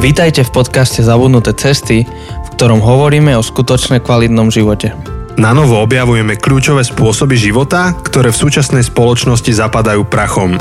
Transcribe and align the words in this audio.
Vítajte 0.00 0.48
v 0.48 0.64
podcaste 0.64 1.04
Zabudnuté 1.04 1.52
cesty, 1.52 2.08
v 2.08 2.48
ktorom 2.56 2.80
hovoríme 2.80 3.36
o 3.36 3.44
skutočne 3.44 4.00
kvalitnom 4.00 4.48
živote. 4.48 4.96
Na 5.36 5.52
novo 5.52 5.76
objavujeme 5.76 6.40
kľúčové 6.40 6.80
spôsoby 6.88 7.36
života, 7.36 7.92
ktoré 8.00 8.32
v 8.32 8.40
súčasnej 8.40 8.80
spoločnosti 8.80 9.52
zapadajú 9.52 10.08
prachom. 10.08 10.56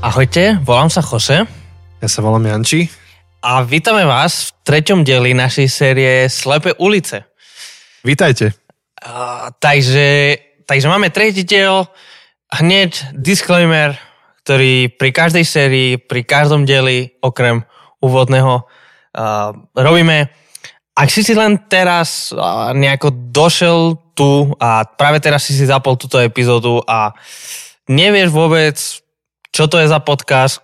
Ahojte, 0.00 0.56
volám 0.64 0.88
sa 0.88 1.04
Jose 1.04 1.44
Ja 2.00 2.08
sa 2.08 2.24
volám 2.24 2.48
Janči. 2.48 2.88
a 3.44 3.60
vítame 3.60 4.08
vás 4.08 4.48
v 4.48 4.64
treťom 4.64 5.04
dieli 5.04 5.36
našej 5.36 5.68
série 5.68 6.24
Slepe 6.32 6.72
ulice. 6.80 7.28
Vítajte. 8.00 8.56
A, 8.96 9.52
takže, 9.60 10.40
takže 10.64 10.88
máme 10.88 11.12
tretí 11.12 11.44
diel, 11.44 11.84
hneď 12.48 13.12
disclaimer, 13.12 13.92
ktorý 14.50 14.90
pri 14.98 15.14
každej 15.14 15.46
sérii, 15.46 15.90
pri 15.94 16.26
každom 16.26 16.66
dieli, 16.66 17.14
okrem 17.22 17.62
úvodného, 18.02 18.66
uh, 18.66 19.54
robíme. 19.78 20.26
Ak 20.90 21.06
si 21.06 21.22
si 21.22 21.38
len 21.38 21.70
teraz 21.70 22.34
uh, 22.34 22.74
nejako 22.74 23.30
došel 23.30 23.94
tu 24.18 24.50
a 24.58 24.82
práve 24.82 25.22
teraz 25.22 25.46
si 25.46 25.54
si 25.54 25.70
zapol 25.70 25.94
túto 25.94 26.18
epizódu 26.18 26.82
a 26.82 27.14
nevieš 27.86 28.34
vôbec, 28.34 28.74
čo 29.54 29.70
to 29.70 29.78
je 29.78 29.86
za 29.86 30.02
podcast, 30.02 30.58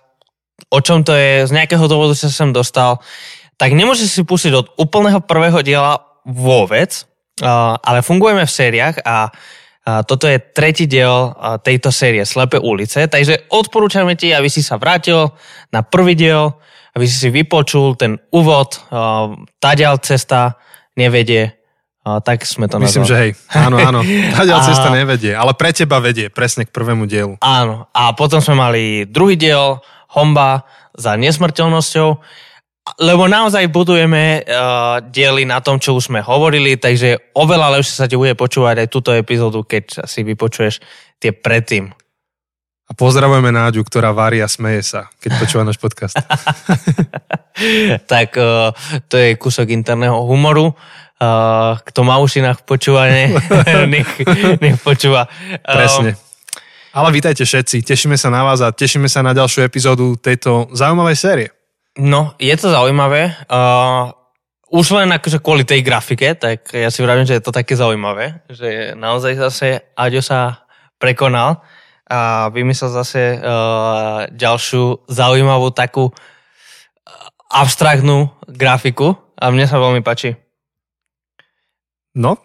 o 0.67 0.83
čom 0.83 1.07
to 1.07 1.15
je, 1.15 1.47
z 1.47 1.55
nejakého 1.55 1.87
dôvodu 1.87 2.11
sa 2.11 2.27
sem 2.27 2.51
dostal, 2.51 2.99
tak 3.55 3.71
nemôžeš 3.71 4.19
si 4.19 4.21
pustiť 4.27 4.51
od 4.51 4.67
úplného 4.75 5.23
prvého 5.23 5.63
diela 5.63 6.03
vôbec, 6.27 7.07
uh, 7.39 7.79
ale 7.79 8.03
fungujeme 8.03 8.43
v 8.43 8.51
sériách 8.51 8.99
a 9.07 9.31
a 9.87 10.03
toto 10.03 10.27
je 10.27 10.35
tretí 10.35 10.83
diel 10.83 11.31
tejto 11.63 11.95
série 11.95 12.27
Slepe 12.27 12.59
ulice, 12.59 13.07
takže 13.07 13.47
odporúčame 13.47 14.19
ti, 14.19 14.35
aby 14.35 14.51
si 14.51 14.59
sa 14.59 14.75
vrátil 14.75 15.31
na 15.71 15.79
prvý 15.79 16.11
diel, 16.11 16.59
aby 16.91 17.07
si 17.07 17.15
si 17.15 17.31
vypočul 17.31 17.95
ten 17.95 18.19
úvod, 18.27 18.83
tá 19.63 19.71
ďal 19.71 20.03
cesta 20.03 20.59
nevedie, 20.99 21.55
tak 22.03 22.43
sme 22.43 22.67
to 22.67 22.83
Myslím, 22.83 23.07
nazvali. 23.07 23.07
že 23.07 23.15
hej. 23.15 23.31
Áno, 23.55 23.77
áno. 23.95 23.99
Tá 24.35 24.43
A- 24.43 24.67
cesta 24.67 24.91
nevedie, 24.91 25.31
ale 25.31 25.55
pre 25.55 25.71
teba 25.71 26.03
vedie 26.03 26.27
presne 26.27 26.67
k 26.67 26.71
prvému 26.75 27.07
dielu. 27.07 27.39
Áno, 27.39 27.87
a 27.95 28.11
potom 28.11 28.43
sme 28.43 28.59
mali 28.59 28.83
druhý 29.07 29.39
diel, 29.39 29.79
Homba 30.11 30.67
za 30.99 31.15
nesmrteľnosťou, 31.15 32.09
lebo 32.95 33.27
naozaj 33.27 33.67
budujeme 33.67 34.47
uh, 34.47 35.03
diely 35.03 35.43
na 35.43 35.59
tom, 35.59 35.75
čo 35.75 35.99
už 35.99 36.07
sme 36.07 36.23
hovorili, 36.23 36.79
takže 36.79 37.35
oveľa 37.35 37.77
lepšie 37.77 37.95
sa 37.99 38.07
ti 38.07 38.15
bude 38.15 38.31
počúvať 38.39 38.85
aj 38.85 38.87
túto 38.87 39.11
epizódu, 39.11 39.67
keď 39.67 40.07
si 40.07 40.23
vypočuješ 40.23 40.79
tie 41.19 41.35
predtým. 41.35 41.91
A 42.87 42.91
pozdravujeme 42.95 43.51
Náďu, 43.51 43.83
ktorá 43.83 44.15
varí 44.15 44.39
a 44.39 44.47
smeje 44.47 44.95
sa, 44.95 45.11
keď 45.19 45.31
počúva 45.43 45.67
náš 45.67 45.75
podcast. 45.75 46.15
tak 48.11 48.39
uh, 48.39 48.71
to 49.11 49.19
je 49.19 49.35
kúsok 49.35 49.67
interného 49.75 50.23
humoru. 50.23 50.71
Uh, 51.17 51.75
kto 51.81 52.05
má 52.05 52.21
uši 52.21 52.45
na 52.45 52.53
počúvanie, 52.53 53.33
nech, 53.93 54.07
nech 54.63 54.77
počúva. 54.79 55.27
Uh, 55.65 55.75
Presne. 55.83 56.11
Ale 56.93 57.09
vítajte 57.11 57.43
všetci, 57.43 57.83
tešíme 57.83 58.15
sa 58.15 58.31
na 58.31 58.47
vás 58.47 58.63
a 58.63 58.71
tešíme 58.71 59.09
sa 59.11 59.25
na 59.25 59.35
ďalšiu 59.35 59.65
epizódu 59.67 60.15
tejto 60.15 60.71
zaujímavej 60.71 61.17
série. 61.17 61.47
No, 61.97 62.37
je 62.37 62.53
to 62.57 62.69
zaujímavé. 62.69 63.33
Uh, 63.49 64.13
už 64.69 64.93
len 64.99 65.09
akože 65.15 65.41
kvôli 65.41 65.63
tej 65.65 65.81
grafike, 65.81 66.37
tak 66.37 66.69
ja 66.75 66.91
si 66.91 67.01
vravím, 67.01 67.25
že 67.25 67.39
je 67.39 67.43
to 67.43 67.55
také 67.55 67.73
zaujímavé, 67.73 68.45
že 68.51 68.93
naozaj 68.93 69.33
zase 69.39 69.67
Aďo 69.97 70.21
sa 70.21 70.67
prekonal 71.01 71.63
a 72.07 72.47
vymyslel 72.53 72.91
zase 72.91 73.39
uh, 73.39 74.29
ďalšiu 74.31 75.09
zaujímavú 75.09 75.73
takú 75.73 76.11
abstraktnú 77.47 78.31
grafiku 78.47 79.15
a 79.39 79.49
mne 79.51 79.65
sa 79.65 79.79
veľmi 79.79 80.03
páči. 80.03 80.46
No? 82.17 82.41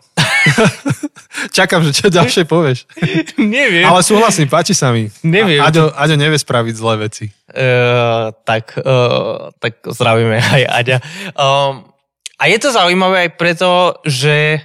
Čakám, 1.56 1.80
že 1.88 1.96
čo 1.96 2.06
ďalšie 2.12 2.44
povieš. 2.44 2.84
Neviem. 3.40 3.88
Ale 3.88 4.04
súhlasím, 4.04 4.52
páči 4.52 4.76
sa 4.76 4.92
mi. 4.92 5.08
Neviem. 5.24 5.64
A- 5.64 5.72
Aďo, 5.72 5.88
Aďo 5.96 6.16
nevie 6.20 6.36
spraviť 6.36 6.74
zlé 6.76 6.94
veci. 7.08 7.32
Uh, 7.48 8.36
tak, 8.44 8.76
uh, 8.76 9.48
tak 9.56 9.80
zdravíme 9.80 10.36
aj 10.36 10.62
Aďa. 10.68 10.98
Um, 11.32 11.88
a 12.36 12.42
je 12.52 12.58
to 12.60 12.68
zaujímavé 12.74 13.28
aj 13.28 13.30
preto, 13.40 13.96
že, 14.04 14.60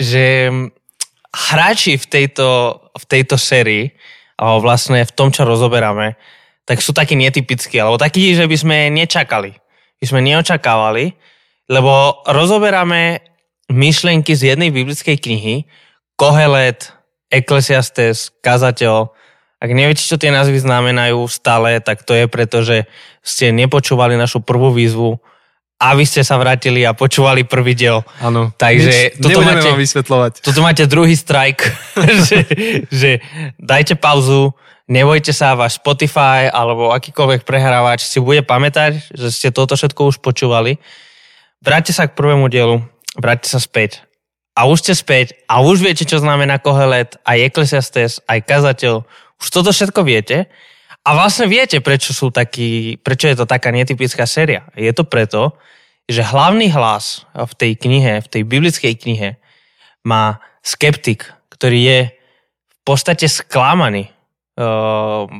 že 0.00 0.48
hráči 1.34 2.00
v 2.00 2.06
tejto, 2.06 2.48
v 2.96 3.04
tejto 3.04 3.36
sérii, 3.36 3.92
alebo 4.40 4.64
vlastne 4.64 5.04
v 5.04 5.12
tom, 5.12 5.28
čo 5.28 5.44
rozoberáme, 5.44 6.16
tak 6.64 6.80
sú 6.80 6.96
takí 6.96 7.18
netypickí, 7.18 7.76
alebo 7.76 8.00
takí, 8.00 8.32
že 8.32 8.48
by 8.48 8.56
sme 8.56 8.76
nečakali. 8.94 9.52
By 10.00 10.04
sme 10.08 10.20
neočakávali, 10.24 11.12
lebo 11.68 12.22
rozoberáme 12.28 13.35
myšlienky 13.70 14.32
z 14.34 14.54
jednej 14.54 14.70
biblickej 14.70 15.16
knihy, 15.18 15.54
Kohelet, 16.16 16.92
Ecclesiastes, 17.28 18.32
Kazateľ, 18.40 19.10
ak 19.56 19.70
neviete, 19.72 20.04
čo 20.04 20.20
tie 20.20 20.28
názvy 20.28 20.60
znamenajú 20.60 21.24
stále, 21.32 21.80
tak 21.80 22.04
to 22.04 22.12
je 22.12 22.28
preto, 22.28 22.60
že 22.60 22.84
ste 23.24 23.50
nepočúvali 23.56 24.14
našu 24.14 24.44
prvú 24.44 24.70
výzvu 24.70 25.16
a 25.76 25.92
vy 25.92 26.04
ste 26.08 26.24
sa 26.24 26.40
vrátili 26.40 26.84
a 26.84 26.96
počúvali 26.96 27.44
prvý 27.44 27.76
diel. 27.76 28.00
Áno. 28.20 28.52
Takže 28.56 29.16
Nič, 29.16 29.20
toto 29.20 29.40
máte- 29.44 29.68
vám 29.68 29.80
vysvetľovať. 29.80 30.32
Toto 30.40 30.60
máte 30.60 30.84
druhý 30.88 31.16
strike, 31.16 31.68
že, 32.28 32.38
že 32.88 33.10
dajte 33.60 33.96
pauzu, 33.96 34.56
nebojte 34.88 35.32
sa, 35.36 35.56
váš 35.56 35.80
Spotify 35.80 36.48
alebo 36.48 36.92
akýkoľvek 36.92 37.44
prehrávač 37.44 38.08
si 38.08 38.20
bude 38.20 38.40
pamätať, 38.44 39.12
že 39.12 39.28
ste 39.32 39.48
toto 39.52 39.76
všetko 39.76 40.16
už 40.16 40.16
počúvali. 40.20 40.80
Vráťte 41.64 41.92
sa 41.96 42.08
k 42.08 42.16
prvému 42.16 42.52
dielu, 42.52 42.84
vráťte 43.16 43.48
sa 43.48 43.60
späť. 43.60 44.04
A 44.56 44.64
už 44.64 44.80
ste 44.80 44.94
späť 44.96 45.36
a 45.52 45.60
už 45.60 45.84
viete, 45.84 46.08
čo 46.08 46.16
znamená 46.16 46.56
Kohelet, 46.56 47.20
aj 47.28 47.52
Ecclesiastes, 47.52 48.24
aj 48.24 48.40
Kazateľ. 48.48 49.04
Už 49.36 49.46
toto 49.52 49.68
všetko 49.68 50.00
viete. 50.00 50.48
A 51.04 51.12
vlastne 51.12 51.44
viete, 51.44 51.84
prečo, 51.84 52.16
sú 52.16 52.32
takí, 52.32 52.96
prečo 53.04 53.28
je 53.28 53.36
to 53.36 53.46
taká 53.46 53.68
netypická 53.68 54.24
séria. 54.24 54.64
Je 54.72 54.88
to 54.96 55.04
preto, 55.04 55.54
že 56.08 56.24
hlavný 56.24 56.72
hlas 56.72 57.28
v 57.36 57.52
tej 57.52 57.72
knihe, 57.76 58.24
v 58.24 58.30
tej 58.32 58.42
biblickej 58.48 58.94
knihe 58.96 59.28
má 60.06 60.40
skeptik, 60.64 61.30
ktorý 61.52 61.78
je 61.82 62.00
v 62.72 62.78
podstate 62.86 63.26
sklamaný 63.28 64.10
uh, 64.58 65.30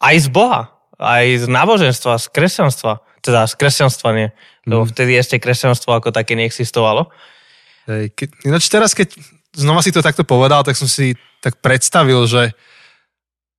aj 0.00 0.16
z 0.16 0.28
Boha, 0.28 0.76
aj 0.96 1.44
z 1.44 1.46
náboženstva, 1.48 2.20
z 2.20 2.26
kresťanstva. 2.32 3.04
Teda 3.20 3.44
z 3.48 3.54
kresťanstva 3.58 4.08
nie, 4.16 4.28
lebo 4.66 4.82
Mm. 4.84 4.90
vtedy 4.90 5.12
ešte 5.14 5.38
kresťanstvo 5.38 5.94
ako 5.94 6.10
také 6.10 6.34
neexistovalo. 6.34 7.08
Hej, 7.86 8.10
ke, 8.12 8.26
ináč 8.42 8.66
teraz, 8.66 8.92
keď 8.92 9.14
znova 9.54 9.80
si 9.80 9.94
to 9.94 10.02
takto 10.02 10.26
povedal, 10.26 10.66
tak 10.66 10.74
som 10.74 10.90
si 10.90 11.14
tak 11.38 11.62
predstavil, 11.62 12.26
že 12.26 12.50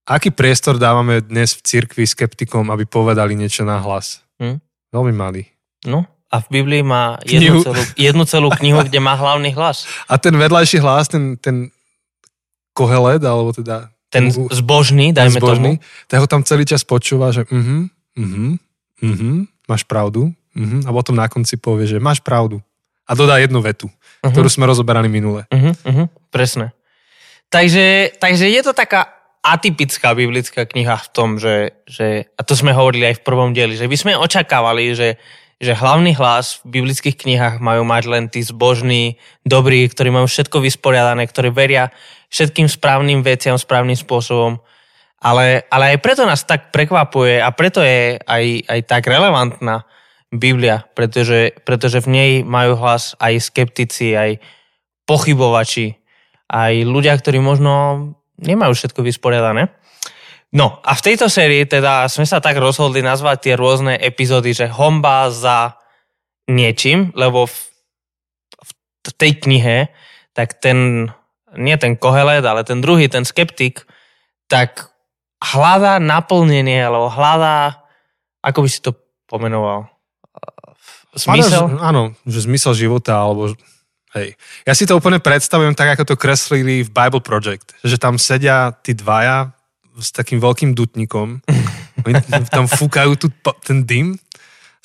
aký 0.03 0.31
priestor 0.31 0.75
dávame 0.75 1.23
dnes 1.23 1.55
v 1.55 1.63
cirkvi 1.63 2.03
skeptikom, 2.03 2.67
aby 2.69 2.83
povedali 2.83 3.33
niečo 3.33 3.63
na 3.63 3.79
hlas. 3.79 4.19
Hm? 4.37 4.59
Veľmi 4.91 5.13
malý. 5.15 5.43
No, 5.83 6.03
a 6.27 6.43
v 6.43 6.47
Biblii 6.59 6.83
má 6.83 7.15
jednu 7.23 7.39
Knihu. 7.39 7.63
celú, 7.63 7.81
jednu 7.95 8.23
celú 8.27 8.49
knihu, 8.51 8.83
kde 8.83 8.99
má 8.99 9.15
hlavný 9.15 9.55
hlas. 9.55 9.87
A 10.11 10.19
ten 10.19 10.35
vedľajší 10.35 10.83
hlas, 10.83 11.07
ten, 11.07 11.39
ten 11.39 11.71
kohelet, 12.75 13.23
alebo 13.23 13.55
teda 13.55 13.87
Ten 14.11 14.27
zbožný, 14.31 15.11
ten 15.11 15.27
dajme 15.31 15.39
tomu. 15.39 15.71
tak 16.07 16.19
ho 16.19 16.27
tam 16.27 16.43
celý 16.43 16.63
čas 16.63 16.83
počúva, 16.83 17.31
že 17.31 17.47
mhm, 17.47 17.91
mhm, 18.15 18.47
mhm, 19.03 19.31
máš 19.67 19.83
pravdu, 19.83 20.31
mhm, 20.57 20.77
a 20.83 20.89
potom 20.89 21.13
na 21.13 21.29
konci 21.29 21.55
povie, 21.61 21.85
že 21.85 22.01
máš 22.01 22.19
pravdu. 22.19 22.57
A 23.07 23.15
dodá 23.15 23.37
jednu 23.39 23.61
vetu, 23.63 23.87
Mhm. 24.25 24.33
ktorú 24.33 24.49
sme 24.49 24.65
rozoberali 24.67 25.07
minule. 25.07 25.45
Uh-huh, 25.47 25.71
uh-huh, 25.85 26.07
presne. 26.33 26.73
Takže, 27.47 28.17
takže 28.19 28.49
je 28.51 28.61
to 28.65 28.75
taká 28.75 29.07
atypická 29.39 30.11
biblická 30.11 30.67
kniha 30.67 30.99
v 30.99 31.07
tom, 31.15 31.39
že, 31.39 31.71
že, 31.87 32.27
a 32.35 32.41
to 32.43 32.51
sme 32.51 32.75
hovorili 32.75 33.07
aj 33.07 33.21
v 33.21 33.25
prvom 33.25 33.55
dieli, 33.55 33.79
že 33.79 33.87
by 33.87 33.95
sme 33.95 34.19
očakávali, 34.19 34.91
že, 34.91 35.15
že 35.55 35.71
hlavný 35.71 36.11
hlas 36.19 36.59
v 36.67 36.81
biblických 36.81 37.15
knihách 37.15 37.55
majú 37.63 37.87
mať 37.87 38.03
len 38.11 38.23
tí 38.27 38.43
zbožní, 38.43 39.15
dobrí, 39.47 39.87
ktorí 39.87 40.11
majú 40.11 40.27
všetko 40.27 40.59
vysporiadané, 40.59 41.23
ktorí 41.31 41.55
veria 41.55 41.95
všetkým 42.27 42.67
správnym 42.67 43.23
veciam, 43.23 43.55
správnym 43.55 43.95
spôsobom. 43.95 44.59
Ale, 45.23 45.63
ale 45.71 45.95
aj 45.95 46.03
preto 46.03 46.27
nás 46.27 46.43
tak 46.43 46.75
prekvapuje 46.75 47.39
a 47.39 47.47
preto 47.55 47.79
je 47.79 48.19
aj, 48.19 48.43
aj 48.67 48.79
tak 48.83 49.07
relevantná 49.07 49.87
Biblia, 50.33 50.83
pretože, 50.91 51.55
pretože 51.63 52.03
v 52.03 52.07
nej 52.11 52.31
majú 52.43 52.75
hlas 52.79 53.15
aj 53.19 53.39
skeptici, 53.39 54.11
aj 54.11 54.43
pochybovači, 55.07 55.95
aj 56.51 56.73
ľudia, 56.83 57.15
ktorí 57.15 57.39
možno 57.39 57.73
nemajú 58.39 58.75
všetko 58.75 59.01
vysporiadané. 59.07 59.71
No 60.51 60.79
a 60.83 60.95
v 60.95 61.05
tejto 61.11 61.27
sérii 61.27 61.63
teda 61.67 62.07
sme 62.07 62.27
sa 62.27 62.39
tak 62.39 62.59
rozhodli 62.59 63.03
nazvať 63.03 63.37
tie 63.51 63.53
rôzne 63.55 63.99
epizódy, 63.99 64.55
že 64.55 64.71
homba 64.71 65.31
za 65.31 65.75
niečím, 66.47 67.11
lebo 67.15 67.47
v, 67.47 67.55
v 69.03 69.11
tej 69.15 69.31
knihe 69.43 69.77
tak 70.31 70.59
ten, 70.59 71.11
nie 71.55 71.75
ten 71.75 71.99
kohelet, 71.99 72.43
ale 72.43 72.63
ten 72.63 72.79
druhý, 72.79 73.11
ten 73.11 73.27
skeptik, 73.27 73.83
tak 74.47 74.91
hľadá 75.43 75.99
naplnenie, 75.99 76.79
alebo 76.79 77.11
hľadá 77.11 77.87
ako 78.47 78.63
by 78.63 78.69
si 78.71 78.79
to 78.79 78.95
pomenoval? 79.27 79.91
Zmysel? 81.17 81.81
Áno, 81.81 82.13
že 82.23 82.45
zmysel 82.45 82.77
života, 82.77 83.17
alebo 83.17 83.51
hej. 84.15 84.37
Ja 84.63 84.73
si 84.77 84.85
to 84.85 84.95
úplne 84.95 85.17
predstavujem 85.17 85.73
tak, 85.73 85.97
ako 85.97 86.13
to 86.13 86.15
kreslili 86.15 86.85
v 86.85 86.93
Bible 86.93 87.25
Project, 87.25 87.73
že 87.81 87.97
tam 87.97 88.21
sedia 88.21 88.71
tí 88.85 88.93
dvaja 88.93 89.51
s 89.97 90.13
takým 90.13 90.37
veľkým 90.37 90.77
dutníkom, 90.77 91.41
tam 92.55 92.65
fúkajú 92.69 93.17
tu 93.17 93.27
ten 93.65 93.81
dym, 93.83 94.15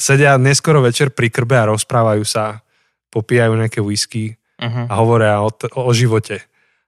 sedia 0.01 0.41
neskoro 0.41 0.81
večer 0.81 1.13
pri 1.13 1.29
krbe 1.29 1.55
a 1.61 1.69
rozprávajú 1.71 2.25
sa, 2.25 2.65
popíjajú 3.13 3.53
nejaké 3.55 3.85
whisky 3.85 4.41
uh-huh. 4.57 4.89
a 4.89 4.93
hovoria 4.99 5.45
o, 5.45 5.53
o, 5.53 5.81
o 5.87 5.93
živote. 5.93 6.43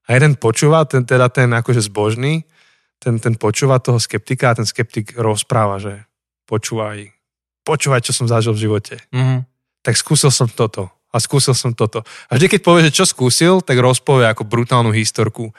A 0.05 0.17
jeden 0.17 0.37
počúva, 0.37 0.85
ten, 0.85 1.05
teda 1.05 1.29
ten 1.29 1.49
akože 1.53 1.85
zbožný, 1.85 2.45
ten, 3.01 3.21
ten 3.21 3.37
počúva 3.37 3.81
toho 3.81 4.01
skeptika 4.01 4.53
a 4.53 4.57
ten 4.57 4.67
skeptik 4.69 5.17
rozpráva, 5.17 5.77
že 5.81 6.09
počúvaj, 6.49 7.14
počúvaj, 7.65 8.05
čo 8.05 8.13
som 8.13 8.29
zažil 8.29 8.53
v 8.53 8.63
živote. 8.69 8.95
Mm-hmm. 9.11 9.41
Tak 9.81 9.97
skúsil 9.97 10.31
som 10.31 10.47
toto 10.47 10.93
a 11.15 11.17
skúsil 11.17 11.55
som 11.55 11.71
toto. 11.73 12.03
A 12.29 12.37
vždy, 12.37 12.59
keď 12.59 12.61
povie, 12.61 12.83
že 12.91 12.97
čo 13.01 13.05
skúsil, 13.07 13.63
tak 13.63 13.79
rozpovie 13.79 14.27
ako 14.29 14.45
brutálnu 14.45 14.91
historku. 14.91 15.55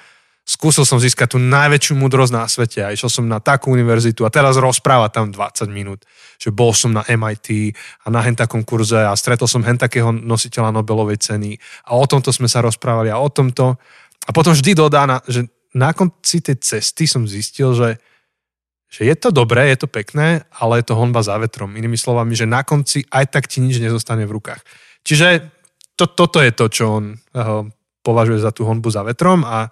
Skúsil 0.46 0.86
som 0.86 1.02
získať 1.02 1.34
tú 1.34 1.42
najväčšiu 1.42 1.98
múdrosť 1.98 2.34
na 2.36 2.46
svete 2.46 2.86
a 2.86 2.94
išiel 2.94 3.10
som 3.10 3.26
na 3.26 3.42
takú 3.42 3.74
univerzitu 3.74 4.28
a 4.28 4.30
teraz 4.30 4.62
rozpráva 4.62 5.10
tam 5.10 5.34
20 5.34 5.66
minút, 5.74 6.06
že 6.38 6.54
bol 6.54 6.70
som 6.70 6.94
na 6.94 7.02
MIT 7.02 7.74
a 8.06 8.14
na 8.14 8.22
hen 8.22 8.38
takom 8.38 8.62
kurze 8.62 9.02
a 9.02 9.10
stretol 9.18 9.50
som 9.50 9.66
hen 9.66 9.82
takého 9.82 10.14
nositeľa 10.14 10.70
Nobelovej 10.70 11.18
ceny 11.18 11.58
a 11.90 11.98
o 11.98 12.06
tomto 12.06 12.30
sme 12.30 12.46
sa 12.46 12.62
rozprávali 12.62 13.10
a 13.10 13.18
o 13.18 13.26
tomto. 13.26 13.74
A 14.26 14.30
potom 14.30 14.54
vždy 14.54 14.78
dodá, 14.78 15.18
že 15.26 15.50
na 15.74 15.98
konci 15.98 16.46
tej 16.46 16.62
cesty 16.62 17.10
som 17.10 17.26
zistil, 17.26 17.74
že 17.74 17.98
že 18.96 19.04
je 19.04 19.16
to 19.20 19.36
dobré, 19.36 19.68
je 19.76 19.84
to 19.84 19.92
pekné, 19.92 20.48
ale 20.56 20.80
je 20.80 20.88
to 20.88 20.96
honba 20.96 21.20
za 21.20 21.36
vetrom. 21.36 21.76
Inými 21.76 22.00
slovami, 22.00 22.32
že 22.32 22.48
na 22.48 22.64
konci 22.64 23.04
aj 23.12 23.28
tak 23.28 23.52
ti 23.52 23.60
nič 23.60 23.84
nezostane 23.84 24.24
v 24.24 24.40
rukách. 24.40 24.64
Čiže 25.04 25.52
to, 26.00 26.08
toto 26.08 26.40
je 26.40 26.56
to, 26.56 26.72
čo 26.72 26.84
on 27.04 27.06
uh, 27.12 27.68
považuje 28.00 28.40
za 28.40 28.56
tú 28.56 28.64
honbu 28.64 28.88
za 28.88 29.04
vetrom 29.04 29.44
a 29.44 29.68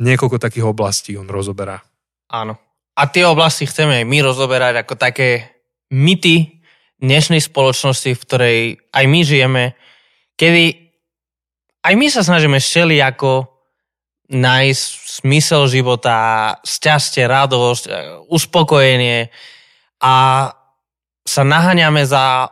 niekoľko 0.00 0.40
takých 0.40 0.64
oblastí 0.64 1.20
on 1.20 1.28
rozoberá. 1.28 1.84
Áno. 2.32 2.56
A 2.96 3.08
tie 3.12 3.28
oblasti 3.28 3.68
chceme 3.68 4.08
my 4.08 4.18
rozoberať 4.24 4.88
ako 4.88 4.96
také 4.96 5.52
myty 5.92 6.64
dnešnej 6.96 7.44
spoločnosti, 7.44 8.16
v 8.16 8.24
ktorej 8.24 8.58
aj 8.88 9.04
my 9.04 9.20
žijeme, 9.20 9.64
kedy 10.40 10.64
aj 11.84 11.94
my 11.98 12.06
sa 12.08 12.24
snažíme 12.24 12.56
šeli 12.56 13.04
ako 13.04 13.52
nájsť 14.32 14.84
smysel 15.12 15.68
života, 15.68 16.56
šťastie, 16.64 17.28
radosť, 17.28 17.84
e, 17.84 17.92
uspokojenie 18.32 19.28
a 20.00 20.14
sa 21.22 21.42
naháňame 21.44 22.02
za 22.08 22.48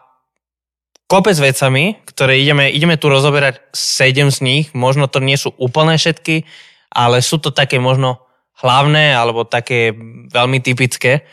kopec 1.09 1.35
vecami, 1.41 1.99
ktoré 2.05 2.39
ideme, 2.39 2.69
ideme 2.69 3.01
tu 3.01 3.09
rozoberať 3.09 3.65
sedem 3.73 4.29
z 4.29 4.39
nich, 4.45 4.67
možno 4.77 5.09
to 5.09 5.25
nie 5.25 5.41
sú 5.41 5.57
úplne 5.57 5.97
všetky, 5.97 6.45
ale 6.93 7.25
sú 7.25 7.41
to 7.41 7.51
také 7.51 7.81
možno 7.81 8.21
hlavné 8.61 9.17
alebo 9.17 9.49
také 9.49 9.97
veľmi 10.31 10.61
typické. 10.61 11.25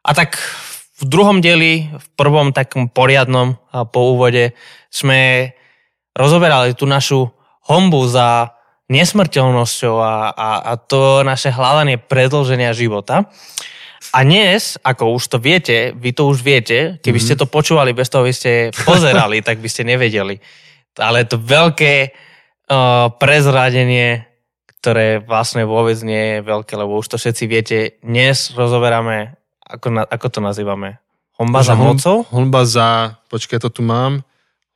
A 0.00 0.16
tak 0.16 0.40
v 0.98 1.04
druhom 1.04 1.44
dieli, 1.44 1.92
v 1.92 2.06
prvom 2.16 2.56
takom 2.56 2.88
poriadnom 2.88 3.60
po 3.92 4.16
úvode 4.16 4.56
sme 4.88 5.52
rozoberali 6.16 6.74
tú 6.74 6.88
našu 6.88 7.30
hombu 7.68 8.08
za 8.10 8.59
nesmrteľnosťou 8.90 9.94
a, 10.02 10.34
a, 10.34 10.50
a 10.66 10.72
to 10.74 11.22
naše 11.22 11.54
hľadanie 11.54 11.96
predlženia 11.96 12.74
života. 12.74 13.30
A 14.10 14.26
dnes, 14.26 14.74
ako 14.82 15.14
už 15.14 15.30
to 15.30 15.38
viete, 15.38 15.94
vy 15.94 16.10
to 16.10 16.26
už 16.26 16.42
viete, 16.42 16.98
keby 16.98 17.22
mm-hmm. 17.22 17.30
ste 17.30 17.38
to 17.38 17.46
počúvali 17.46 17.94
bez 17.94 18.10
toho, 18.10 18.26
by 18.26 18.34
ste 18.34 18.74
pozerali, 18.82 19.38
tak 19.46 19.62
by 19.62 19.68
ste 19.70 19.86
nevedeli. 19.86 20.42
Ale 20.98 21.22
to 21.22 21.38
veľké 21.38 22.10
uh, 22.10 23.14
prezradenie, 23.14 24.26
ktoré 24.82 25.22
vlastne 25.22 25.62
vôbec 25.62 25.94
nie 26.02 26.42
je 26.42 26.48
veľké, 26.50 26.74
lebo 26.74 26.98
už 26.98 27.14
to 27.14 27.16
všetci 27.22 27.44
viete. 27.46 27.78
Dnes 28.02 28.50
rozoberáme, 28.58 29.38
ako, 29.62 29.86
na, 29.94 30.02
ako 30.02 30.26
to 30.26 30.40
nazývame? 30.42 30.98
Honba 31.38 31.62
za 31.62 31.78
mocou? 31.78 32.26
Honba 32.34 32.66
za, 32.66 33.16
počkaj, 33.30 33.62
to 33.62 33.70
tu 33.70 33.86
mám. 33.86 34.26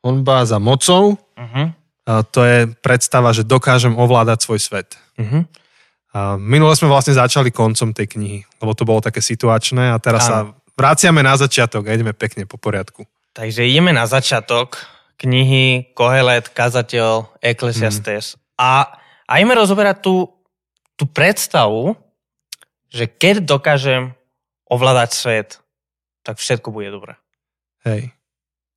Honba 0.06 0.46
za 0.46 0.62
mocou. 0.62 1.18
Uh-huh 1.34 1.74
to 2.04 2.40
je 2.44 2.58
predstava, 2.84 3.32
že 3.32 3.48
dokážem 3.48 3.96
ovládať 3.96 4.44
svoj 4.44 4.60
svet. 4.60 5.00
Uh-huh. 5.16 5.48
A 6.14 6.36
minule 6.36 6.76
sme 6.76 6.92
vlastne 6.92 7.16
začali 7.16 7.50
koncom 7.50 7.90
tej 7.96 8.06
knihy, 8.14 8.38
lebo 8.60 8.76
to 8.76 8.86
bolo 8.86 9.00
také 9.02 9.24
situačné 9.24 9.90
a 9.90 9.98
teraz 9.98 10.28
ano. 10.28 10.30
sa 10.30 10.38
vraciame 10.78 11.24
na 11.24 11.34
začiatok 11.34 11.88
a 11.88 11.94
ideme 11.96 12.14
pekne 12.14 12.46
po 12.46 12.60
poriadku. 12.60 13.02
Takže 13.34 13.66
ideme 13.66 13.90
na 13.90 14.06
začiatok 14.06 14.78
knihy 15.18 15.90
Kohelet, 15.96 16.54
Kazateľ, 16.54 17.34
Ecclesiastes. 17.42 18.36
Mm. 18.36 18.38
A, 18.62 18.72
a 19.26 19.32
ideme 19.42 19.58
rozoberať 19.58 20.06
tú, 20.06 20.30
tú 20.94 21.10
predstavu, 21.10 21.98
že 22.94 23.10
keď 23.10 23.42
dokážem 23.42 24.14
ovládať 24.70 25.10
svet, 25.18 25.48
tak 26.22 26.38
všetko 26.38 26.70
bude 26.70 26.94
dobré. 26.94 27.18
Hej. 27.82 28.14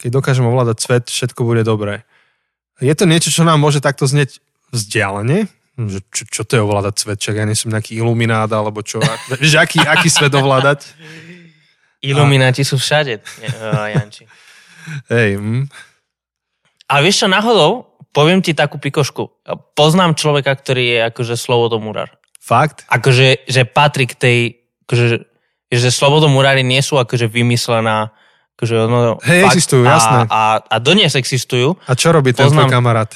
Keď 0.02 0.10
dokážem 0.10 0.46
ovládať 0.46 0.78
svet, 0.82 1.04
všetko 1.10 1.42
bude 1.46 1.62
dobré. 1.62 2.02
Je 2.78 2.94
to 2.94 3.10
niečo, 3.10 3.34
čo 3.34 3.42
nám 3.42 3.58
môže 3.58 3.82
takto 3.82 4.06
znieť 4.06 4.38
vzdialene? 4.70 5.50
Že 5.78 6.00
čo, 6.10 6.24
čo 6.26 6.42
to 6.46 6.58
je 6.58 6.62
ovládať 6.66 6.96
svet? 6.98 7.18
Čak 7.22 7.36
ja 7.38 7.46
nie 7.46 7.58
som 7.58 7.70
nejaký 7.70 7.98
iluminát, 7.98 8.50
alebo 8.50 8.82
čo? 8.82 9.02
Vieš, 9.38 9.58
aký, 9.64 9.82
aký 9.82 10.10
svet 10.10 10.34
ovládať? 10.34 10.86
Ilumináti 12.02 12.62
a... 12.62 12.68
sú 12.70 12.78
všade, 12.78 13.22
Janči. 13.98 14.26
Hej. 15.14 15.42
Hm. 15.42 15.66
A 16.88 16.94
vieš 17.04 17.26
čo, 17.26 17.28
náhodou, 17.28 18.00
poviem 18.16 18.40
ti 18.40 18.56
takú 18.56 18.80
pikošku. 18.80 19.44
Poznám 19.76 20.16
človeka, 20.16 20.56
ktorý 20.56 20.84
je 20.88 21.00
akože 21.12 21.36
slobodomurár. 21.36 22.16
Fakt? 22.40 22.88
Akože, 22.88 23.44
že 23.44 23.68
patrí 23.68 24.08
k 24.08 24.16
tej, 24.16 24.38
akože, 24.88 25.06
že 25.68 25.90
slobodomurári 25.92 26.64
nie 26.64 26.80
sú 26.80 26.96
akože 26.96 27.28
vymyslená 27.28 28.16
Akože 28.58 28.90
ono, 28.90 29.22
Hej, 29.22 29.46
fakt, 29.46 29.54
existujú, 29.54 29.86
a, 29.86 29.90
jasné. 29.94 30.20
A, 30.34 30.42
a 30.66 30.76
dnes 30.82 31.14
existujú. 31.14 31.78
A 31.86 31.94
čo 31.94 32.10
robí 32.10 32.34
ten 32.34 32.50
tvoj 32.50 32.66
kamarát? 32.66 33.14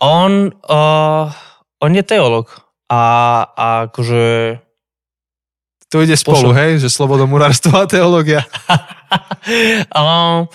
On, 0.00 0.48
uh, 0.48 1.28
on 1.76 1.92
je 1.92 2.00
teolog. 2.00 2.48
A, 2.88 3.02
a 3.52 3.66
akože... 3.92 4.56
To 5.92 6.00
ide 6.00 6.16
spolu, 6.16 6.56
Pošlo. 6.56 6.56
hej? 6.56 6.80
Že 6.80 6.88
slobodomurárstvo 6.88 7.76
a 7.76 7.84
teológia. 7.84 8.48
um, 9.92 10.48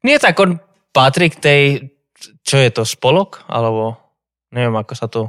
nie 0.00 0.16
tak, 0.16 0.40
on 0.40 0.56
patrí 0.88 1.28
k 1.28 1.36
tej... 1.36 1.62
Čo 2.40 2.56
je 2.56 2.72
to, 2.72 2.88
spolok? 2.88 3.44
Alebo 3.52 4.00
neviem, 4.48 4.80
ako 4.80 4.92
sa 4.96 5.12
to... 5.12 5.28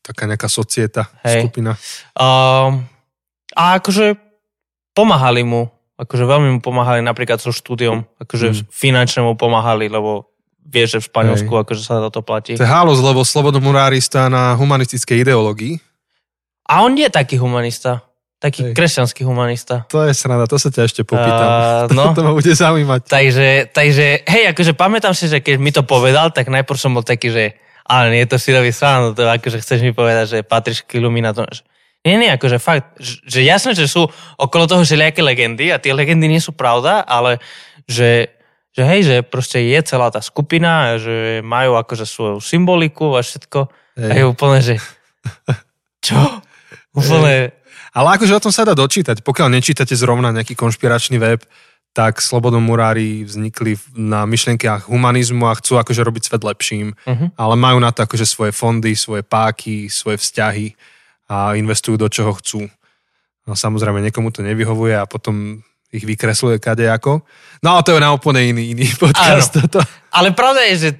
Taká 0.00 0.24
nejaká 0.24 0.48
societa, 0.48 1.12
hej. 1.28 1.44
skupina. 1.44 1.76
Um, 2.16 2.88
a 3.52 3.76
akože 3.76 4.16
pomáhali 4.96 5.44
mu 5.44 5.68
akože 6.00 6.24
veľmi 6.24 6.48
mu 6.56 6.60
pomáhali 6.64 7.04
napríklad 7.04 7.44
so 7.44 7.52
štúdiom, 7.52 8.08
akože 8.16 8.46
mm. 8.48 8.72
finančne 8.72 9.20
mu 9.20 9.36
pomáhali, 9.36 9.92
lebo 9.92 10.32
vieš, 10.64 10.96
že 10.96 10.98
v 11.04 11.06
Španielsku 11.12 11.52
Hej. 11.52 11.60
akože 11.68 11.82
sa 11.84 12.00
za 12.00 12.10
to 12.10 12.24
platí. 12.24 12.56
To 12.56 12.64
je 12.64 12.70
halos, 12.70 13.04
lebo 13.04 13.20
slobodomurári 13.20 14.00
stá 14.00 14.32
na 14.32 14.56
humanistickej 14.56 15.28
ideológii. 15.28 15.76
A 16.70 16.86
on 16.86 16.96
je 16.96 17.10
taký 17.12 17.36
humanista. 17.36 18.06
Taký 18.40 18.72
Hej. 18.72 18.72
kresťanský 18.72 19.20
humanista. 19.28 19.84
To 19.92 20.00
je 20.08 20.16
sranda, 20.16 20.48
to 20.48 20.56
sa 20.56 20.72
ťa 20.72 20.88
ešte 20.88 21.02
popýtam. 21.04 21.44
Uh, 21.44 21.92
no, 21.98 22.16
to, 22.16 22.24
ma 22.24 22.32
bude 22.32 22.48
zaujímať. 22.48 23.00
Takže, 23.04 23.48
takže, 23.68 24.24
hej, 24.24 24.44
akože 24.56 24.72
pamätám 24.72 25.12
si, 25.12 25.28
že 25.28 25.44
keď 25.44 25.60
mi 25.60 25.68
to 25.68 25.84
povedal, 25.84 26.32
tak 26.32 26.48
najprv 26.48 26.78
som 26.80 26.96
bol 26.96 27.04
taký, 27.04 27.28
že 27.28 27.44
ale 27.84 28.14
nie 28.14 28.22
je 28.24 28.32
to 28.32 28.38
syrový 28.40 28.72
sranda, 28.72 29.12
to 29.12 29.28
akože 29.28 29.60
chceš 29.60 29.84
mi 29.84 29.92
povedať, 29.92 30.24
že 30.24 30.38
patríš 30.40 30.86
k 30.88 31.02
iluminátom. 31.02 31.44
Nie, 32.00 32.16
nie, 32.16 32.32
akože 32.32 32.56
fakt, 32.56 32.96
že 33.00 33.44
jasné, 33.44 33.76
že 33.76 33.84
sú 33.84 34.08
okolo 34.40 34.64
toho 34.64 34.80
všelijaké 34.80 35.20
legendy 35.20 35.68
a 35.68 35.76
tie 35.76 35.92
legendy 35.92 36.32
nie 36.32 36.40
sú 36.40 36.56
pravda, 36.56 37.04
ale 37.04 37.44
že, 37.84 38.32
že 38.72 38.82
hej, 38.88 39.00
že 39.04 39.16
proste 39.20 39.60
je 39.60 39.76
celá 39.84 40.08
tá 40.08 40.24
skupina, 40.24 40.96
že 40.96 41.44
majú 41.44 41.76
akože 41.76 42.08
svoju 42.08 42.36
symboliku 42.40 43.12
a 43.12 43.20
všetko. 43.20 43.68
Hej. 44.00 44.10
A 44.10 44.12
je 44.16 44.24
úplne, 44.24 44.58
že 44.64 44.74
čo? 46.00 46.16
Úplne... 46.96 47.52
Ale 47.92 48.08
akože 48.16 48.32
o 48.32 48.44
tom 48.48 48.54
sa 48.54 48.64
dá 48.64 48.72
dočítať. 48.72 49.20
Pokiaľ 49.20 49.60
nečítate 49.60 49.92
zrovna 49.92 50.32
nejaký 50.32 50.56
konšpiračný 50.56 51.20
web, 51.20 51.44
tak 51.92 52.22
slobodomurári 52.22 53.26
vznikli 53.26 53.76
na 53.98 54.24
myšlienkach 54.24 54.88
humanizmu 54.88 55.44
a 55.50 55.58
chcú 55.58 55.76
akože 55.76 56.00
robiť 56.06 56.22
svet 56.32 56.42
lepším, 56.46 56.94
uh-huh. 56.94 57.28
ale 57.34 57.54
majú 57.58 57.82
na 57.82 57.90
to 57.90 58.06
akože 58.06 58.24
svoje 58.24 58.52
fondy, 58.54 58.94
svoje 58.94 59.26
páky, 59.26 59.90
svoje 59.90 60.22
vzťahy 60.22 60.70
a 61.30 61.54
investujú 61.54 61.94
do 61.94 62.10
čoho 62.10 62.34
chcú. 62.34 62.66
No 63.46 63.54
samozrejme, 63.54 64.02
niekomu 64.02 64.34
to 64.34 64.42
nevyhovuje 64.42 64.98
a 64.98 65.06
potom 65.06 65.62
ich 65.90 66.02
vykresluje 66.02 66.58
kadejako. 66.58 67.22
No 67.62 67.78
ale 67.78 67.82
to 67.86 67.94
je 67.94 68.02
na 68.02 68.10
úplne 68.10 68.42
iný, 68.50 68.74
iný 68.74 68.90
podcast. 69.02 69.54
Toto. 69.54 69.78
Ale 70.10 70.34
pravda 70.34 70.66
je, 70.74 70.76
že 70.76 70.90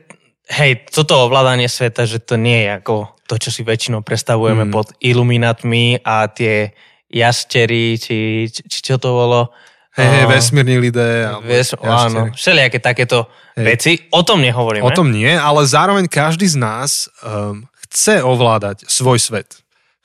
hej, 0.54 0.87
toto 0.87 1.26
ovládanie 1.26 1.66
sveta, 1.66 2.06
že 2.06 2.22
to 2.22 2.38
nie 2.38 2.66
je 2.66 2.78
ako 2.78 2.94
to, 3.26 3.34
čo 3.38 3.50
si 3.50 3.62
väčšinou 3.62 4.02
predstavujeme 4.02 4.70
mm. 4.70 4.72
pod 4.75 4.94
iluminátmi 5.02 6.02
a 6.02 6.26
tie 6.30 6.75
jastery, 7.10 7.99
či, 7.99 8.46
či, 8.50 8.62
či 8.66 8.78
čo 8.82 8.99
to 8.99 9.10
bolo, 9.14 9.50
Hej, 9.90 10.06
hej, 10.06 10.26
vesmírni 10.30 10.78
lidé. 10.78 11.26
Vieš, 11.42 11.75
áno, 11.82 12.30
všelijaké 12.30 12.78
takéto 12.78 13.26
hej. 13.58 13.64
veci. 13.75 13.92
O 14.14 14.22
tom 14.22 14.38
nehovoríme. 14.38 14.87
O 14.87 14.94
tom 14.94 15.10
nie, 15.10 15.34
ale 15.34 15.66
zároveň 15.66 16.06
každý 16.06 16.46
z 16.46 16.62
nás 16.62 17.10
um, 17.26 17.66
chce 17.90 18.22
ovládať 18.22 18.87
svoj 18.87 19.18
svet. 19.18 19.60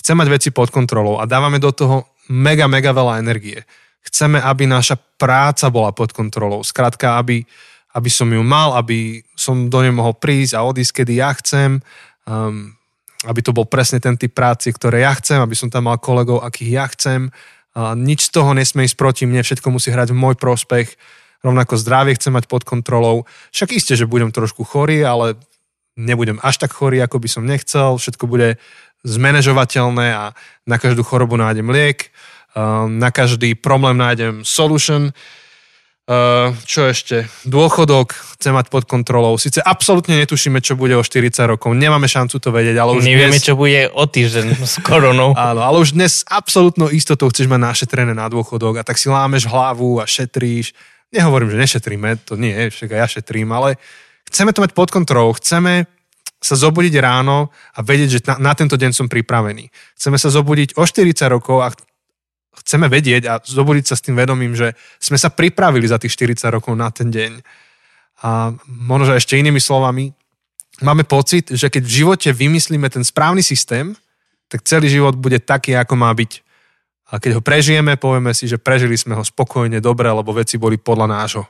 Chce 0.06 0.14
mať 0.14 0.30
veci 0.30 0.50
pod 0.54 0.70
kontrolou 0.70 1.18
a 1.18 1.26
dávame 1.26 1.58
do 1.58 1.74
toho 1.74 2.06
mega, 2.30 2.70
mega 2.70 2.94
veľa 2.94 3.18
energie. 3.26 3.66
Chceme, 4.06 4.38
aby 4.38 4.70
naša 4.70 5.02
práca 5.18 5.66
bola 5.74 5.90
pod 5.98 6.14
kontrolou. 6.14 6.62
Skrátka, 6.62 7.18
aby, 7.18 7.42
aby 7.90 8.10
som 8.14 8.30
ju 8.30 8.46
mal, 8.46 8.78
aby 8.78 9.26
som 9.34 9.66
do 9.66 9.82
nej 9.82 9.90
mohol 9.90 10.14
prísť 10.14 10.62
a 10.62 10.66
odísť, 10.70 11.02
kedy 11.02 11.26
ja 11.26 11.34
chcem. 11.34 11.82
Um, 12.30 12.78
aby 13.26 13.42
to 13.42 13.50
bol 13.50 13.66
presne 13.66 13.98
ten 13.98 14.14
typ 14.14 14.30
práci, 14.38 14.70
ktoré 14.70 15.10
ja 15.10 15.14
chcem, 15.18 15.42
aby 15.42 15.58
som 15.58 15.74
tam 15.74 15.90
mal 15.90 15.98
kolegov, 15.98 16.46
akých 16.46 16.70
ja 16.70 16.86
chcem. 16.94 17.34
A 17.74 17.98
nič 17.98 18.30
z 18.30 18.38
toho 18.38 18.54
nesmie 18.54 18.86
ísť 18.86 19.02
proti 19.02 19.26
mne, 19.26 19.42
všetko 19.42 19.74
musí 19.74 19.90
hrať 19.90 20.14
v 20.14 20.22
môj 20.22 20.38
prospech. 20.38 20.94
Rovnako 21.42 21.82
zdravie 21.82 22.14
chcem 22.14 22.30
mať 22.30 22.46
pod 22.46 22.62
kontrolou. 22.62 23.26
Však 23.58 23.74
isté, 23.74 23.98
že 23.98 24.06
budem 24.06 24.30
trošku 24.30 24.70
chorý, 24.70 25.02
ale 25.02 25.34
nebudem 25.98 26.38
až 26.46 26.62
tak 26.62 26.78
chorý, 26.78 27.02
ako 27.02 27.18
by 27.18 27.28
som 27.32 27.50
nechcel. 27.50 27.98
Všetko 27.98 28.30
bude 28.30 28.62
zmanéžovateľné 29.06 30.08
a 30.12 30.34
na 30.66 30.78
každú 30.82 31.06
chorobu 31.06 31.38
nájdem 31.38 31.70
liek, 31.70 32.10
na 32.90 33.10
každý 33.14 33.54
problém 33.54 34.00
nájdem 34.00 34.42
solution. 34.42 35.14
Uh, 36.06 36.54
čo 36.70 36.86
ešte? 36.86 37.26
Dôchodok 37.50 38.14
chcem 38.38 38.54
mať 38.54 38.70
pod 38.70 38.86
kontrolou. 38.86 39.42
Sice 39.42 39.58
absolútne 39.58 40.14
netušíme, 40.22 40.62
čo 40.62 40.78
bude 40.78 40.94
o 40.94 41.02
40 41.02 41.34
rokov. 41.50 41.74
Nemáme 41.74 42.06
šancu 42.06 42.38
to 42.38 42.54
vedieť, 42.54 42.78
ale 42.78 42.94
už 42.94 43.10
Nevieme, 43.10 43.34
dnes... 43.34 43.42
čo 43.42 43.58
bude 43.58 43.90
o 43.90 44.06
týždeň 44.06 44.54
s 44.78 44.78
koronou. 44.86 45.34
Áno, 45.34 45.66
ale 45.66 45.82
už 45.82 45.98
dnes 45.98 46.22
absolútnou 46.30 46.94
istotou 46.94 47.26
chceš 47.34 47.50
mať 47.50 47.58
našetrené 47.58 48.14
na 48.14 48.30
dôchodok 48.30 48.86
a 48.86 48.86
tak 48.86 49.02
si 49.02 49.10
lámeš 49.10 49.50
hlavu 49.50 49.98
a 49.98 50.06
šetríš. 50.06 50.78
Nehovorím, 51.10 51.58
že 51.58 51.58
nešetríme, 51.58 52.22
to 52.22 52.38
nie, 52.38 52.54
však 52.70 52.94
aj 52.94 53.00
ja 53.02 53.08
šetrím, 53.10 53.50
ale 53.50 53.82
chceme 54.30 54.54
to 54.54 54.62
mať 54.62 54.78
pod 54.78 54.94
kontrolou. 54.94 55.34
Chceme 55.34 55.90
sa 56.46 56.54
zobudiť 56.54 56.94
ráno 57.02 57.50
a 57.74 57.82
vedieť, 57.82 58.10
že 58.14 58.20
na, 58.30 58.52
na 58.52 58.54
tento 58.54 58.78
deň 58.78 58.94
som 58.94 59.10
pripravený. 59.10 59.74
Chceme 59.98 60.22
sa 60.22 60.30
zobudiť 60.30 60.78
o 60.78 60.86
40 60.86 61.10
rokov 61.34 61.58
a 61.66 61.74
chceme 62.62 62.86
vedieť 62.86 63.24
a 63.26 63.34
zobudiť 63.42 63.86
sa 63.90 63.98
s 63.98 64.06
tým 64.06 64.14
vedomím, 64.14 64.54
že 64.54 64.78
sme 65.02 65.18
sa 65.18 65.34
pripravili 65.34 65.90
za 65.90 65.98
tých 65.98 66.14
40 66.14 66.54
rokov 66.54 66.78
na 66.78 66.94
ten 66.94 67.10
deň. 67.10 67.42
A 68.22 68.54
možno, 68.70 69.10
že 69.10 69.18
ešte 69.18 69.42
inými 69.42 69.58
slovami, 69.58 70.14
máme 70.86 71.02
pocit, 71.10 71.50
že 71.50 71.74
keď 71.74 71.82
v 71.82 71.96
živote 72.06 72.30
vymyslíme 72.30 72.86
ten 72.94 73.02
správny 73.02 73.42
systém, 73.42 73.98
tak 74.46 74.62
celý 74.62 74.94
život 74.94 75.18
bude 75.18 75.42
taký, 75.42 75.74
ako 75.74 75.98
má 75.98 76.14
byť. 76.14 76.46
A 77.10 77.18
keď 77.18 77.38
ho 77.38 77.42
prežijeme, 77.42 77.98
povieme 77.98 78.38
si, 78.38 78.46
že 78.46 78.62
prežili 78.62 78.94
sme 78.98 79.18
ho 79.18 79.26
spokojne, 79.26 79.82
dobre, 79.82 80.10
lebo 80.10 80.30
veci 80.30 80.62
boli 80.62 80.78
podľa 80.78 81.08
nášho. 81.10 81.44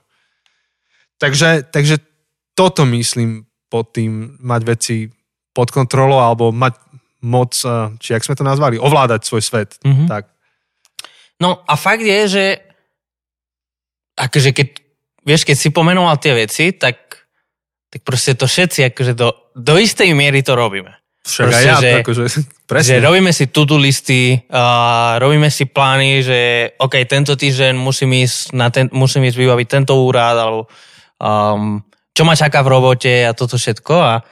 Takže, 1.20 1.68
takže 1.72 2.00
toto 2.56 2.84
myslím 2.88 3.48
pod 3.76 3.92
tým 3.92 4.40
mať 4.40 4.62
veci 4.64 4.98
pod 5.52 5.68
kontrolou 5.68 6.24
alebo 6.24 6.56
mať 6.56 6.80
moc, 7.28 7.52
či 8.00 8.16
jak 8.16 8.24
sme 8.24 8.40
to 8.40 8.48
nazvali, 8.48 8.80
ovládať 8.80 9.28
svoj 9.28 9.44
svet. 9.44 9.76
Mm-hmm. 9.84 10.08
Tak. 10.08 10.32
No 11.44 11.60
a 11.68 11.76
fakt 11.76 12.08
je, 12.08 12.22
že 12.32 12.46
akože 14.16 14.56
keď, 14.56 14.68
vieš, 15.28 15.44
keď 15.44 15.58
si 15.60 15.76
pomenoval 15.76 16.16
tie 16.24 16.32
veci, 16.32 16.72
tak, 16.72 17.28
tak 17.92 18.00
proste 18.08 18.40
to 18.40 18.48
všetci 18.48 18.96
akože 18.96 19.14
do, 19.20 19.36
do 19.52 19.76
istej 19.76 20.16
miery 20.16 20.40
to 20.40 20.56
robíme. 20.56 20.96
Však 21.26 21.46
proste, 21.50 21.68
ja, 21.68 21.76
že, 21.82 21.92
akože, 22.06 22.24
presne. 22.70 22.90
Že 22.96 23.04
robíme 23.04 23.32
si 23.34 23.46
to-do 23.50 23.76
listy, 23.82 24.38
uh, 24.48 25.18
robíme 25.18 25.50
si 25.50 25.66
plány, 25.68 26.22
že 26.22 26.40
OK, 26.80 27.02
tento 27.10 27.34
týždeň 27.36 27.74
musím 27.76 28.14
ísť, 28.24 28.54
na 28.54 28.70
ten, 28.70 28.88
musím 28.94 29.26
ísť 29.28 29.38
vybaviť 29.42 29.68
tento 29.68 29.98
úrad, 30.00 30.38
alebo 30.38 30.70
um, 31.18 31.82
čo 32.16 32.24
ma 32.24 32.40
čaká 32.40 32.64
v 32.64 32.72
robote 32.72 33.28
a 33.28 33.36
toto 33.36 33.60
všetko. 33.60 33.96
A, 34.00 34.24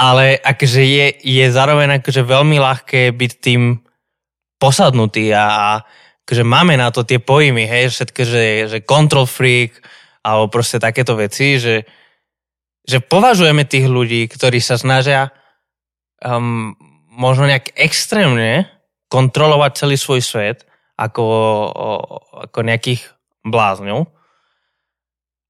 ale 0.00 0.40
akože 0.40 0.82
je, 0.82 1.06
je 1.20 1.46
zároveň 1.52 2.00
akože 2.00 2.24
veľmi 2.24 2.56
ľahké 2.56 3.12
byť 3.12 3.32
tým 3.44 3.84
posadnutý 4.56 5.30
a, 5.36 5.44
a 5.44 5.68
akože 6.24 6.44
máme 6.48 6.80
na 6.80 6.88
to 6.88 7.04
tie 7.04 7.20
pojmy, 7.20 7.68
hej, 7.68 7.92
všetko, 7.92 8.20
že, 8.24 8.44
že 8.72 8.78
control 8.88 9.28
freak 9.28 9.76
alebo 10.24 10.50
proste 10.50 10.82
takéto 10.82 11.14
veci, 11.14 11.60
že, 11.60 11.86
že 12.84 12.98
považujeme 13.04 13.68
tých 13.68 13.86
ľudí, 13.86 14.26
ktorí 14.28 14.58
sa 14.58 14.76
snažia 14.76 15.30
um, 16.24 16.74
možno 17.12 17.48
nejak 17.48 17.72
extrémne 17.78 18.66
kontrolovať 19.08 19.72
celý 19.78 19.96
svoj 19.96 20.20
svet 20.20 20.68
ako, 20.98 21.24
ako 22.50 22.58
nejakých 22.60 23.06
blázňov, 23.46 24.10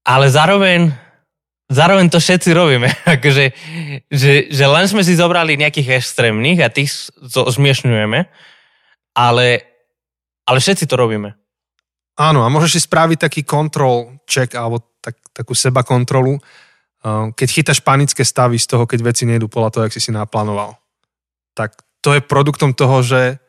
ale 0.05 0.25
zároveň 0.29 0.93
zároveň 1.69 2.09
to 2.09 2.19
všetci 2.19 2.49
robíme. 2.51 2.89
akože, 3.15 3.45
že, 4.09 4.33
že 4.49 4.65
len 4.65 4.85
sme 4.89 5.05
si 5.05 5.13
zobrali 5.15 5.55
nejakých 5.55 6.01
extrémnych 6.01 6.59
a 6.59 6.73
tých 6.73 7.13
zmiešňujeme 7.29 8.49
ale, 9.19 9.47
ale 10.47 10.57
všetci 10.59 10.87
to 10.87 10.95
robíme. 10.95 11.35
Áno, 12.19 12.43
a 12.43 12.51
môžeš 12.51 12.71
si 12.75 12.81
spraviť 12.83 13.27
taký 13.27 13.41
kontrol 13.47 14.19
check 14.27 14.51
alebo 14.55 14.83
tak, 14.99 15.15
takú 15.31 15.55
seba 15.55 15.83
kontrolu, 15.87 16.35
uh, 16.35 17.31
keď 17.31 17.47
chytáš 17.47 17.79
panické 17.79 18.23
stavy 18.27 18.59
z 18.59 18.67
toho, 18.67 18.83
keď 18.83 18.99
veci 19.11 19.23
nejdu 19.23 19.47
podľa 19.47 19.69
toho, 19.71 19.83
jak 19.87 19.95
si 19.95 20.03
si 20.03 20.11
naplánoval. 20.11 20.75
Tak 21.55 21.79
to 22.03 22.15
je 22.15 22.23
produktom 22.23 22.75
toho, 22.75 23.03
že 23.03 23.39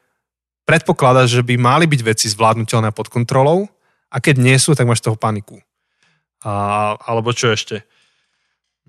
predpokladaš, 0.66 1.42
že 1.42 1.46
by 1.46 1.58
mali 1.58 1.90
byť 1.90 2.00
veci 2.02 2.26
zvládnutelné 2.30 2.94
pod 2.94 3.10
kontrolou 3.10 3.66
a 4.10 4.22
keď 4.22 4.38
nie 4.38 4.54
sú, 4.58 4.78
tak 4.78 4.86
máš 4.86 5.02
toho 5.02 5.18
paniku. 5.18 5.58
A, 6.46 6.94
alebo 6.94 7.34
čo 7.34 7.50
ešte? 7.50 7.82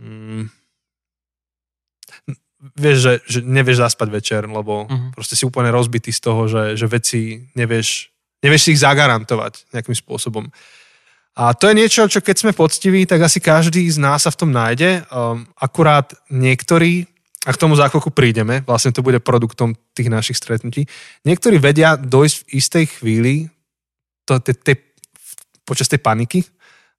Mm, 0.02 0.50
vieš, 2.78 2.98
že, 2.98 3.14
že 3.26 3.40
nevieš 3.42 3.82
zaspať 3.82 4.08
večer, 4.10 4.42
lebo 4.46 4.86
uh-huh. 4.86 5.14
proste 5.14 5.34
si 5.34 5.46
úplne 5.46 5.74
rozbitý 5.74 6.14
z 6.14 6.22
toho, 6.22 6.46
že, 6.46 6.78
že 6.78 6.86
veci 6.86 7.42
nevieš, 7.58 8.10
nevieš 8.46 8.62
si 8.62 8.70
ich 8.78 8.82
zagarantovať 8.82 9.74
nejakým 9.74 9.98
spôsobom. 9.98 10.50
A 11.32 11.56
to 11.56 11.72
je 11.72 11.80
niečo, 11.80 12.12
čo 12.12 12.20
keď 12.20 12.36
sme 12.38 12.52
poctiví, 12.52 13.08
tak 13.08 13.24
asi 13.24 13.40
každý 13.40 13.88
z 13.88 13.98
nás 13.98 14.28
sa 14.28 14.32
v 14.36 14.40
tom 14.46 14.52
nájde. 14.52 15.08
Um, 15.08 15.48
akurát 15.56 16.12
niektorí, 16.28 17.08
a 17.48 17.56
k 17.56 17.62
tomu 17.62 17.80
za 17.80 17.88
chvíľku 17.88 18.12
prídeme, 18.12 18.62
vlastne 18.68 18.92
to 18.92 19.02
bude 19.02 19.24
produktom 19.24 19.74
tých 19.96 20.12
našich 20.12 20.38
stretnutí, 20.38 20.86
niektorí 21.24 21.58
vedia 21.58 21.96
dojsť 21.96 22.36
v 22.36 22.48
istej 22.52 22.86
chvíli 23.00 23.36
to, 24.28 24.44
te, 24.44 24.54
te, 24.54 24.76
počas 25.64 25.88
tej 25.88 26.04
paniky 26.04 26.44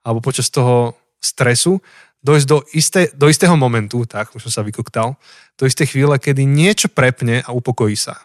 alebo 0.03 0.25
počas 0.25 0.51
toho 0.51 0.97
stresu 1.23 1.79
dojsť 2.23 2.47
do, 2.47 2.59
isté, 2.73 3.11
do 3.12 3.26
istého 3.26 3.59
momentu, 3.59 4.07
tak, 4.07 4.31
už 4.33 4.47
som 4.49 4.62
sa 4.62 4.62
vykoktal, 4.62 5.19
do 5.59 5.64
istej 5.67 5.91
chvíle, 5.91 6.14
kedy 6.17 6.47
niečo 6.47 6.87
prepne 6.87 7.43
a 7.43 7.50
upokojí 7.50 7.99
sa. 7.99 8.23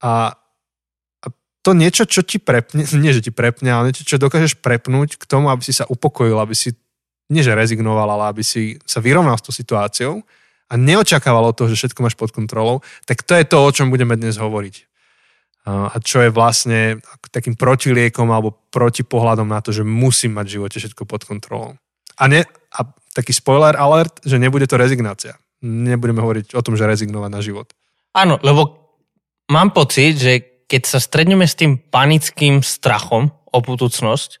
A, 0.00 0.34
a 1.22 1.26
to 1.60 1.70
niečo, 1.76 2.08
čo 2.08 2.24
ti 2.24 2.40
prepne, 2.40 2.82
nie 3.04 3.12
že 3.12 3.22
ti 3.24 3.30
prepne, 3.30 3.68
ale 3.70 3.92
niečo, 3.92 4.08
čo 4.08 4.16
dokážeš 4.16 4.58
prepnúť 4.64 5.20
k 5.20 5.24
tomu, 5.28 5.52
aby 5.52 5.62
si 5.62 5.76
sa 5.76 5.84
upokojil, 5.86 6.34
aby 6.40 6.56
si, 6.56 6.72
nie 7.28 7.44
že 7.44 7.52
rezignoval, 7.52 8.08
ale 8.08 8.32
aby 8.32 8.42
si 8.42 8.80
sa 8.88 9.04
vyrovnal 9.04 9.36
s 9.36 9.44
tou 9.44 9.54
situáciou 9.54 10.24
a 10.72 10.74
neočakával 10.80 11.52
od 11.52 11.56
toho, 11.56 11.68
že 11.68 11.84
všetko 11.84 12.00
máš 12.00 12.16
pod 12.16 12.32
kontrolou, 12.32 12.80
tak 13.04 13.20
to 13.20 13.36
je 13.36 13.44
to, 13.44 13.60
o 13.60 13.70
čom 13.70 13.92
budeme 13.92 14.16
dnes 14.16 14.40
hovoriť. 14.40 14.88
A 15.62 15.94
čo 16.02 16.18
je 16.18 16.34
vlastne 16.34 16.98
takým 17.30 17.54
protiliekom 17.54 18.26
alebo 18.34 18.50
protipohľadom 18.74 19.46
na 19.46 19.62
to, 19.62 19.70
že 19.70 19.86
musím 19.86 20.34
mať 20.34 20.46
v 20.50 20.54
živote 20.58 20.76
všetko 20.82 21.02
pod 21.06 21.22
kontrolou. 21.22 21.78
A, 22.18 22.26
ne, 22.26 22.42
a 22.72 22.88
taký 23.12 23.36
spoiler 23.36 23.76
alert, 23.76 24.24
že 24.24 24.40
nebude 24.40 24.64
to 24.64 24.80
rezignácia. 24.80 25.36
Nebudeme 25.62 26.24
hovoriť 26.24 26.56
o 26.56 26.64
tom, 26.64 26.74
že 26.74 26.88
rezignovať 26.88 27.30
na 27.30 27.40
život. 27.44 27.68
Áno, 28.16 28.40
lebo 28.40 28.92
mám 29.52 29.70
pocit, 29.72 30.18
že 30.18 30.64
keď 30.66 30.82
sa 30.88 30.98
stredneme 30.98 31.44
s 31.44 31.56
tým 31.56 31.76
panickým 31.76 32.64
strachom 32.64 33.28
o 33.52 33.58
budúcnosť, 33.60 34.40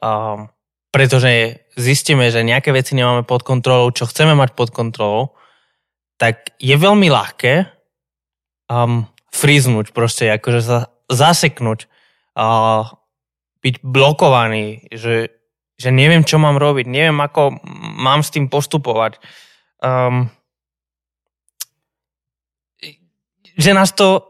um, 0.00 0.48
pretože 0.88 1.60
zistíme, 1.76 2.32
že 2.32 2.40
nejaké 2.40 2.72
veci 2.72 2.96
nemáme 2.96 3.28
pod 3.28 3.44
kontrolou, 3.44 3.92
čo 3.92 4.08
chceme 4.08 4.32
mať 4.32 4.56
pod 4.56 4.72
kontrolou, 4.72 5.36
tak 6.16 6.56
je 6.56 6.72
veľmi 6.72 7.12
ľahké 7.12 7.68
um, 8.72 9.04
fríznúť, 9.28 9.92
proste 9.92 10.32
akože 10.32 10.60
sa 10.64 10.78
zaseknúť, 11.12 11.84
uh, 12.40 12.88
byť 13.60 13.84
blokovaný, 13.84 14.88
že 14.88 15.36
že 15.76 15.92
neviem, 15.92 16.24
čo 16.24 16.40
mám 16.40 16.56
robiť, 16.56 16.88
neviem, 16.88 17.20
ako 17.20 17.60
mám 18.00 18.24
s 18.24 18.32
tým 18.32 18.48
postupovať. 18.48 19.20
Um, 19.80 20.32
že 23.56 23.72
nás 23.76 23.92
to 23.92 24.24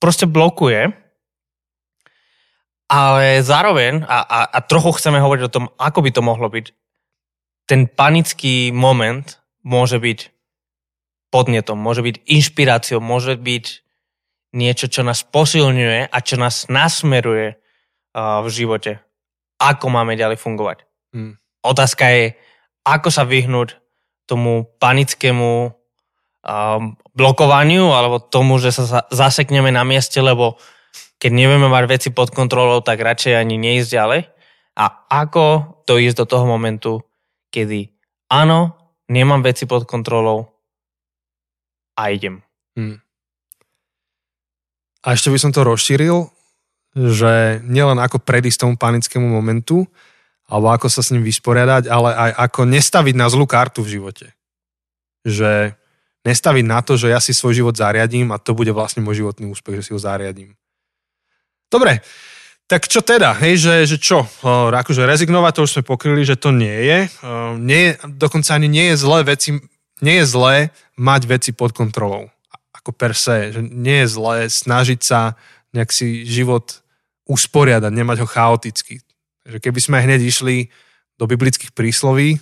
proste 0.00 0.28
blokuje, 0.28 0.92
ale 2.92 3.40
zároveň, 3.40 4.04
a, 4.04 4.18
a, 4.20 4.40
a 4.52 4.58
trochu 4.60 4.92
chceme 5.00 5.16
hovoriť 5.20 5.42
o 5.48 5.52
tom, 5.52 5.64
ako 5.80 5.98
by 6.04 6.10
to 6.12 6.22
mohlo 6.24 6.48
byť, 6.52 6.66
ten 7.64 7.88
panický 7.88 8.68
moment 8.68 9.40
môže 9.64 9.96
byť 9.96 10.28
podnetom, 11.32 11.80
môže 11.80 12.04
byť 12.04 12.28
inšpiráciou, 12.28 13.00
môže 13.00 13.40
byť 13.40 13.64
niečo, 14.52 14.92
čo 14.92 15.00
nás 15.00 15.24
posilňuje 15.24 16.12
a 16.12 16.18
čo 16.20 16.36
nás 16.36 16.68
nasmeruje 16.68 17.56
uh, 17.56 18.44
v 18.44 18.48
živote. 18.52 19.00
Ako 19.62 19.86
máme 19.86 20.18
ďalej 20.18 20.42
fungovať. 20.42 20.82
Hmm. 21.14 21.38
Otázka 21.62 22.10
je, 22.10 22.34
ako 22.82 23.08
sa 23.14 23.22
vyhnúť 23.22 23.78
tomu 24.26 24.66
panickému 24.82 25.70
um, 25.70 26.82
blokovaniu 27.14 27.94
alebo 27.94 28.18
tomu, 28.18 28.58
že 28.58 28.74
sa 28.74 29.06
zasekneme 29.06 29.70
na 29.70 29.86
mieste, 29.86 30.18
lebo 30.18 30.58
keď 31.22 31.30
nevieme 31.30 31.70
mať 31.70 31.84
veci 31.86 32.08
pod 32.10 32.34
kontrolou, 32.34 32.82
tak 32.82 32.98
radšej 32.98 33.38
ani 33.38 33.54
neísť 33.54 33.90
ďalej. 33.94 34.20
A 34.74 34.84
ako 35.06 35.78
to 35.86 36.00
ísť 36.02 36.24
do 36.24 36.26
toho 36.26 36.48
momentu, 36.48 37.04
kedy 37.54 37.94
áno, 38.32 38.74
nemám 39.06 39.44
veci 39.44 39.68
pod 39.68 39.86
kontrolou 39.86 40.50
a 41.94 42.10
idem. 42.10 42.42
Hmm. 42.74 42.98
A 45.04 45.12
ešte 45.12 45.28
by 45.28 45.38
som 45.38 45.52
to 45.52 45.62
rozšíril, 45.66 46.31
že 46.92 47.64
nielen 47.64 47.96
ako 47.98 48.20
predísť 48.20 48.68
tomu 48.68 48.74
panickému 48.76 49.24
momentu, 49.24 49.88
alebo 50.48 50.68
ako 50.68 50.92
sa 50.92 51.00
s 51.00 51.10
ním 51.16 51.24
vysporiadať, 51.24 51.88
ale 51.88 52.10
aj 52.12 52.30
ako 52.50 52.60
nestaviť 52.68 53.14
na 53.16 53.26
zlú 53.32 53.48
kartu 53.48 53.80
v 53.80 53.98
živote. 53.98 54.26
Že 55.24 55.72
nestaviť 56.28 56.64
na 56.68 56.84
to, 56.84 57.00
že 57.00 57.08
ja 57.08 57.18
si 57.18 57.32
svoj 57.32 57.64
život 57.64 57.74
zariadím 57.74 58.30
a 58.30 58.38
to 58.38 58.52
bude 58.52 58.68
vlastne 58.70 59.00
môj 59.00 59.24
životný 59.24 59.48
úspech, 59.48 59.80
že 59.80 59.84
si 59.88 59.92
ho 59.96 60.00
zariadím. 60.00 60.52
Dobre, 61.72 62.04
tak 62.68 62.84
čo 62.86 63.00
teda, 63.00 63.32
hej, 63.40 63.56
že, 63.58 63.74
že 63.88 63.96
čo, 63.96 64.28
akože 64.70 65.08
rezignovať, 65.08 65.52
to 65.56 65.64
už 65.64 65.72
sme 65.72 65.88
pokryli, 65.88 66.22
že 66.22 66.36
to 66.36 66.52
nie 66.52 66.78
je. 66.84 66.98
Nie, 67.58 67.96
dokonca 68.04 68.54
ani 68.54 68.68
nie 68.68 68.92
je 68.92 68.96
zlé 69.00 69.24
veci, 69.24 69.56
nie 70.04 70.20
je 70.20 70.26
zlé 70.28 70.56
mať 71.00 71.22
veci 71.24 71.50
pod 71.56 71.72
kontrolou 71.72 72.28
ako 72.82 72.90
per 72.98 73.14
se, 73.14 73.54
že 73.54 73.62
nie 73.62 74.02
je 74.02 74.10
zlé 74.10 74.36
snažiť 74.50 74.98
sa 74.98 75.38
nejak 75.70 75.94
si 75.94 76.26
život 76.26 76.81
usporiadať, 77.26 77.92
nemať 77.92 78.16
ho 78.22 78.28
chaoticky. 78.28 79.02
Takže 79.42 79.58
keby 79.58 79.80
sme 79.82 80.02
hneď 80.02 80.20
išli 80.22 80.70
do 81.18 81.24
biblických 81.26 81.74
prísloví, 81.74 82.38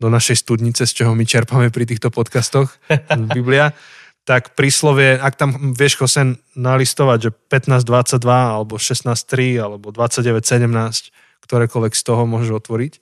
do 0.00 0.08
našej 0.08 0.48
studnice, 0.48 0.88
z 0.88 1.04
čoho 1.04 1.12
my 1.12 1.28
čerpame 1.28 1.68
pri 1.68 1.84
týchto 1.84 2.08
podcastoch, 2.08 2.72
Biblia, 3.36 3.76
tak 4.24 4.56
príslovie, 4.56 5.16
ak 5.16 5.36
tam 5.36 5.74
vieš 5.76 6.00
Chosen 6.00 6.40
nalistovať, 6.56 7.18
že 7.18 7.30
15.22 7.52 8.20
alebo 8.28 8.76
16.3 8.76 9.60
alebo 9.60 9.92
29.17, 9.92 11.44
ktorékoľvek 11.44 11.92
z 11.96 12.02
toho 12.04 12.22
môžeš 12.28 12.52
otvoriť, 12.64 12.92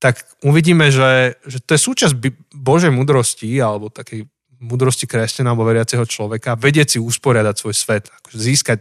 tak 0.00 0.20
uvidíme, 0.44 0.92
že, 0.92 1.40
že 1.48 1.64
to 1.64 1.76
je 1.76 1.80
súčasť 1.80 2.14
Božej 2.52 2.92
mudrosti 2.92 3.56
alebo 3.56 3.88
takej 3.88 4.28
múdrosti 4.60 5.08
kresťana 5.08 5.52
alebo 5.52 5.64
veriaceho 5.64 6.04
človeka, 6.04 6.60
vedieť 6.60 6.96
si 6.96 6.98
usporiadať 7.00 7.54
svoj 7.56 7.74
svet, 7.76 8.04
akože 8.12 8.38
získať 8.38 8.78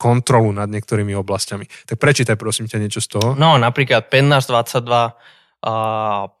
kontrolu 0.00 0.48
nad 0.56 0.72
niektorými 0.72 1.12
oblastiami. 1.12 1.68
Tak 1.84 2.00
prečítaj 2.00 2.40
prosím 2.40 2.64
ťa 2.64 2.80
niečo 2.80 3.04
z 3.04 3.08
toho. 3.20 3.28
No, 3.36 3.60
napríklad 3.60 4.08
15.22 4.08 4.80
uh, 4.80 5.12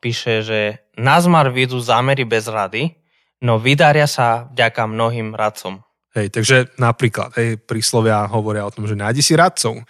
píše, 0.00 0.40
že 0.40 0.60
nazmar 0.96 1.52
vidú 1.52 1.76
zámery 1.76 2.24
bez 2.24 2.48
rady, 2.48 2.96
no 3.44 3.60
vydaria 3.60 4.08
sa 4.08 4.48
vďaka 4.48 4.88
mnohým 4.88 5.36
radcom. 5.36 5.84
Hej, 6.16 6.32
takže 6.32 6.56
napríklad, 6.80 7.36
hej, 7.36 7.60
príslovia 7.60 8.24
hovoria 8.32 8.64
o 8.64 8.72
tom, 8.72 8.88
že 8.88 8.96
nájdi 8.96 9.20
si 9.20 9.36
radcov. 9.36 9.84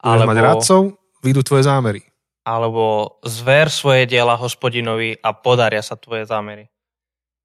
Alebo, 0.00 0.30
mať 0.30 0.38
radcov, 0.40 0.80
vidú 1.20 1.42
tvoje 1.42 1.66
zámery. 1.66 2.00
Alebo 2.46 3.18
zver 3.26 3.74
svoje 3.74 4.06
diela 4.06 4.38
hospodinovi 4.38 5.18
a 5.18 5.34
podaria 5.34 5.82
sa 5.82 5.98
tvoje 5.98 6.30
zámery 6.30 6.70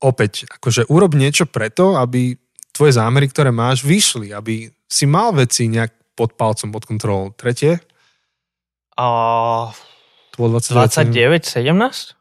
opäť, 0.01 0.49
akože 0.49 0.89
urob 0.89 1.13
niečo 1.13 1.45
preto, 1.45 1.95
aby 1.95 2.35
tvoje 2.81 2.97
zámery, 2.97 3.29
ktoré 3.29 3.53
máš, 3.53 3.85
vyšli, 3.85 4.33
aby 4.33 4.73
si 4.89 5.05
mal 5.05 5.29
veci 5.37 5.69
nejak 5.69 6.17
pod 6.17 6.33
palcom, 6.33 6.73
pod 6.73 6.89
kontrolou. 6.89 7.29
Tretie? 7.37 7.77
Uh, 8.97 9.69
29, 10.33 11.45
17? 11.45 12.17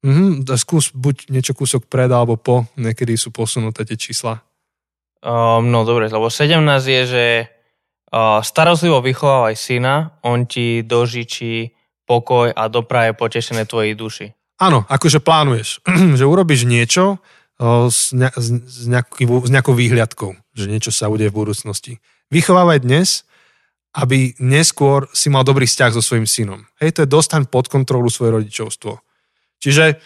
Mhm, 0.00 0.48
skús 0.56 0.96
buď 0.96 1.28
niečo 1.28 1.52
kúsok 1.52 1.84
pred 1.84 2.08
alebo 2.08 2.40
po, 2.40 2.64
niekedy 2.80 3.20
sú 3.20 3.28
posunuté 3.28 3.84
tie 3.84 4.00
čísla. 4.00 4.40
Um, 5.20 5.68
no 5.68 5.84
dobre, 5.84 6.08
lebo 6.08 6.32
17 6.32 6.64
je, 6.80 7.02
že 7.04 7.26
uh, 7.44 8.40
starostlivo 8.40 9.04
vychovávaj 9.04 9.52
syna, 9.52 10.16
on 10.24 10.48
ti 10.48 10.80
dožičí 10.80 11.76
pokoj 12.08 12.48
a 12.56 12.72
dopraje 12.72 13.12
potešené 13.12 13.68
tvojej 13.68 13.92
duši. 13.92 14.26
Áno, 14.64 14.88
akože 14.88 15.20
plánuješ, 15.20 15.84
že 16.18 16.24
urobíš 16.24 16.64
niečo 16.64 17.20
s, 17.60 18.16
ne, 18.16 18.32
s, 18.32 18.88
nejaký, 18.88 19.28
s 19.28 19.50
nejakou 19.52 19.76
výhľadkou, 19.76 20.32
že 20.56 20.64
niečo 20.64 20.88
sa 20.88 21.12
udeje 21.12 21.28
v 21.28 21.44
budúcnosti. 21.44 21.92
Vychovávaj 22.32 22.80
dnes, 22.80 23.28
aby 23.92 24.32
neskôr 24.40 25.10
si 25.12 25.28
mal 25.28 25.44
dobrý 25.44 25.68
vzťah 25.68 25.92
so 25.92 26.00
svojím 26.00 26.24
synom. 26.24 26.64
Hej, 26.80 26.96
to 26.96 27.02
je 27.04 27.12
dostaň 27.12 27.44
pod 27.50 27.68
kontrolu 27.68 28.08
svoje 28.08 28.38
rodičovstvo. 28.40 29.02
Čiže, 29.60 30.00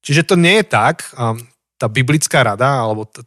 čiže 0.00 0.22
to 0.24 0.40
nie 0.40 0.62
je 0.62 0.66
tak, 0.72 1.04
a 1.18 1.36
tá 1.76 1.86
biblická 1.92 2.40
rada, 2.40 2.80
alebo 2.80 3.04
tá, 3.04 3.20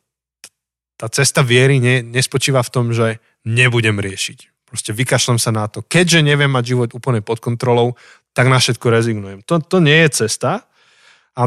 tá 0.97 1.05
cesta 1.11 1.45
viery 1.45 1.77
nie, 1.77 2.01
nespočíva 2.01 2.65
v 2.65 2.73
tom, 2.73 2.85
že 2.89 3.21
nebudem 3.45 4.01
riešiť. 4.01 4.65
Proste 4.65 4.93
vykašlem 4.93 5.37
sa 5.37 5.53
na 5.53 5.69
to. 5.69 5.85
Keďže 5.85 6.25
neviem 6.25 6.49
mať 6.49 6.73
život 6.73 6.89
úplne 6.97 7.21
pod 7.21 7.37
kontrolou, 7.37 7.93
tak 8.33 8.49
na 8.49 8.57
všetko 8.57 8.85
rezignujem. 8.89 9.39
To, 9.45 9.61
to 9.61 9.77
nie 9.81 10.05
je 10.05 10.25
cesta. 10.25 10.65
A 11.37 11.41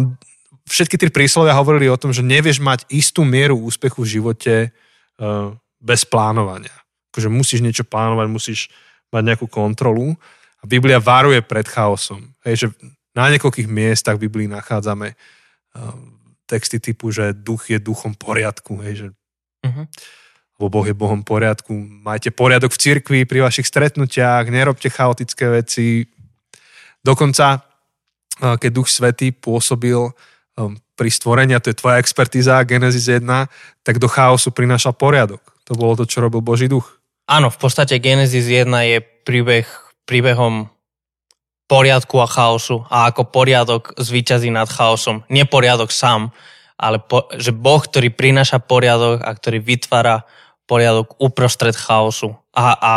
všetky 0.68 0.96
tie 0.98 1.10
príslovia 1.10 1.56
hovorili 1.56 1.90
o 1.90 1.98
tom, 1.98 2.10
že 2.14 2.24
nevieš 2.24 2.62
mať 2.62 2.86
istú 2.92 3.22
mieru 3.26 3.58
úspechu 3.58 4.02
v 4.02 4.12
živote 4.18 4.54
uh, 4.70 5.52
bez 5.82 6.06
plánovania. 6.06 6.74
Akože 7.12 7.28
musíš 7.28 7.60
niečo 7.60 7.84
plánovať, 7.84 8.26
musíš 8.30 8.60
mať 9.12 9.22
nejakú 9.34 9.46
kontrolu. 9.50 10.16
A 10.62 10.64
Biblia 10.64 11.02
varuje 11.02 11.42
pred 11.42 11.66
chaosom. 11.66 12.32
Hej, 12.46 12.54
že 12.56 12.66
na 13.12 13.28
niekoľkých 13.28 13.68
miestach 13.68 14.16
v 14.16 14.30
Biblii 14.30 14.48
nachádzame 14.48 15.12
uh, 15.12 15.96
texty 16.48 16.80
typu, 16.80 17.12
že 17.12 17.36
duch 17.36 17.68
je 17.68 17.82
duchom 17.82 18.16
poriadku. 18.16 18.80
Hej, 18.80 18.94
že 18.94 19.06
uh-huh. 19.66 19.86
Lebo 20.60 20.66
Boh 20.78 20.86
je 20.86 20.94
Bohom 20.94 21.26
poriadku. 21.26 21.74
Majte 22.06 22.30
poriadok 22.30 22.70
v 22.70 22.78
cirkvi 22.78 23.20
pri 23.26 23.42
vašich 23.42 23.66
stretnutiach, 23.66 24.46
nerobte 24.46 24.86
chaotické 24.86 25.50
veci, 25.50 26.06
Dokonca, 27.02 27.66
keď 28.38 28.70
Duch 28.70 28.86
Svetý 28.86 29.34
pôsobil 29.34 29.98
pri 30.96 31.10
stvorení, 31.10 31.56
a 31.56 31.62
to 31.62 31.72
je 31.72 31.80
tvoja 31.80 31.98
expertíza, 31.98 32.62
Genesis 32.68 33.08
1, 33.08 33.24
tak 33.82 33.96
do 33.96 34.06
chaosu 34.06 34.52
prinášal 34.52 34.92
poriadok. 34.92 35.40
To 35.66 35.72
bolo 35.74 35.96
to, 35.96 36.04
čo 36.04 36.20
robil 36.20 36.44
Boží 36.44 36.68
duch. 36.68 37.00
Áno, 37.26 37.48
v 37.48 37.58
podstate 37.58 37.96
Genesis 38.02 38.44
1 38.44 38.68
je 38.68 38.98
príbeh, 39.00 39.64
príbehom 40.04 40.68
poriadku 41.70 42.20
a 42.20 42.28
chaosu 42.28 42.84
a 42.92 43.08
ako 43.08 43.32
poriadok 43.32 43.96
zvíťazí 43.96 44.52
nad 44.52 44.68
chaosom. 44.68 45.24
Nie 45.32 45.48
poriadok 45.48 45.88
sám, 45.88 46.28
ale 46.76 47.00
po, 47.00 47.30
že 47.38 47.54
Boh, 47.56 47.80
ktorý 47.80 48.12
prináša 48.12 48.60
poriadok 48.60 49.24
a 49.24 49.30
ktorý 49.32 49.62
vytvára 49.62 50.28
poriadok 50.68 51.16
uprostred 51.16 51.72
chaosu. 51.72 52.36
A, 52.52 52.76
a 52.76 52.94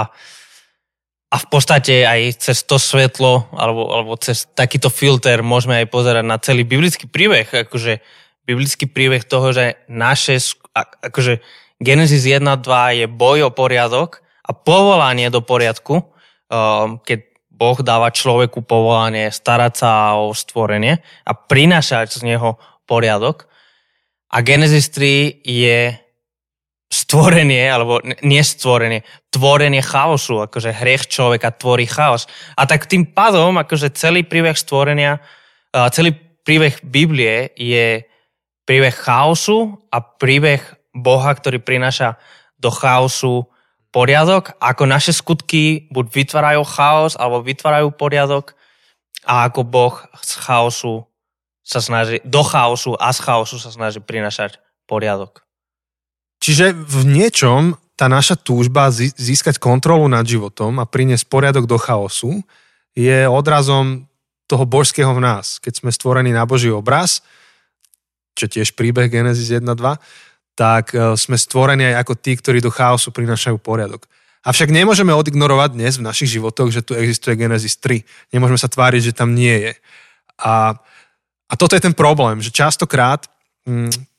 a 1.35 1.37
v 1.37 1.47
podstate 1.51 2.07
aj 2.07 2.39
cez 2.39 2.63
to 2.63 2.79
svetlo 2.79 3.51
alebo, 3.51 3.91
alebo 3.91 4.13
cez 4.15 4.47
takýto 4.55 4.87
filter 4.87 5.43
môžeme 5.43 5.83
aj 5.83 5.91
pozerať 5.91 6.23
na 6.23 6.39
celý 6.39 6.63
biblický 6.63 7.11
príbeh. 7.11 7.43
Akože 7.43 7.99
biblický 8.47 8.87
príbeh 8.87 9.27
toho, 9.27 9.51
že 9.51 9.75
naše, 9.91 10.39
akože 11.03 11.43
Genesis 11.83 12.23
1 12.23 12.39
2 12.39 12.63
je 13.03 13.05
boj 13.11 13.51
o 13.51 13.51
poriadok 13.51 14.23
a 14.47 14.55
povolanie 14.55 15.27
do 15.27 15.43
poriadku, 15.43 16.07
um, 16.47 17.03
keď 17.03 17.27
Boh 17.51 17.79
dáva 17.83 18.15
človeku 18.15 18.63
povolanie 18.63 19.27
starať 19.27 19.73
sa 19.75 20.15
o 20.15 20.31
stvorenie 20.31 21.03
a 21.27 21.31
prinášať 21.35 22.23
z 22.23 22.31
neho 22.31 22.55
poriadok. 22.87 23.51
A 24.31 24.39
Genesis 24.39 24.87
3 24.87 25.43
je 25.43 25.99
stvorenie, 26.85 27.65
alebo 27.65 27.97
nie 28.21 28.43
stvorenie, 28.45 29.01
tvorenie 29.33 29.81
chaosu, 29.81 30.45
akože 30.45 30.71
hriech 30.71 31.09
človeka 31.09 31.53
tvorí 31.55 31.89
chaos. 31.89 32.29
A 32.53 32.69
tak 32.69 32.85
tým 32.85 33.09
pádom, 33.09 33.57
akože 33.57 33.93
celý 33.93 34.21
príbeh 34.21 34.55
stvorenia, 34.55 35.19
celý 35.91 36.13
príbeh 36.45 36.77
Biblie 36.85 37.49
je 37.57 38.05
príbeh 38.65 38.93
chaosu 38.93 39.81
a 39.89 40.01
príbeh 40.01 40.61
Boha, 40.93 41.33
ktorý 41.33 41.61
prináša 41.61 42.17
do 42.57 42.69
chaosu 42.69 43.49
poriadok, 43.93 44.57
ako 44.59 44.83
naše 44.89 45.15
skutky 45.15 45.87
buď 45.87 46.05
vytvárajú 46.11 46.61
chaos, 46.67 47.13
alebo 47.15 47.45
vytvárajú 47.45 47.95
poriadok 47.95 48.53
a 49.23 49.47
ako 49.47 49.63
Boh 49.65 49.95
z 50.21 50.31
chaosu 50.43 51.07
sa 51.65 51.81
snaží, 51.81 52.21
do 52.21 52.43
chaosu 52.45 52.93
a 52.99 53.09
z 53.09 53.19
chaosu 53.25 53.57
sa 53.57 53.73
snaží 53.73 54.03
prinášať 54.03 54.61
poriadok. 54.85 55.44
Čiže 56.45 56.77
v 56.77 57.09
niečom 57.09 57.73
tá 57.97 58.05
naša 58.05 58.37
túžba 58.37 58.93
získať 58.93 59.57
kontrolu 59.57 60.05
nad 60.05 60.21
životom 60.21 60.77
a 60.77 60.85
priniesť 60.85 61.25
poriadok 61.25 61.65
do 61.65 61.81
chaosu 61.81 62.45
je 62.93 63.25
odrazom 63.25 64.05
toho 64.45 64.61
božského 64.69 65.09
v 65.09 65.25
nás. 65.25 65.57
Keď 65.57 65.81
sme 65.81 65.89
stvorení 65.89 66.29
na 66.29 66.45
Boží 66.45 66.69
obraz, 66.69 67.25
čo 68.37 68.45
tiež 68.45 68.77
príbeh 68.77 69.09
Genesis 69.09 69.49
1.2, 69.49 69.73
tak 70.53 70.93
e, 70.93 71.17
sme 71.17 71.33
stvorení 71.33 71.89
aj 71.89 72.05
ako 72.05 72.13
tí, 72.13 72.37
ktorí 72.37 72.61
do 72.61 72.69
chaosu 72.69 73.09
prinášajú 73.09 73.57
poriadok. 73.57 74.05
Avšak 74.45 74.69
nemôžeme 74.69 75.17
odignorovať 75.17 75.73
dnes 75.73 75.97
v 75.97 76.05
našich 76.05 76.37
životoch, 76.37 76.69
že 76.69 76.85
tu 76.85 76.93
existuje 76.93 77.41
Genesis 77.41 77.73
3. 77.81 78.05
Nemôžeme 78.37 78.61
sa 78.61 78.69
tváriť, 78.69 79.01
že 79.09 79.17
tam 79.17 79.33
nie 79.33 79.65
je. 79.65 79.73
A, 80.37 80.77
a 81.49 81.53
toto 81.57 81.73
je 81.73 81.81
ten 81.81 81.97
problém, 81.97 82.37
že 82.37 82.53
častokrát 82.53 83.25
mm, 83.65 84.14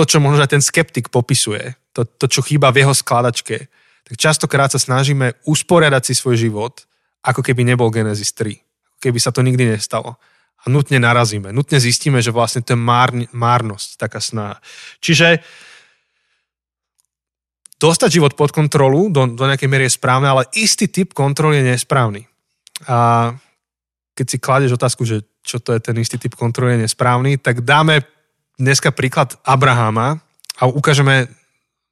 to, 0.00 0.16
čo 0.16 0.16
možno 0.16 0.40
aj 0.40 0.56
ten 0.56 0.64
skeptik 0.64 1.12
popisuje, 1.12 1.76
to, 1.92 2.08
to, 2.08 2.24
čo 2.24 2.40
chýba 2.40 2.72
v 2.72 2.80
jeho 2.80 2.96
skladačke, 2.96 3.68
tak 4.08 4.14
častokrát 4.16 4.72
sa 4.72 4.80
snažíme 4.80 5.36
usporiadať 5.44 6.02
si 6.08 6.12
svoj 6.16 6.40
život, 6.40 6.88
ako 7.20 7.44
keby 7.44 7.68
nebol 7.68 7.92
Genesis 7.92 8.32
3. 8.32 8.56
Ako 8.56 8.98
keby 9.04 9.18
sa 9.20 9.28
to 9.28 9.44
nikdy 9.44 9.68
nestalo. 9.68 10.16
A 10.64 10.72
nutne 10.72 10.96
narazíme. 10.96 11.52
Nutne 11.52 11.76
zistíme, 11.76 12.24
že 12.24 12.32
vlastne 12.32 12.64
to 12.64 12.72
je 12.72 12.80
már, 12.80 13.12
márnosť, 13.12 14.00
taká 14.00 14.24
snaha. 14.24 14.56
Čiže 15.04 15.44
dostať 17.76 18.08
život 18.08 18.32
pod 18.40 18.56
kontrolu 18.56 19.12
do, 19.12 19.28
do 19.36 19.44
nejakej 19.44 19.68
miery 19.68 19.84
je 19.84 20.00
správne, 20.00 20.32
ale 20.32 20.48
istý 20.56 20.88
typ 20.88 21.12
kontroly 21.12 21.60
je 21.60 21.76
nesprávny. 21.76 22.24
A 22.88 23.30
keď 24.16 24.26
si 24.32 24.36
kladeš 24.40 24.80
otázku, 24.80 25.04
že 25.04 25.28
čo 25.44 25.60
to 25.60 25.76
je 25.76 25.80
ten 25.80 25.96
istý 26.00 26.16
typ 26.16 26.32
kontroly 26.40 26.80
je 26.80 26.88
nesprávny, 26.88 27.36
tak 27.36 27.64
dáme 27.64 28.00
dneska 28.60 28.92
príklad 28.92 29.40
Abrahama 29.40 30.20
a 30.60 30.68
ukážeme 30.68 31.32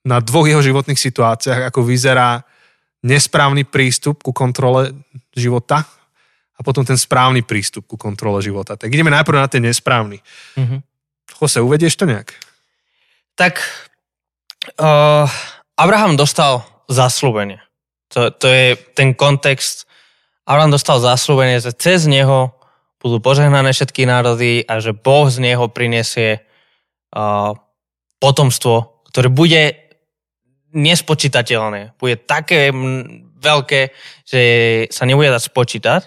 na 0.04 0.20
dvoch 0.20 0.44
jeho 0.44 0.60
životných 0.60 1.00
situáciách, 1.00 1.72
ako 1.72 1.80
vyzerá 1.82 2.44
nesprávny 3.02 3.64
prístup 3.64 4.20
ku 4.20 4.36
kontrole 4.36 4.92
života 5.32 5.88
a 6.58 6.60
potom 6.60 6.84
ten 6.84 7.00
správny 7.00 7.40
prístup 7.42 7.88
ku 7.88 7.96
kontrole 7.96 8.44
života. 8.44 8.76
Tak 8.76 8.92
ideme 8.92 9.08
najprv 9.08 9.38
na 9.40 9.48
ten 9.48 9.64
nesprávny. 9.64 10.20
Mm-hmm. 10.58 10.80
Jose, 11.40 11.58
uvedieš 11.62 11.94
to 11.96 12.04
nejak? 12.04 12.34
Tak 13.38 13.62
uh, 14.76 15.30
Abraham 15.78 16.18
dostal 16.18 16.66
zaslúbenie. 16.90 17.62
To, 18.10 18.34
to 18.34 18.50
je 18.50 18.74
ten 18.98 19.14
kontext. 19.14 19.86
Abraham 20.42 20.74
dostal 20.74 20.98
zaslúbenie, 20.98 21.62
že 21.62 21.70
cez 21.70 22.10
neho 22.10 22.50
budú 22.98 23.22
požehnané 23.22 23.70
všetky 23.70 24.02
národy 24.10 24.66
a 24.66 24.82
že 24.82 24.90
Boh 24.90 25.30
z 25.30 25.38
neho 25.38 25.70
prinesie 25.70 26.42
potomstvo, 28.18 29.04
ktoré 29.08 29.28
bude 29.32 29.62
nespočítateľné. 30.76 31.96
Bude 31.96 32.20
také 32.20 32.68
veľké, 33.38 33.94
že 34.28 34.42
sa 34.92 35.08
nebude 35.08 35.32
dať 35.32 35.42
spočítať. 35.48 36.02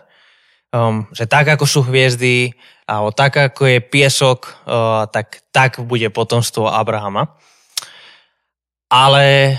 Um, 0.72 1.12
že 1.12 1.28
tak 1.28 1.52
ako 1.52 1.68
sú 1.68 1.80
hviezdy, 1.84 2.56
alebo 2.88 3.12
tak 3.12 3.36
ako 3.36 3.68
je 3.68 3.80
piesok, 3.84 4.56
uh, 4.64 5.04
tak, 5.12 5.44
tak 5.52 5.84
bude 5.84 6.08
potomstvo 6.08 6.72
Abrahama 6.72 7.36
ale 8.92 9.56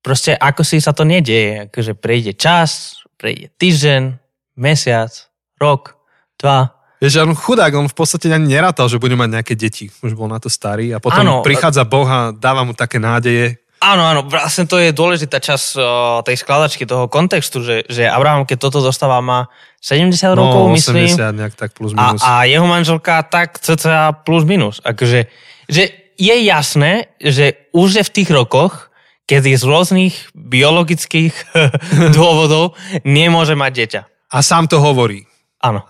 proste 0.00 0.32
ako 0.32 0.64
si 0.64 0.80
sa 0.80 0.96
to 0.96 1.04
nedieje, 1.04 1.68
akože 1.68 1.92
prejde 1.92 2.32
čas, 2.32 3.04
prejde 3.20 3.52
týždeň, 3.60 4.16
mesiac, 4.56 5.12
rok, 5.60 6.00
dva. 6.40 6.81
Vieš, 7.02 7.26
on 7.26 7.34
chudák, 7.34 7.74
on 7.74 7.90
v 7.90 7.96
podstate 7.98 8.30
ani 8.30 8.46
nerátal, 8.46 8.86
že 8.86 9.02
bude 9.02 9.18
mať 9.18 9.42
nejaké 9.42 9.54
deti. 9.58 9.90
Už 10.06 10.14
bol 10.14 10.30
na 10.30 10.38
to 10.38 10.46
starý 10.46 10.94
a 10.94 11.02
potom 11.02 11.26
ano, 11.26 11.34
prichádza 11.42 11.82
Boh 11.82 12.06
a 12.06 12.30
dáva 12.30 12.62
mu 12.62 12.78
také 12.78 13.02
nádeje. 13.02 13.58
Áno, 13.82 14.06
áno, 14.06 14.22
vlastne 14.30 14.70
to 14.70 14.78
je 14.78 14.94
dôležitá 14.94 15.42
časť 15.42 15.74
tej 16.22 16.36
skladačky, 16.38 16.86
toho 16.86 17.10
kontextu, 17.10 17.66
že, 17.66 17.82
že 17.90 18.06
Abraham, 18.06 18.46
keď 18.46 18.70
toto 18.70 18.78
dostáva, 18.78 19.18
má 19.18 19.50
70 19.82 20.14
no, 20.30 20.46
rokov, 20.46 20.62
myslím. 20.78 21.10
80 21.10 21.34
nejak 21.42 21.54
tak 21.58 21.74
plus 21.74 21.90
minus. 21.90 22.22
A, 22.22 22.46
a 22.46 22.46
jeho 22.46 22.62
manželka 22.70 23.26
tak 23.26 23.58
cca 23.58 24.14
plus 24.22 24.46
minus. 24.46 24.78
Akože, 24.86 25.26
že 25.66 25.82
je 26.14 26.34
jasné, 26.46 27.10
že 27.18 27.66
už 27.74 27.98
je 27.98 28.04
v 28.06 28.14
tých 28.14 28.30
rokoch, 28.30 28.94
kedy 29.26 29.58
z 29.58 29.64
rôznych 29.66 30.14
biologických 30.38 31.34
dôvodov 32.16 32.78
nemôže 33.02 33.58
mať 33.58 33.72
dieťa. 33.74 34.02
A 34.30 34.38
sám 34.46 34.70
to 34.70 34.78
hovorí. 34.78 35.26
Áno. 35.62 35.86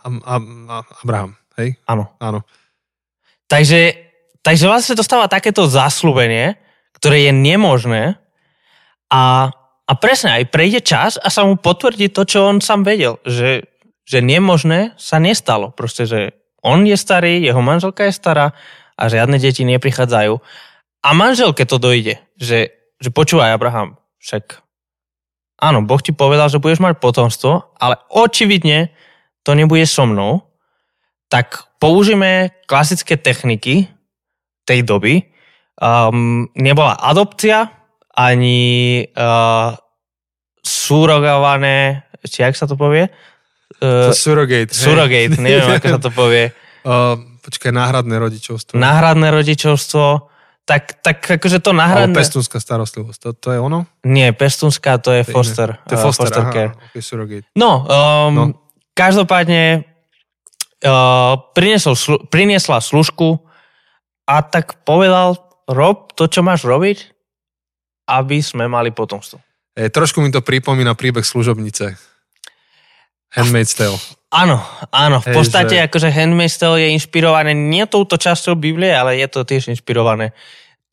Abraham, 1.00 1.32
hej? 1.56 1.80
Áno. 1.88 2.12
Áno. 2.20 2.44
Takže, 3.48 3.96
takže 4.44 4.68
vlastne 4.68 4.94
dostáva 4.96 5.32
takéto 5.32 5.64
zaslúbenie, 5.64 6.60
ktoré 7.00 7.28
je 7.28 7.32
nemožné 7.32 8.20
a, 9.08 9.48
a 9.88 9.92
presne 9.96 10.40
aj 10.40 10.52
prejde 10.52 10.80
čas 10.84 11.16
a 11.16 11.32
sa 11.32 11.44
mu 11.48 11.56
potvrdí 11.56 12.12
to, 12.12 12.28
čo 12.28 12.48
on 12.48 12.60
sám 12.60 12.84
vedel, 12.84 13.16
že, 13.24 13.68
že 14.04 14.20
nemožné 14.20 14.96
sa 15.00 15.16
nestalo. 15.16 15.72
Proste, 15.72 16.04
že 16.04 16.20
on 16.62 16.84
je 16.86 16.94
starý, 16.94 17.42
jeho 17.42 17.58
manželka 17.58 18.06
je 18.06 18.14
stará 18.14 18.54
a 18.94 19.02
žiadne 19.08 19.40
deti 19.40 19.66
neprichádzajú. 19.66 20.34
A 21.02 21.08
manželke 21.10 21.66
to 21.66 21.82
dojde, 21.82 22.22
že, 22.38 22.70
že 23.02 23.08
počúvaj 23.10 23.56
Abraham, 23.56 23.98
však 24.22 24.62
áno, 25.58 25.82
Boh 25.82 25.98
ti 25.98 26.14
povedal, 26.14 26.46
že 26.46 26.62
budeš 26.62 26.78
mať 26.78 27.02
potomstvo, 27.02 27.74
ale 27.82 27.98
očividne 28.14 28.94
to 29.42 29.54
nebude 29.54 29.86
so 29.86 30.06
mnou, 30.06 30.42
tak 31.28 31.64
použijeme 31.78 32.50
klasické 32.66 33.16
techniky 33.16 33.88
tej 34.64 34.80
doby. 34.86 35.26
Um, 35.82 36.46
nebola 36.54 36.94
adopcia, 36.94 37.66
ani 38.12 39.02
uh, 39.16 39.74
surogované, 40.62 42.06
či 42.22 42.44
jak 42.44 42.54
sa 42.54 42.68
to 42.68 42.76
povie? 42.76 43.08
Uh, 43.82 44.14
surrogate. 44.14 44.70
Surrogate, 44.70 45.40
neviem, 45.42 45.74
ako 45.74 45.86
sa 45.88 46.00
to 46.00 46.10
povie. 46.22 46.54
Uh, 46.86 47.18
počkaj, 47.42 47.74
náhradné 47.74 48.14
rodičovstvo. 48.20 48.78
Náhradné 48.78 49.32
rodičovstvo, 49.32 50.30
tak, 50.62 51.02
tak 51.02 51.18
akože 51.26 51.58
to 51.58 51.74
náhradné... 51.74 52.14
Ale 52.14 52.22
pestúnská 52.22 52.62
starostlivosť, 52.62 53.18
to, 53.18 53.28
to 53.34 53.48
je 53.50 53.58
ono? 53.58 53.90
Nie, 54.06 54.30
pestúnská 54.30 55.02
to 55.02 55.10
je 55.10 55.26
foster. 55.26 55.82
To 55.90 55.92
je 55.96 55.98
foster, 55.98 56.30
foster 56.30 56.42
aha, 56.46 56.78
okay, 56.78 57.02
surrogate. 57.02 57.50
No, 57.58 57.82
um, 57.82 58.30
no, 58.30 58.42
každopádne 58.92 59.84
uh, 60.84 61.34
priniesol, 61.56 61.94
slu, 61.96 62.16
priniesla 62.28 62.80
služku 62.80 63.40
a 64.28 64.44
tak 64.44 64.84
povedal, 64.86 65.40
rob 65.68 66.12
to, 66.14 66.28
čo 66.28 66.44
máš 66.44 66.64
robiť, 66.66 67.12
aby 68.08 68.38
sme 68.42 68.68
mali 68.68 68.90
potomstvo. 68.92 69.40
E, 69.72 69.88
trošku 69.88 70.20
mi 70.20 70.28
to 70.28 70.44
pripomína 70.44 70.92
príbeh 70.92 71.24
služobnice. 71.24 71.96
Handmaid's 73.32 73.72
Tale. 73.72 73.96
Áno, 74.28 74.60
áno. 74.92 75.24
V 75.24 75.32
podstate 75.32 75.80
že... 75.80 75.84
akože 75.88 76.08
Handmaid's 76.12 76.60
Tale 76.60 76.84
je 76.84 76.88
inšpirované 76.92 77.56
nie 77.56 77.84
touto 77.88 78.20
časťou 78.20 78.60
Biblie, 78.60 78.92
ale 78.92 79.16
je 79.16 79.28
to 79.28 79.48
tiež 79.48 79.72
inšpirované 79.72 80.36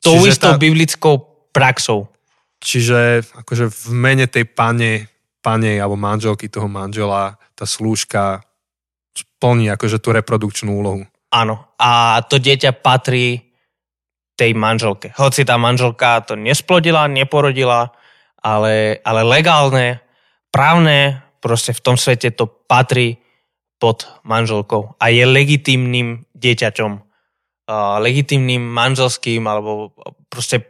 tou 0.00 0.16
Čiže 0.16 0.28
istou 0.32 0.52
tá... 0.56 0.60
biblickou 0.60 1.20
praxou. 1.52 2.08
Čiže 2.60 3.24
akože 3.44 3.68
v 3.68 3.84
mene 3.92 4.24
tej 4.28 4.48
pane, 4.48 5.08
pane 5.44 5.76
alebo 5.76 5.96
manželky 5.96 6.48
toho 6.48 6.68
manžela 6.68 7.36
tá 7.60 7.68
slúžka 7.68 8.40
splní 9.12 9.68
akože 9.68 10.00
tú 10.00 10.16
reprodukčnú 10.16 10.72
úlohu. 10.72 11.04
Áno. 11.28 11.68
A 11.76 12.24
to 12.24 12.40
dieťa 12.40 12.80
patrí 12.80 13.52
tej 14.40 14.56
manželke. 14.56 15.12
Hoci 15.20 15.44
tá 15.44 15.60
manželka 15.60 16.24
to 16.24 16.40
nesplodila, 16.40 17.04
neporodila, 17.12 17.92
ale, 18.40 19.04
ale 19.04 19.20
legálne, 19.20 20.00
právne 20.48 21.20
proste 21.44 21.76
v 21.76 21.84
tom 21.84 21.96
svete 22.00 22.32
to 22.32 22.48
patrí 22.48 23.20
pod 23.80 24.08
manželkou 24.24 24.96
a 24.96 25.12
je 25.12 25.24
legitímnym 25.24 26.24
dieťaťom, 26.36 26.92
uh, 26.96 27.96
legitímnym 28.00 28.60
manželským 28.60 29.44
alebo 29.44 29.92
proste 30.28 30.64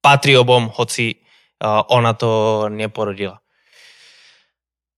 patrí 0.00 0.36
obom, 0.36 0.68
hoci 0.72 1.16
uh, 1.16 1.84
ona 1.88 2.12
to 2.16 2.64
neporodila. 2.68 3.40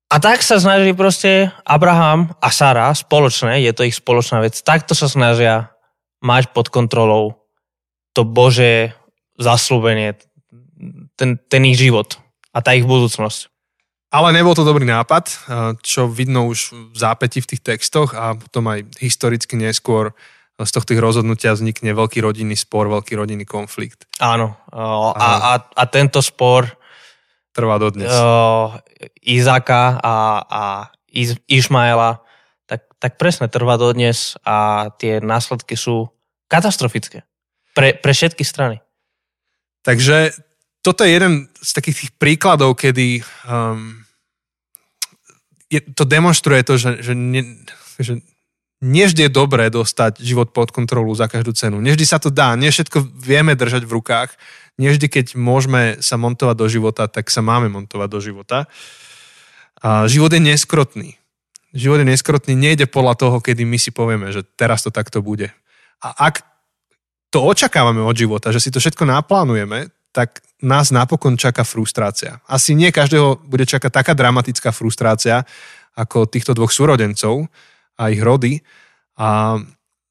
A 0.08 0.16
tak 0.24 0.40
sa 0.40 0.56
snaží 0.56 0.96
proste 0.96 1.52
Abraham 1.68 2.32
a 2.40 2.48
Sara 2.48 2.88
spoločné, 2.96 3.60
je 3.60 3.72
to 3.76 3.84
ich 3.84 4.00
spoločná 4.00 4.40
vec, 4.40 4.56
takto 4.64 4.96
sa 4.96 5.04
snažia 5.04 5.68
mať 6.24 6.56
pod 6.56 6.72
kontrolou 6.72 7.36
to 8.16 8.24
Bože 8.24 8.96
zaslúbenie, 9.36 10.16
ten, 11.14 11.36
ten 11.36 11.62
ich 11.68 11.76
život 11.76 12.16
a 12.56 12.64
tá 12.64 12.72
ich 12.72 12.88
budúcnosť. 12.88 13.52
Ale 14.08 14.32
nebol 14.32 14.56
to 14.56 14.64
dobrý 14.64 14.88
nápad, 14.88 15.28
čo 15.84 16.08
vidno 16.08 16.48
už 16.48 16.72
v 16.72 16.96
zápäti 16.96 17.44
v 17.44 17.52
tých 17.52 17.60
textoch 17.60 18.16
a 18.16 18.32
potom 18.32 18.64
aj 18.72 18.88
historicky 19.04 19.60
neskôr 19.60 20.16
z 20.56 20.70
tohto 20.72 20.96
rozhodnutia 20.96 21.52
vznikne 21.52 21.92
veľký 21.92 22.24
rodinný 22.24 22.56
spor, 22.56 22.88
veľký 22.88 23.14
rodinný 23.14 23.44
konflikt. 23.44 24.08
Áno. 24.18 24.56
A, 24.72 25.52
a, 25.52 25.52
a 25.60 25.84
tento 25.86 26.18
spor 26.24 26.77
trvá 27.58 27.82
dodnes. 27.82 28.06
Izáka 29.18 29.98
a, 29.98 30.14
a 30.46 30.62
Iz, 31.10 31.34
Išmaela 31.50 32.22
tak, 32.70 32.86
tak 33.02 33.18
presne 33.18 33.50
trvá 33.50 33.74
dodnes 33.74 34.38
a 34.46 34.88
tie 34.94 35.18
následky 35.18 35.74
sú 35.74 36.14
katastrofické 36.46 37.26
pre, 37.74 37.98
pre 37.98 38.14
všetky 38.14 38.46
strany. 38.46 38.78
Takže 39.82 40.36
toto 40.84 41.02
je 41.02 41.10
jeden 41.10 41.50
z 41.58 41.70
takých 41.74 41.96
tých 42.06 42.12
príkladov, 42.20 42.78
kedy 42.78 43.24
um, 43.48 44.04
je, 45.72 45.80
to 45.92 46.04
demonstruje 46.06 46.62
to, 46.62 46.78
že, 46.78 47.02
že, 47.02 47.12
ne, 47.16 47.42
že 47.98 48.20
nevždy 48.80 49.26
je 49.26 49.30
dobré 49.32 49.68
dostať 49.68 50.22
život 50.22 50.54
pod 50.54 50.70
kontrolu 50.70 51.10
za 51.16 51.26
každú 51.26 51.52
cenu. 51.52 51.82
Nevždy 51.82 52.04
sa 52.06 52.22
to 52.22 52.30
dá, 52.30 52.54
nie 52.54 52.70
všetko 52.70 53.04
vieme 53.16 53.58
držať 53.58 53.84
v 53.84 53.94
rukách, 53.96 54.30
nie 54.78 54.94
vždy, 54.94 55.06
keď 55.10 55.26
môžeme 55.34 55.98
sa 55.98 56.14
montovať 56.14 56.56
do 56.56 56.66
života, 56.70 57.10
tak 57.10 57.28
sa 57.34 57.42
máme 57.42 57.66
montovať 57.66 58.08
do 58.08 58.20
života. 58.22 58.58
A 59.82 60.06
život 60.06 60.30
je 60.30 60.38
neskrotný. 60.38 61.18
Život 61.74 62.00
je 62.00 62.06
neskrotný, 62.08 62.54
nejde 62.54 62.86
podľa 62.88 63.14
toho, 63.18 63.36
kedy 63.42 63.66
my 63.66 63.76
si 63.76 63.90
povieme, 63.90 64.30
že 64.32 64.46
teraz 64.56 64.86
to 64.86 64.94
takto 64.94 65.20
bude. 65.20 65.50
A 66.00 66.30
ak 66.30 66.46
to 67.28 67.44
očakávame 67.44 68.00
od 68.00 68.16
života, 68.16 68.54
že 68.54 68.62
si 68.62 68.72
to 68.72 68.80
všetko 68.80 69.04
naplánujeme, 69.04 69.92
tak 70.14 70.40
nás 70.64 70.88
napokon 70.90 71.36
čaká 71.36 71.62
frustrácia. 71.62 72.40
Asi 72.48 72.72
nie 72.72 72.88
každého 72.88 73.44
bude 73.44 73.68
čakať 73.68 73.92
taká 73.92 74.12
dramatická 74.16 74.72
frustrácia 74.72 75.44
ako 75.94 76.24
týchto 76.24 76.56
dvoch 76.56 76.72
súrodencov 76.72 77.50
a 77.98 78.08
ich 78.08 78.22
rody 78.22 78.62
a 79.18 79.58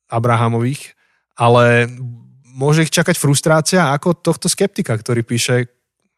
Abrahamových, 0.07 0.95
ale 1.35 1.87
môže 2.57 2.89
ich 2.89 2.91
čakať 2.91 3.13
frustrácia 3.13 3.93
ako 3.93 4.17
tohto 4.17 4.49
skeptika, 4.49 4.97
ktorý 4.97 5.21
píše 5.21 5.69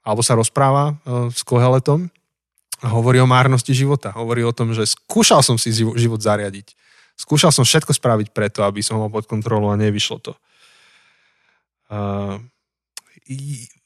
alebo 0.08 0.24
sa 0.24 0.40
rozpráva 0.40 0.96
e, 0.96 1.28
s 1.36 1.44
Koheletom 1.44 2.08
a 2.80 2.88
hovorí 2.88 3.20
o 3.20 3.28
márnosti 3.28 3.76
života. 3.76 4.16
Hovorí 4.16 4.48
o 4.48 4.56
tom, 4.56 4.72
že 4.72 4.88
skúšal 4.88 5.44
som 5.44 5.60
si 5.60 5.76
život 5.76 6.24
zariadiť. 6.24 6.72
Skúšal 7.20 7.52
som 7.52 7.68
všetko 7.68 7.92
spraviť 7.92 8.32
preto, 8.32 8.64
aby 8.64 8.80
som 8.80 9.04
ho 9.04 9.12
pod 9.12 9.28
kontrolou 9.28 9.76
a 9.76 9.76
nevyšlo 9.76 10.18
to. 10.24 10.34
Uh, 11.92 12.40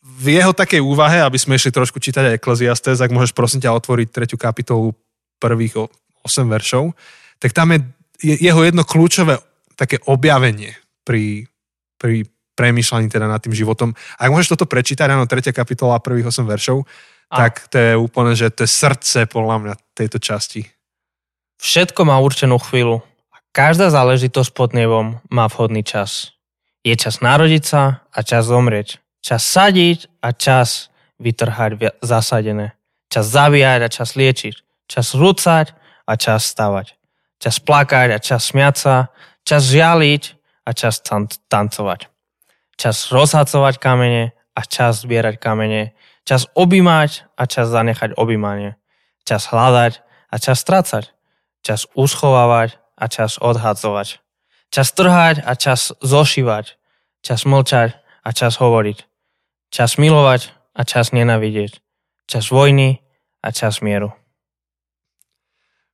v 0.04 0.26
jeho 0.38 0.54
takej 0.54 0.86
úvahe, 0.86 1.26
aby 1.26 1.42
sme 1.42 1.58
išli 1.58 1.74
trošku 1.74 1.98
čítať 1.98 2.30
aj 2.30 2.38
Ecclesiastes, 2.38 3.02
ak 3.02 3.10
môžeš 3.10 3.34
prosím 3.34 3.66
ťa 3.66 3.74
otvoriť 3.74 4.08
tretiu 4.14 4.38
kapitolu 4.38 4.94
prvých 5.42 5.90
8 6.22 6.46
veršov, 6.46 6.94
tak 7.42 7.52
tam 7.52 7.74
je 7.74 7.82
jeho 8.22 8.62
jedno 8.64 8.86
kľúčové 8.86 9.42
také 9.76 10.00
objavenie 10.06 10.78
pri, 11.04 11.50
pri 11.98 12.30
premýšľaní 12.54 13.10
teda 13.10 13.26
nad 13.26 13.42
tým 13.42 13.54
životom. 13.54 13.98
Ak 14.18 14.30
môžeš 14.30 14.58
toto 14.58 14.70
prečítať, 14.70 15.10
áno, 15.10 15.30
tretia 15.30 15.54
kapitola 15.54 16.02
prvých 16.02 16.30
8 16.30 16.46
veršov, 16.46 16.86
a. 17.34 17.36
tak 17.38 17.66
to 17.74 17.78
je 17.82 17.94
úplne, 17.98 18.38
že 18.38 18.54
to 18.54 18.66
je 18.66 18.70
srdce 18.70 19.26
podľa 19.26 19.56
mňa 19.60 19.74
tejto 19.98 20.22
časti. 20.22 20.70
Všetko 21.58 22.06
má 22.06 22.22
určenú 22.22 22.62
chvíľu. 22.62 23.02
A 23.34 23.38
každá 23.56 23.90
záležitosť 23.90 24.52
pod 24.54 24.78
nebom 24.78 25.24
má 25.34 25.50
vhodný 25.50 25.82
čas. 25.82 26.36
Je 26.84 26.94
čas 27.00 27.24
narodiť 27.24 27.64
sa 27.64 28.04
a 28.12 28.20
čas 28.22 28.52
zomrieť. 28.52 29.00
Čas 29.24 29.42
sadiť 29.48 30.12
a 30.20 30.36
čas 30.36 30.92
vytrhať 31.18 32.04
zasadené. 32.04 32.76
Čas 33.08 33.32
zabíjať 33.32 33.80
a 33.80 33.90
čas 33.90 34.10
liečiť. 34.20 34.56
Čas 34.92 35.16
rúcať 35.16 35.72
a 36.04 36.14
čas 36.20 36.44
stavať. 36.44 37.00
Čas 37.40 37.64
plakať 37.64 38.10
a 38.12 38.20
čas 38.20 38.52
smiať 38.52 38.76
sa. 38.76 38.96
Čas 39.48 39.72
žialiť 39.72 40.24
a 40.68 40.70
čas 40.76 41.00
tancovať. 41.48 42.13
Čas 42.78 43.14
rozhacovať 43.14 43.78
kamene 43.78 44.34
a 44.54 44.62
čas 44.66 45.06
zbierať 45.06 45.38
kamene 45.38 45.94
Čas 46.24 46.48
objímať 46.56 47.28
a 47.36 47.44
čas 47.44 47.68
zanechať 47.68 48.16
objímanie. 48.16 48.80
Čas 49.28 49.52
hľadať 49.52 50.00
a 50.32 50.36
čas 50.40 50.64
strácať. 50.64 51.12
Čas 51.64 51.88
uschovávať 51.96 52.80
a 52.96 53.06
čas 53.12 53.36
odhadzovať. 53.40 54.24
Čas 54.72 54.88
trhať 54.96 55.44
a 55.44 55.52
čas 55.60 55.92
zošívať. 56.00 56.80
Čas 57.24 57.44
mlčať 57.44 58.00
a 58.24 58.30
čas 58.32 58.56
hovoriť. 58.56 58.98
Čas 59.68 60.00
milovať 60.00 60.56
a 60.72 60.82
čas 60.88 61.12
nenavidieť. 61.12 61.84
Čas 62.24 62.48
vojny 62.48 63.04
a 63.44 63.52
čas 63.52 63.84
mieru. 63.84 64.16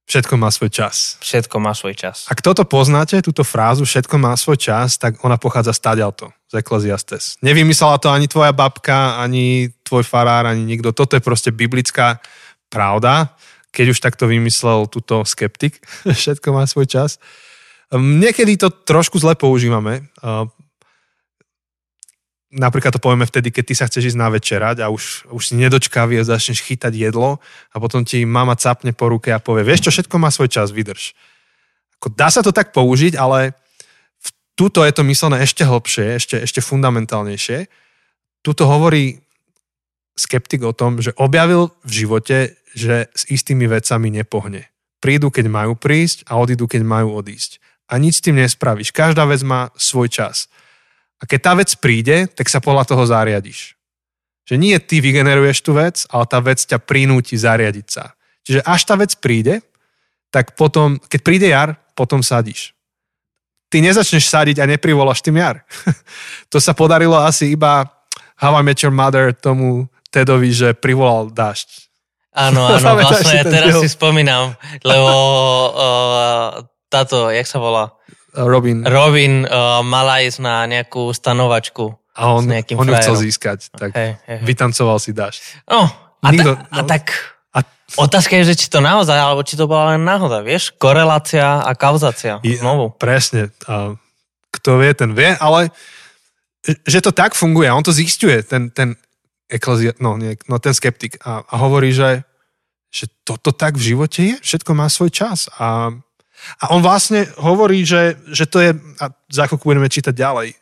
Všetko 0.10 0.42
má 0.42 0.50
svoj 0.50 0.74
čas. 0.74 1.22
Všetko 1.22 1.62
má 1.62 1.78
svoj 1.78 1.94
čas. 1.94 2.26
Ak 2.34 2.42
toto 2.42 2.66
poznáte, 2.66 3.22
túto 3.22 3.46
frázu 3.46 3.86
všetko 3.86 4.18
má 4.18 4.34
svoj 4.34 4.58
čas, 4.58 4.98
tak 4.98 5.22
ona 5.22 5.38
pochádza 5.38 5.70
stadialto, 5.70 6.34
z 6.50 6.66
Ecclesiastes. 6.66 7.38
Nevymyslela 7.46 8.02
to 8.02 8.10
ani 8.10 8.26
tvoja 8.26 8.50
babka, 8.50 9.22
ani 9.22 9.70
tvoj 9.86 10.02
farár, 10.02 10.50
ani 10.50 10.66
nikto. 10.66 10.98
Toto 10.98 11.14
je 11.14 11.22
proste 11.22 11.54
biblická 11.54 12.18
pravda. 12.74 13.38
Keď 13.70 13.86
už 13.94 14.02
takto 14.02 14.26
vymyslel 14.26 14.90
túto 14.90 15.22
skeptik, 15.30 15.78
všetko 16.10 16.58
má 16.58 16.66
svoj 16.66 16.90
čas. 16.90 17.22
Hm, 17.94 18.18
niekedy 18.18 18.58
to 18.58 18.74
trošku 18.74 19.22
zle 19.22 19.38
používame 19.38 20.10
napríklad 22.50 22.98
to 22.98 23.02
povieme 23.02 23.30
vtedy, 23.30 23.54
keď 23.54 23.64
ty 23.66 23.74
sa 23.78 23.86
chceš 23.86 24.14
ísť 24.14 24.20
na 24.20 24.30
večerať 24.34 24.82
a 24.82 24.90
už, 24.90 25.30
už 25.30 25.44
si 25.44 25.54
nedočkavý 25.58 26.18
a 26.18 26.26
začneš 26.26 26.66
chytať 26.66 26.94
jedlo 26.98 27.38
a 27.70 27.76
potom 27.78 28.02
ti 28.02 28.26
mama 28.26 28.58
capne 28.58 28.94
po 28.94 29.10
ruke 29.10 29.30
a 29.30 29.42
povie, 29.42 29.62
vieš 29.62 29.90
čo, 29.90 29.94
všetko 29.94 30.16
má 30.18 30.34
svoj 30.34 30.50
čas, 30.50 30.74
vydrž. 30.74 31.14
Ako 32.02 32.10
dá 32.14 32.34
sa 32.34 32.42
to 32.42 32.50
tak 32.50 32.74
použiť, 32.74 33.14
ale 33.20 33.54
v 34.18 34.30
tuto 34.58 34.82
je 34.82 34.94
to 34.94 35.06
myslené 35.06 35.46
ešte 35.46 35.62
hlbšie, 35.62 36.18
ešte, 36.18 36.36
ešte 36.42 36.62
fundamentálnejšie. 36.66 37.70
Tuto 38.42 38.66
hovorí 38.66 39.22
skeptik 40.18 40.66
o 40.66 40.74
tom, 40.74 41.00
že 41.00 41.16
objavil 41.16 41.72
v 41.86 41.92
živote, 42.04 42.38
že 42.74 43.12
s 43.14 43.24
istými 43.30 43.70
vecami 43.70 44.10
nepohne. 44.10 44.68
Prídu, 45.00 45.32
keď 45.32 45.48
majú 45.48 45.80
prísť 45.80 46.28
a 46.28 46.36
odídu, 46.36 46.68
keď 46.68 46.84
majú 46.84 47.16
odísť. 47.16 47.64
A 47.88 47.98
nič 47.98 48.20
s 48.20 48.26
tým 48.28 48.36
nespravíš. 48.38 48.92
Každá 48.92 49.24
vec 49.26 49.42
má 49.48 49.72
svoj 49.80 50.12
čas. 50.12 50.52
A 51.20 51.28
keď 51.28 51.40
tá 51.40 51.54
vec 51.56 51.70
príde, 51.78 52.32
tak 52.32 52.48
sa 52.48 52.64
podľa 52.64 52.88
toho 52.88 53.04
zariadiš. 53.04 53.76
Že 54.48 54.56
nie 54.58 54.76
ty 54.80 55.04
vygeneruješ 55.04 55.62
tú 55.62 55.76
vec, 55.76 56.08
ale 56.10 56.26
tá 56.26 56.40
vec 56.40 56.64
ťa 56.64 56.80
prinúti 56.80 57.36
zariadiť 57.36 57.88
sa. 57.88 58.16
Čiže 58.48 58.66
až 58.66 58.82
tá 58.88 58.96
vec 58.96 59.14
príde, 59.20 59.62
tak 60.32 60.56
potom, 60.56 60.98
keď 60.98 61.20
príde 61.22 61.48
jar, 61.52 61.78
potom 61.94 62.24
sadíš. 62.24 62.74
Ty 63.70 63.86
nezačneš 63.86 64.26
sadiť 64.26 64.58
a 64.64 64.66
neprivoláš 64.66 65.22
tým 65.22 65.38
jar. 65.38 65.62
to 66.52 66.58
sa 66.58 66.74
podarilo 66.74 67.20
asi 67.20 67.54
iba 67.54 67.86
How 68.40 68.58
I 68.58 68.64
Met 68.66 68.82
Your 68.82 68.96
Mother 68.96 69.36
tomu 69.36 69.92
Tedovi, 70.10 70.50
že 70.50 70.74
privolal 70.74 71.30
dážď. 71.30 71.70
Áno, 72.34 72.66
áno, 72.74 72.98
vlastne 72.98 73.46
teraz 73.46 73.78
si 73.84 73.90
spomínam, 73.92 74.56
lebo 74.82 75.12
uh, 75.76 76.64
táto, 76.90 77.30
jak 77.30 77.46
sa 77.46 77.62
volá? 77.62 77.99
Robin. 78.34 78.86
Robin 78.86 79.46
uh, 79.46 79.82
mala 79.82 80.22
ísť 80.22 80.40
na 80.42 80.66
nejakú 80.70 81.10
stanovačku. 81.14 81.96
A 82.20 82.36
on, 82.36 82.44
on 82.52 82.88
ju 82.90 82.96
chcel 83.00 83.16
získať, 83.16 83.72
tak 83.72 83.96
hey, 83.96 84.20
hey. 84.28 84.44
vytancoval 84.44 85.00
si 85.00 85.16
dáš. 85.16 85.40
No, 85.64 85.88
a, 86.20 86.28
Nikto, 86.36 86.60
ta, 86.60 86.68
no. 86.68 86.76
a 86.76 86.80
tak 86.84 87.16
a... 87.56 87.64
otázka 87.96 88.36
je, 88.44 88.52
že 88.52 88.60
či 88.60 88.68
to 88.68 88.84
naozaj, 88.84 89.16
alebo 89.16 89.40
či 89.48 89.56
to 89.56 89.72
bola 89.72 89.96
len 89.96 90.04
náhoda, 90.04 90.44
vieš? 90.44 90.76
Korelácia 90.76 91.64
a 91.64 91.72
kauzácia. 91.80 92.44
Je, 92.44 92.60
znovu. 92.60 92.92
Presne. 93.00 93.56
A 93.72 93.96
kto 94.52 94.84
vie, 94.84 94.92
ten 94.92 95.16
vie, 95.16 95.32
ale 95.40 95.72
že 96.64 97.00
to 97.00 97.16
tak 97.16 97.40
funguje, 97.40 97.72
on 97.72 97.86
to 97.86 97.96
zistuje, 97.96 98.44
ten, 98.44 98.68
ten 98.68 99.00
eklezia, 99.48 99.96
no, 100.04 100.20
nie, 100.20 100.36
no 100.52 100.60
ten 100.60 100.76
skeptik 100.76 101.18
a, 101.24 101.48
a 101.48 101.56
hovorí, 101.56 101.96
že, 101.96 102.28
že 102.92 103.08
toto 103.24 103.56
tak 103.56 103.80
v 103.80 103.96
živote 103.96 104.22
je, 104.22 104.36
všetko 104.44 104.72
má 104.76 104.92
svoj 104.92 105.10
čas 105.10 105.48
a 105.56 105.96
a 106.60 106.72
on 106.74 106.82
vlastne 106.82 107.28
hovorí, 107.38 107.84
že, 107.84 108.18
že 108.32 108.48
to 108.48 108.58
je, 108.64 108.72
a 109.00 109.12
za 109.30 109.46
chvíľku 109.46 109.68
budeme 109.68 109.92
čítať 109.92 110.16
ďalej, 110.16 110.56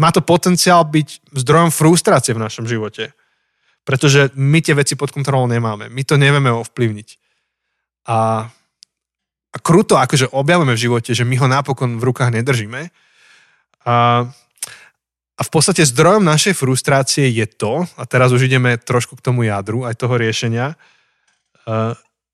má 0.00 0.08
to 0.08 0.24
potenciál 0.24 0.88
byť 0.88 1.36
zdrojom 1.36 1.68
frustrácie 1.68 2.32
v 2.32 2.42
našom 2.42 2.64
živote. 2.64 3.12
Pretože 3.82 4.32
my 4.38 4.62
tie 4.62 4.78
veci 4.78 4.94
pod 4.94 5.10
kontrolou 5.10 5.50
nemáme. 5.50 5.90
My 5.90 6.02
to 6.06 6.16
nevieme 6.16 6.48
ovplyvniť. 6.48 7.08
A, 8.08 8.46
a 9.52 9.56
kruto 9.60 9.98
akože 9.98 10.32
objavíme 10.32 10.72
v 10.72 10.82
živote, 10.86 11.12
že 11.12 11.26
my 11.26 11.36
ho 11.42 11.50
napokon 11.50 11.98
v 12.00 12.06
rukách 12.08 12.30
nedržíme. 12.32 12.88
A, 13.84 13.96
a 15.34 15.42
v 15.42 15.50
podstate 15.50 15.82
zdrojom 15.82 16.24
našej 16.24 16.54
frustrácie 16.56 17.26
je 17.28 17.44
to, 17.44 17.84
a 17.98 18.02
teraz 18.06 18.32
už 18.32 18.46
ideme 18.46 18.78
trošku 18.78 19.18
k 19.18 19.24
tomu 19.28 19.44
jadru 19.44 19.84
aj 19.84 19.98
toho 19.98 20.14
riešenia, 20.14 20.78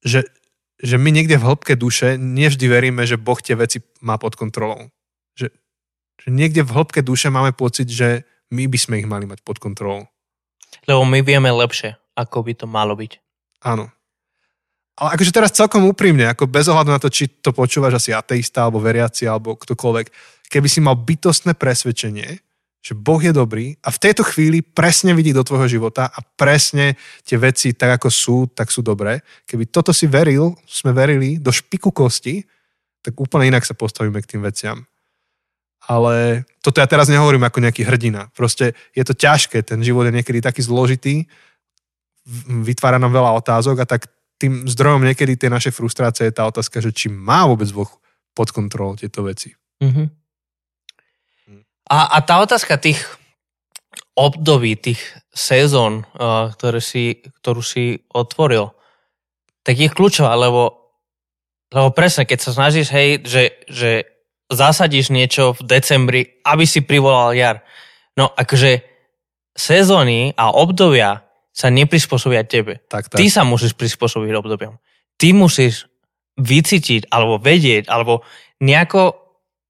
že, 0.05 0.29
že 0.79 0.97
my 0.97 1.11
niekde 1.11 1.39
v 1.39 1.47
hĺbke 1.47 1.75
duše 1.75 2.15
nevždy 2.19 2.67
veríme, 2.71 3.03
že 3.03 3.19
Boh 3.19 3.39
tie 3.39 3.59
veci 3.59 3.83
má 3.99 4.15
pod 4.15 4.39
kontrolou. 4.39 4.91
Že, 5.35 5.51
že 6.23 6.29
niekde 6.31 6.63
v 6.63 6.75
hĺbke 6.75 7.03
duše 7.03 7.35
máme 7.35 7.51
pocit, 7.51 7.91
že 7.91 8.23
my 8.55 8.71
by 8.71 8.79
sme 8.79 8.95
ich 9.03 9.09
mali 9.11 9.27
mať 9.27 9.43
pod 9.43 9.59
kontrolou. 9.59 10.07
Lebo 10.87 11.03
my 11.05 11.21
vieme 11.21 11.51
lepšie, 11.51 11.99
ako 12.15 12.47
by 12.47 12.53
to 12.55 12.67
malo 12.71 12.95
byť. 12.95 13.13
Áno. 13.67 13.91
Ale 14.99 15.15
akože 15.15 15.31
teraz 15.31 15.55
celkom 15.55 15.87
úprimne, 15.87 16.27
ako 16.27 16.51
bez 16.51 16.67
ohľadu 16.67 16.91
na 16.91 16.99
to, 16.99 17.07
či 17.07 17.31
to 17.31 17.55
počúvaš 17.55 18.03
asi 18.03 18.11
ateista, 18.11 18.67
alebo 18.67 18.83
veriaci, 18.83 19.31
alebo 19.31 19.55
ktokoľvek, 19.55 20.07
keby 20.51 20.67
si 20.67 20.83
mal 20.83 20.99
bytostné 20.99 21.55
presvedčenie, 21.55 22.43
že 22.79 22.95
Boh 22.95 23.19
je 23.19 23.35
dobrý 23.35 23.75
a 23.83 23.91
v 23.91 23.99
tejto 23.99 24.23
chvíli 24.23 24.63
presne 24.63 25.11
vidí 25.13 25.35
do 25.35 25.43
tvojho 25.43 25.67
života 25.67 26.07
a 26.09 26.19
presne 26.23 26.95
tie 27.27 27.35
veci 27.35 27.75
tak 27.75 27.99
ako 27.99 28.09
sú, 28.09 28.37
tak 28.55 28.71
sú 28.71 28.87
dobré. 28.87 29.21
Keby 29.45 29.69
toto 29.69 29.91
si 29.91 30.07
veril, 30.07 30.55
sme 30.65 30.95
verili 30.95 31.43
do 31.43 31.51
špiku 31.51 31.91
kosti, 31.91 32.47
tak 33.03 33.19
úplne 33.19 33.51
inak 33.51 33.67
sa 33.67 33.75
postavíme 33.75 34.23
k 34.23 34.31
tým 34.37 34.43
veciam. 34.47 34.87
Ale 35.89 36.45
toto 36.61 36.79
ja 36.79 36.87
teraz 36.87 37.09
nehovorím 37.09 37.49
ako 37.49 37.65
nejaký 37.65 37.83
hrdina. 37.83 38.29
Proste 38.37 38.77
je 38.93 39.03
to 39.03 39.17
ťažké, 39.17 39.65
ten 39.65 39.81
život 39.81 40.05
je 40.07 40.15
niekedy 40.15 40.39
taký 40.39 40.61
zložitý, 40.61 41.25
vytvára 42.47 43.01
nám 43.01 43.17
veľa 43.17 43.33
otázok 43.41 43.83
a 43.83 43.89
tak 43.89 44.07
tým 44.39 44.69
zdrojom 44.71 45.03
niekedy 45.03 45.35
tej 45.35 45.51
našej 45.51 45.73
frustrácie 45.75 46.31
je 46.31 46.37
tá 46.37 46.47
otázka, 46.47 46.79
že 46.79 46.95
či 46.95 47.11
má 47.11 47.49
vôbec 47.49 47.67
Boh 47.75 47.91
pod 48.37 48.55
kontrolou 48.55 48.95
tieto 48.95 49.27
veci. 49.27 49.51
Mm-hmm. 49.83 50.07
A, 51.89 52.17
a 52.17 52.19
tá 52.21 52.41
otázka 52.45 52.77
tých 52.77 53.01
období 54.19 54.77
tých 54.77 55.01
sezón, 55.33 56.05
uh, 56.05 56.51
ktoré 56.53 56.83
si, 56.83 57.23
ktorú 57.41 57.63
si 57.63 58.05
otvoril, 58.13 58.75
tak 59.63 59.79
je 59.79 59.89
kľúčová, 59.89 60.35
lebo, 60.35 60.93
lebo 61.71 61.89
presne, 61.93 62.27
keď 62.27 62.39
sa 62.41 62.51
snažíš, 62.57 62.89
hej, 62.93 63.23
že, 63.25 63.45
že 63.69 63.91
zasadíš 64.49 65.13
niečo 65.13 65.53
v 65.55 65.61
decembri, 65.65 66.23
aby 66.43 66.65
si 66.65 66.81
privolal 66.83 67.37
jar. 67.37 67.63
No 68.17 68.33
akože 68.33 68.83
sezóny 69.53 70.33
a 70.35 70.51
obdobia 70.51 71.29
sa 71.53 71.69
neprispôsobia 71.69 72.47
tebe. 72.47 72.81
Tak, 72.87 73.13
tak. 73.13 73.19
Ty 73.19 73.27
sa 73.29 73.43
musíš 73.43 73.75
prispôsobiť 73.75 74.31
obdobiam. 74.39 74.79
Ty 75.19 75.35
musíš 75.35 75.91
vycítiť, 76.39 77.11
alebo 77.11 77.43
vedieť, 77.43 77.91
alebo 77.91 78.23
nejako 78.63 79.19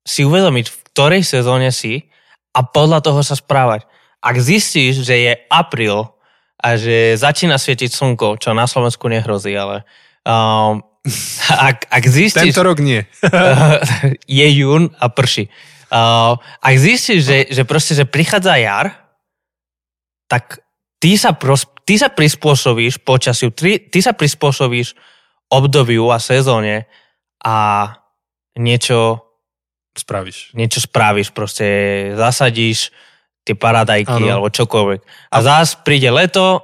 si 0.04 0.24
uvedomiť, 0.24 0.66
v 0.68 0.78
ktorej 0.98 1.22
sezóne 1.22 1.70
si 1.70 2.10
a 2.50 2.66
podľa 2.66 3.06
toho 3.06 3.22
sa 3.22 3.38
správať. 3.38 3.86
Ak 4.18 4.34
zistíš, 4.42 5.06
že 5.06 5.14
je 5.14 5.32
apríl 5.46 6.10
a 6.58 6.74
že 6.74 7.14
začína 7.14 7.54
svietiť 7.54 7.86
slnko, 7.86 8.42
čo 8.42 8.50
na 8.50 8.66
Slovensku 8.66 9.06
nehrozí, 9.06 9.54
ale 9.54 9.86
um, 10.26 10.82
ak, 11.70 11.86
ak 11.86 12.02
zistíš... 12.02 12.50
Tento 12.50 12.66
rok 12.66 12.82
nie. 12.82 13.06
je 14.42 14.46
jún 14.58 14.90
a 14.98 15.06
prší. 15.06 15.46
Uh, 15.86 16.34
ak 16.58 16.74
zistíš, 16.74 17.22
že, 17.22 17.38
že 17.46 17.62
proste, 17.62 17.94
že 17.94 18.02
prichádza 18.02 18.58
jar, 18.58 19.06
tak 20.26 20.66
ty 20.98 21.14
sa, 21.14 21.30
pros, 21.30 21.62
ty 21.86 21.94
sa 21.94 22.10
prispôsobíš 22.10 23.06
počasiu, 23.06 23.54
ty, 23.54 23.86
ty 23.86 24.02
sa 24.02 24.18
prispôsobíš 24.18 24.98
obdobiu 25.46 26.10
a 26.10 26.18
sezóne 26.18 26.90
a 27.38 27.86
niečo 28.58 29.27
spravíš. 29.98 30.54
Niečo 30.54 30.80
spravíš, 30.80 31.34
proste 31.34 31.66
zasadíš 32.14 32.94
tie 33.42 33.56
paradajky 33.56 34.28
ano. 34.28 34.40
alebo 34.40 34.48
čokoľvek. 34.52 35.00
A, 35.32 35.40
a 35.40 35.44
zás 35.44 35.74
príde 35.74 36.12
leto 36.12 36.62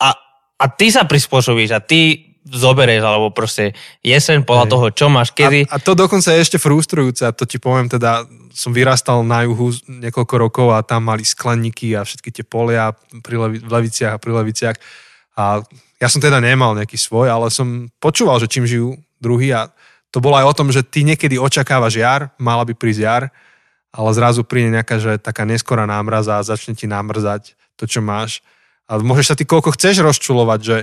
a, 0.00 0.08
a 0.56 0.64
ty 0.72 0.88
sa 0.88 1.04
prispôsobíš 1.04 1.70
a 1.76 1.80
ty 1.80 2.26
zoberieš, 2.46 3.02
alebo 3.02 3.34
proste 3.34 3.74
jeseň 4.06 4.46
podľa 4.46 4.70
Hej. 4.70 4.72
toho, 4.72 4.86
čo 4.94 5.06
máš, 5.10 5.34
kedy. 5.34 5.66
A, 5.66 5.76
a 5.76 5.82
to 5.82 5.98
dokonca 5.98 6.30
je 6.30 6.38
ešte 6.38 6.62
frustrujúce, 6.62 7.26
a 7.26 7.34
to 7.34 7.42
ti 7.42 7.58
poviem 7.58 7.90
teda, 7.90 8.22
som 8.54 8.70
vyrastal 8.70 9.26
na 9.26 9.42
juhu 9.42 9.74
niekoľko 9.90 10.34
rokov 10.38 10.66
a 10.70 10.86
tam 10.86 11.10
mali 11.10 11.26
skleníky 11.26 11.98
a 11.98 12.06
všetky 12.06 12.30
tie 12.30 12.44
polia 12.46 12.94
pri 13.26 13.36
levi, 13.36 13.58
v 13.58 13.70
Leviciach 13.70 14.14
a 14.14 14.22
pri 14.22 14.30
Leviciach. 14.30 14.76
A 15.36 15.60
ja 15.98 16.08
som 16.08 16.22
teda 16.22 16.38
nemal 16.38 16.78
nejaký 16.78 16.94
svoj, 16.94 17.28
ale 17.28 17.50
som 17.50 17.90
počúval, 17.98 18.38
že 18.38 18.48
čím 18.48 18.64
žijú 18.64 18.94
druhý 19.18 19.50
a 19.50 19.74
to 20.16 20.24
bolo 20.24 20.40
aj 20.40 20.48
o 20.48 20.56
tom, 20.56 20.72
že 20.72 20.80
ty 20.80 21.04
niekedy 21.04 21.36
očakávaš 21.36 22.00
jar, 22.00 22.32
mala 22.40 22.64
by 22.64 22.72
prísť 22.72 23.04
jar, 23.04 23.24
ale 23.92 24.08
zrazu 24.16 24.48
príde 24.48 24.72
nejaká, 24.72 24.96
že 24.96 25.20
taká 25.20 25.44
neskorá 25.44 25.84
námraza 25.84 26.40
a 26.40 26.46
začne 26.46 26.72
ti 26.72 26.88
námrzať 26.88 27.52
to, 27.76 27.84
čo 27.84 28.00
máš. 28.00 28.40
A 28.88 28.96
môžeš 28.96 29.26
sa 29.28 29.36
ty 29.36 29.44
koľko 29.44 29.76
chceš 29.76 30.00
rozčulovať, 30.00 30.60
že 30.64 30.76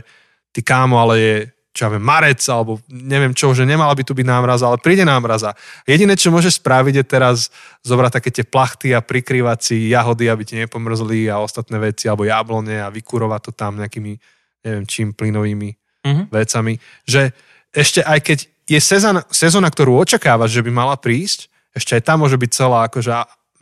ty 0.53 0.61
kámo, 0.61 1.01
ale 1.01 1.13
je 1.17 1.35
čo 1.73 1.89
ja 1.89 1.97
viem, 1.97 2.05
marec, 2.05 2.37
alebo 2.45 2.77
neviem 2.85 3.33
čo, 3.33 3.49
že 3.57 3.65
nemala 3.65 3.89
by 3.97 4.05
tu 4.05 4.13
byť 4.13 4.29
námraza, 4.29 4.69
ale 4.69 4.77
príde 4.77 5.01
námraza. 5.01 5.57
Jediné, 5.89 6.13
čo 6.13 6.29
môžeš 6.29 6.61
spraviť, 6.61 7.01
je 7.01 7.05
teraz 7.09 7.49
zobrať 7.81 8.21
také 8.21 8.29
tie 8.29 8.45
plachty 8.45 8.93
a 8.93 9.01
prikrývať 9.01 9.73
si 9.73 9.89
jahody, 9.89 10.29
aby 10.29 10.45
ti 10.45 10.53
nepomrzli 10.61 11.33
a 11.33 11.41
ostatné 11.41 11.81
veci, 11.81 12.05
alebo 12.05 12.29
jablone 12.29 12.77
a 12.77 12.93
vykurovať 12.93 13.41
to 13.49 13.51
tam 13.57 13.81
nejakými, 13.81 14.13
neviem 14.61 14.85
čím, 14.85 15.17
plynovými 15.17 15.73
mm-hmm. 16.05 16.25
vecami. 16.29 16.77
Že 17.09 17.33
ešte 17.73 18.05
aj 18.05 18.19
keď 18.21 18.52
je 18.67 18.79
sezóna, 18.79 19.27
sezóna, 19.27 19.67
ktorú 19.67 19.99
očakávaš, 19.99 20.55
že 20.55 20.63
by 20.63 20.71
mala 20.71 20.95
prísť, 20.95 21.51
ešte 21.73 21.97
aj 21.97 22.03
tam 22.05 22.23
môže 22.23 22.37
byť 22.37 22.51
celá 22.53 22.87
akože 22.87 23.11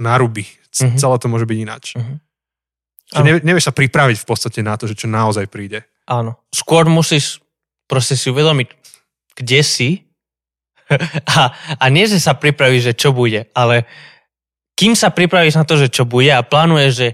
na 0.02 0.14
ruby. 0.20 0.46
Mm-hmm. 0.46 1.00
Celé 1.00 1.16
to 1.20 1.28
môže 1.32 1.48
byť 1.48 1.58
ináč. 1.58 1.86
Mm-hmm. 1.96 2.18
Že 3.12 3.44
nevieš 3.44 3.68
sa 3.68 3.76
pripraviť 3.76 4.18
v 4.24 4.28
podstate 4.28 4.60
na 4.64 4.80
to, 4.80 4.88
že 4.88 4.96
čo 4.96 5.08
naozaj 5.12 5.52
príde. 5.52 5.84
Áno. 6.08 6.40
Skôr 6.52 6.88
musíš 6.88 7.44
proste 7.92 8.16
si 8.16 8.32
uvedomiť, 8.32 8.72
kde 9.36 9.60
si 9.64 9.90
a, 11.36 11.52
a 11.76 11.86
nie, 11.92 12.08
že 12.08 12.24
sa 12.24 12.36
pripravíš, 12.36 12.92
že 12.92 12.94
čo 12.96 13.10
bude, 13.12 13.52
ale 13.52 13.84
kým 14.80 14.96
sa 14.96 15.12
pripravíš 15.12 15.60
na 15.60 15.68
to, 15.68 15.76
že 15.76 15.92
čo 15.92 16.08
bude 16.08 16.32
a 16.32 16.42
plánuješ, 16.44 16.92
že 16.96 17.10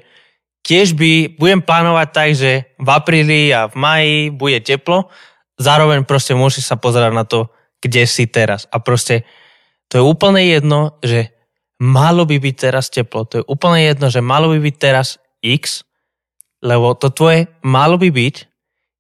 tiež 0.64 0.94
by, 0.94 1.36
budem 1.36 1.62
plánovať 1.66 2.08
tak, 2.14 2.30
že 2.38 2.52
v 2.78 2.90
apríli 2.90 3.52
a 3.52 3.68
v 3.68 3.76
maji 3.76 4.18
bude 4.32 4.60
teplo, 4.62 5.10
zároveň 5.58 6.06
proste 6.06 6.38
musíš 6.38 6.70
sa 6.70 6.78
pozerať 6.78 7.12
na 7.12 7.26
to, 7.26 7.50
kde 7.84 8.04
si 8.10 8.26
teraz. 8.28 8.66
A 8.74 8.82
proste 8.82 9.28
to 9.88 10.02
je 10.02 10.04
úplne 10.04 10.42
jedno, 10.44 10.98
že 11.00 11.32
malo 11.80 12.26
by 12.26 12.42
byť 12.42 12.56
teraz 12.58 12.90
teplo. 12.90 13.24
To 13.30 13.42
je 13.42 13.46
úplne 13.46 13.86
jedno, 13.86 14.10
že 14.10 14.20
malo 14.20 14.52
by 14.52 14.60
byť 14.60 14.76
teraz 14.76 15.22
X, 15.40 15.86
lebo 16.66 16.98
to 16.98 17.14
tvoje 17.14 17.48
malo 17.62 18.02
by 18.02 18.10
byť 18.10 18.36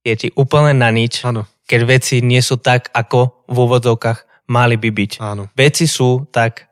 je 0.07 0.13
ti 0.15 0.29
úplne 0.39 0.71
na 0.71 0.87
nič. 0.87 1.27
Ano 1.27 1.43
keď 1.67 1.81
veci 1.83 2.15
nie 2.23 2.39
sú 2.39 2.57
tak, 2.63 2.89
ako 2.95 3.43
v 3.51 3.57
úvodzovkách 3.59 4.47
mali 4.47 4.79
by 4.79 4.89
byť. 4.89 5.11
Áno. 5.19 5.51
Veci 5.51 5.83
sú 5.83 6.23
tak, 6.31 6.63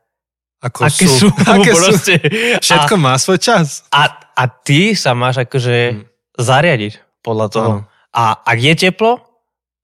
ako 0.63 0.79
aké 0.87 1.05
sú. 1.05 1.27
sú 1.27 1.29
aké 1.53 1.71
proste. 1.75 2.15
Sú. 2.23 2.63
Všetko 2.63 2.95
a, 2.95 3.03
má 3.03 3.13
svoj 3.19 3.39
čas. 3.43 3.83
A, 3.91 4.07
a 4.31 4.43
ty 4.47 4.95
sa 4.95 5.11
máš 5.11 5.43
akože 5.43 5.77
hmm. 5.91 6.03
zariadiť 6.39 6.93
podľa 7.19 7.47
toho. 7.51 7.71
Áno. 7.83 7.91
A 8.15 8.39
ak 8.47 8.57
je 8.63 8.73
teplo, 8.87 9.24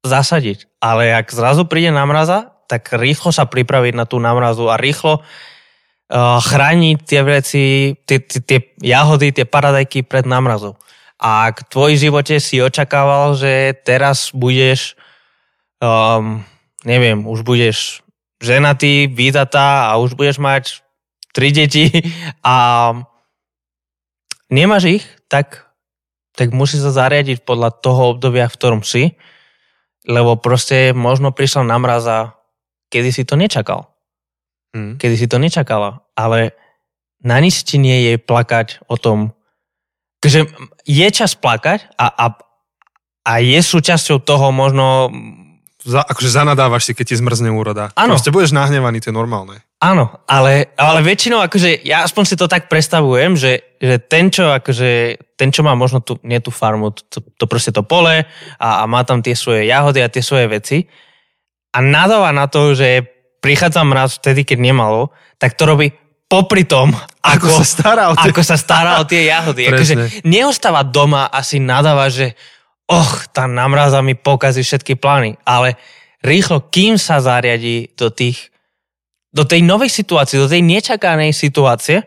zasadiť. 0.01 0.81
Ale 0.81 1.13
ak 1.13 1.29
zrazu 1.33 1.65
príde 1.69 1.93
namraza, 1.93 2.57
tak 2.65 2.89
rýchlo 2.95 3.29
sa 3.35 3.45
pripraviť 3.45 3.93
na 3.93 4.05
tú 4.07 4.17
namrazu 4.17 4.71
a 4.71 4.79
rýchlo 4.79 5.21
uh, 5.21 6.39
chrániť 6.39 6.97
tie 7.03 7.21
veci, 7.21 7.65
tie, 8.07 8.17
tie, 8.23 8.39
tie 8.41 8.59
jahody, 8.79 9.35
tie 9.35 9.45
paradajky 9.45 10.07
pred 10.07 10.23
namrazou. 10.23 10.79
A 11.21 11.53
ak 11.53 11.67
v 11.67 11.69
tvojom 11.69 11.97
živote 11.97 12.35
si 12.41 12.57
očakával, 12.57 13.37
že 13.37 13.77
teraz 13.85 14.33
budeš 14.33 14.97
um, 15.81 16.41
neviem, 16.85 17.25
už 17.25 17.41
budeš 17.45 18.01
ženatý, 18.41 19.09
vydatá 19.09 19.93
a 19.93 19.97
už 20.01 20.17
budeš 20.17 20.41
mať 20.41 20.63
tri 21.33 21.53
deti 21.53 21.89
a 22.45 22.91
nemáš 24.49 25.01
ich, 25.01 25.05
tak, 25.29 25.69
tak 26.37 26.53
musíš 26.53 26.85
sa 26.89 27.05
zariadiť 27.05 27.45
podľa 27.45 27.69
toho 27.81 28.17
obdobia, 28.17 28.49
v 28.49 28.57
ktorom 28.57 28.81
si, 28.85 29.17
lebo 30.07 30.37
proste 30.37 30.93
možno 30.97 31.29
prišla 31.33 31.65
na 31.65 31.77
mraza, 31.77 32.37
kedy 32.89 33.09
si 33.13 33.23
to 33.25 33.37
nečakal. 33.37 33.93
Hmm. 34.73 34.97
Kedy 34.97 35.15
si 35.17 35.27
to 35.27 35.37
nečakala. 35.37 36.05
Ale 36.17 36.55
na 37.21 37.37
nič 37.37 37.61
ti 37.67 37.77
nie 37.77 38.11
je 38.11 38.13
plakať 38.17 38.85
o 38.89 38.97
tom, 38.97 39.35
že 40.21 40.49
je 40.85 41.07
čas 41.09 41.33
plakať 41.33 41.97
a, 41.97 42.07
a, 42.09 42.25
a 43.25 43.33
je 43.41 43.59
súčasťou 43.61 44.21
toho 44.21 44.53
možno 44.53 45.09
za, 45.81 46.05
akože 46.05 46.29
zanadávaš 46.29 46.89
si, 46.89 46.91
keď 46.93 47.05
ti 47.09 47.15
zmrzne 47.17 47.49
úroda. 47.49 47.89
Áno. 47.97 48.13
Proste 48.13 48.29
budeš 48.29 48.53
nahnevaný, 48.53 49.01
to 49.01 49.09
je 49.09 49.17
normálne. 49.17 49.65
Áno, 49.81 50.21
ale, 50.29 50.77
ale 50.77 51.01
väčšinou 51.01 51.41
akože, 51.41 51.81
ja 51.81 52.05
aspoň 52.05 52.23
si 52.29 52.35
to 52.37 52.45
tak 52.45 52.69
predstavujem, 52.69 53.33
že, 53.33 53.73
že 53.81 53.97
ten, 53.97 54.29
čo 54.29 54.53
akože, 54.53 55.17
ten, 55.33 55.49
čo 55.49 55.65
má 55.65 55.73
možno 55.73 56.05
tu, 56.05 56.21
nie 56.21 56.37
tú 56.37 56.53
farmu, 56.53 56.93
to, 56.93 57.17
to 57.17 57.45
proste 57.49 57.73
to 57.73 57.81
pole 57.81 58.21
a, 58.61 58.69
a 58.81 58.83
má 58.85 59.01
tam 59.01 59.25
tie 59.25 59.33
svoje 59.33 59.65
jahody 59.65 60.05
a 60.05 60.13
tie 60.13 60.21
svoje 60.21 60.45
veci 60.53 60.85
a 61.73 61.81
nadáva 61.81 62.29
na 62.29 62.45
to, 62.45 62.77
že 62.77 63.09
prichádza 63.41 63.81
mraz 63.81 64.21
vtedy, 64.21 64.45
keď 64.45 64.61
nemalo, 64.61 65.09
tak 65.41 65.57
to 65.57 65.65
robí 65.65 65.89
popri 66.29 66.63
tom, 66.63 66.93
ako, 67.25 67.49
ako 67.49 67.59
sa 67.59 67.65
stará 67.65 68.03
o 68.07 68.15
tie, 68.15 68.29
ako 68.29 68.41
sa 68.45 68.55
stará 68.61 68.91
o 69.01 69.09
tie 69.09 69.27
jahody. 69.27 69.65
akože 69.65 70.23
neostáva 70.23 70.85
doma 70.85 71.25
a 71.25 71.41
si 71.41 71.57
nadáva, 71.57 72.07
že 72.13 72.37
och, 72.91 73.31
tá 73.31 73.47
namraza 73.47 74.03
mi 74.03 74.19
pokazí 74.19 74.63
všetky 74.63 74.99
plány. 74.99 75.39
Ale 75.47 75.79
rýchlo, 76.23 76.67
kým 76.67 76.99
sa 76.99 77.23
zariadí 77.23 77.95
do 77.95 78.11
tých, 78.11 78.51
do 79.31 79.43
tej 79.47 79.63
novej 79.63 79.87
situácie, 79.87 80.39
do 80.39 80.51
tej 80.51 80.59
nečakanej 80.59 81.31
situácie, 81.31 82.03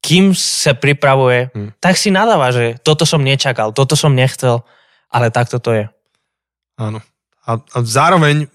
kým 0.00 0.32
sa 0.32 0.72
pripravuje, 0.72 1.52
hmm. 1.52 1.70
tak 1.78 2.00
si 2.00 2.08
nadáva, 2.08 2.48
že 2.48 2.80
toto 2.80 3.04
som 3.04 3.20
nečakal, 3.20 3.76
toto 3.76 3.92
som 3.92 4.16
nechcel, 4.16 4.64
ale 5.12 5.28
takto 5.28 5.60
to 5.60 5.70
je. 5.76 5.84
Áno. 6.80 7.04
A, 7.44 7.60
a 7.60 7.76
zároveň, 7.84 8.48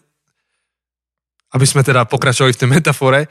aby 1.54 1.66
sme 1.70 1.86
teda 1.86 2.10
pokračovali 2.10 2.58
v 2.58 2.60
tej 2.62 2.70
metafore, 2.70 3.22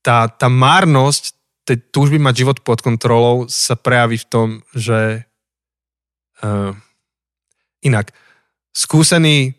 tá, 0.00 0.28
tá 0.28 0.48
márnosť 0.48 1.36
tej 1.64 1.80
túžby 1.92 2.20
mať 2.20 2.34
život 2.44 2.58
pod 2.60 2.84
kontrolou 2.84 3.48
sa 3.48 3.72
prejaví 3.72 4.20
v 4.20 4.28
tom, 4.28 4.48
že 4.72 5.24
Uh, 6.42 6.76
inak, 7.80 8.12
skúsený 8.76 9.56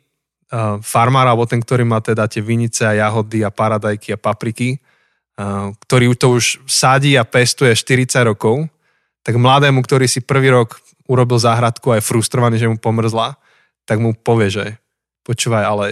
farmár, 0.82 1.28
alebo 1.28 1.44
ten, 1.50 1.60
ktorý 1.60 1.84
má 1.84 2.00
teda 2.00 2.30
tie 2.30 2.40
vinice 2.40 2.86
a 2.86 2.96
jahody 2.96 3.44
a 3.44 3.52
paradajky 3.52 4.16
a 4.16 4.22
papriky, 4.22 4.78
uh, 4.78 5.74
ktorý 5.88 6.14
to 6.16 6.36
už 6.38 6.64
sadí 6.70 7.18
a 7.20 7.28
pestuje 7.28 7.74
40 7.76 8.32
rokov, 8.32 8.70
tak 9.26 9.36
mladému, 9.36 9.82
ktorý 9.82 10.06
si 10.06 10.22
prvý 10.22 10.54
rok 10.54 10.80
urobil 11.10 11.38
záhradku 11.42 11.94
a 11.94 11.98
je 11.98 12.08
frustrovaný, 12.08 12.62
že 12.62 12.70
mu 12.70 12.78
pomrzla, 12.78 13.38
tak 13.86 14.02
mu 14.02 14.14
povie, 14.14 14.50
že 14.50 14.66
počúvaj, 15.26 15.64
ale 15.66 15.86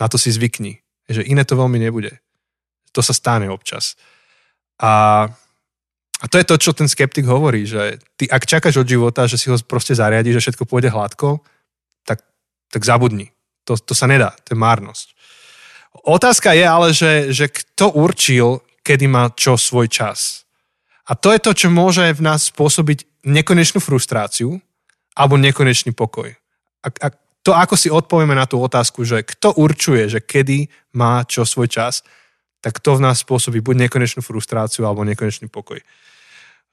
na 0.00 0.08
to 0.08 0.16
si 0.16 0.32
zvykni. 0.32 0.80
Že 1.08 1.28
iné 1.28 1.44
to 1.44 1.56
veľmi 1.56 1.76
nebude. 1.76 2.20
To 2.96 3.00
sa 3.04 3.12
stane 3.12 3.48
občas. 3.48 3.96
A 4.80 5.28
A 6.22 6.30
to 6.30 6.38
je 6.38 6.46
to, 6.46 6.54
čo 6.54 6.70
ten 6.70 6.86
skeptik 6.86 7.26
hovorí, 7.26 7.66
že 7.66 7.98
ty 8.14 8.30
ak 8.30 8.46
čakáš 8.46 8.78
od 8.78 8.86
života, 8.86 9.26
že 9.26 9.34
si 9.34 9.50
ho 9.50 9.58
proste 9.66 9.98
zariadi, 9.98 10.30
že 10.30 10.38
všetko 10.38 10.70
pôjde 10.70 10.94
hladko, 10.94 11.42
tak, 12.06 12.22
tak 12.70 12.86
zabudni. 12.86 13.34
To, 13.68 13.78
to 13.78 13.94
sa 13.94 14.10
nedá, 14.10 14.34
to 14.42 14.54
je 14.54 14.58
márnosť. 14.58 15.14
Otázka 16.02 16.56
je 16.56 16.64
ale, 16.66 16.88
že, 16.96 17.12
že 17.30 17.46
kto 17.52 17.94
určil, 17.94 18.64
kedy 18.82 19.06
má 19.06 19.30
čo 19.36 19.54
svoj 19.54 19.86
čas. 19.86 20.42
A 21.06 21.14
to 21.14 21.30
je 21.34 21.40
to, 21.42 21.52
čo 21.52 21.68
môže 21.68 22.02
v 22.14 22.24
nás 22.24 22.48
spôsobiť 22.48 23.26
nekonečnú 23.26 23.78
frustráciu 23.78 24.58
alebo 25.12 25.36
nekonečný 25.38 25.92
pokoj. 25.92 26.32
A, 26.82 26.88
a 26.88 27.08
to, 27.42 27.52
ako 27.54 27.74
si 27.74 27.90
odpovieme 27.90 28.38
na 28.38 28.46
tú 28.46 28.62
otázku, 28.62 29.02
že 29.02 29.26
kto 29.26 29.58
určuje, 29.58 30.06
že 30.06 30.20
kedy 30.22 30.70
má 30.94 31.26
čo 31.26 31.42
svoj 31.42 31.66
čas, 31.66 32.06
tak 32.62 32.78
to 32.78 32.94
v 32.94 33.02
nás 33.02 33.26
spôsobí 33.26 33.58
buď 33.58 33.86
nekonečnú 33.86 34.22
frustráciu 34.22 34.86
alebo 34.86 35.02
nekonečný 35.02 35.50
pokoj. 35.50 35.82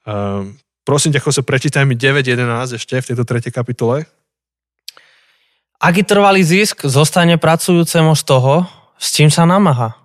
Um, 0.06 0.54
prosím 0.86 1.10
ťa, 1.10 1.26
sa 1.26 1.42
prečítaj 1.42 1.82
mi 1.82 1.98
9.11 1.98 2.78
ešte 2.78 3.02
v 3.02 3.08
tejto 3.12 3.26
tretej 3.26 3.50
kapitole. 3.50 4.06
Aký 5.80 6.04
trvalý 6.04 6.44
zisk 6.44 6.84
zostane 6.84 7.40
pracujúcemu 7.40 8.12
z 8.12 8.22
toho, 8.28 8.68
s 9.00 9.16
čím 9.16 9.32
sa 9.32 9.48
namáha? 9.48 9.96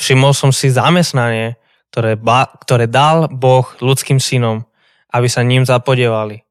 Všimol 0.00 0.32
som 0.32 0.48
si 0.48 0.72
zamestnanie, 0.72 1.60
ktoré, 1.92 2.16
ba, 2.16 2.48
ktoré 2.64 2.88
dal 2.88 3.28
Boh 3.28 3.68
ľudským 3.84 4.16
synom, 4.16 4.64
aby 5.12 5.28
sa 5.28 5.44
ním 5.44 5.68
zapodievali. 5.68 6.48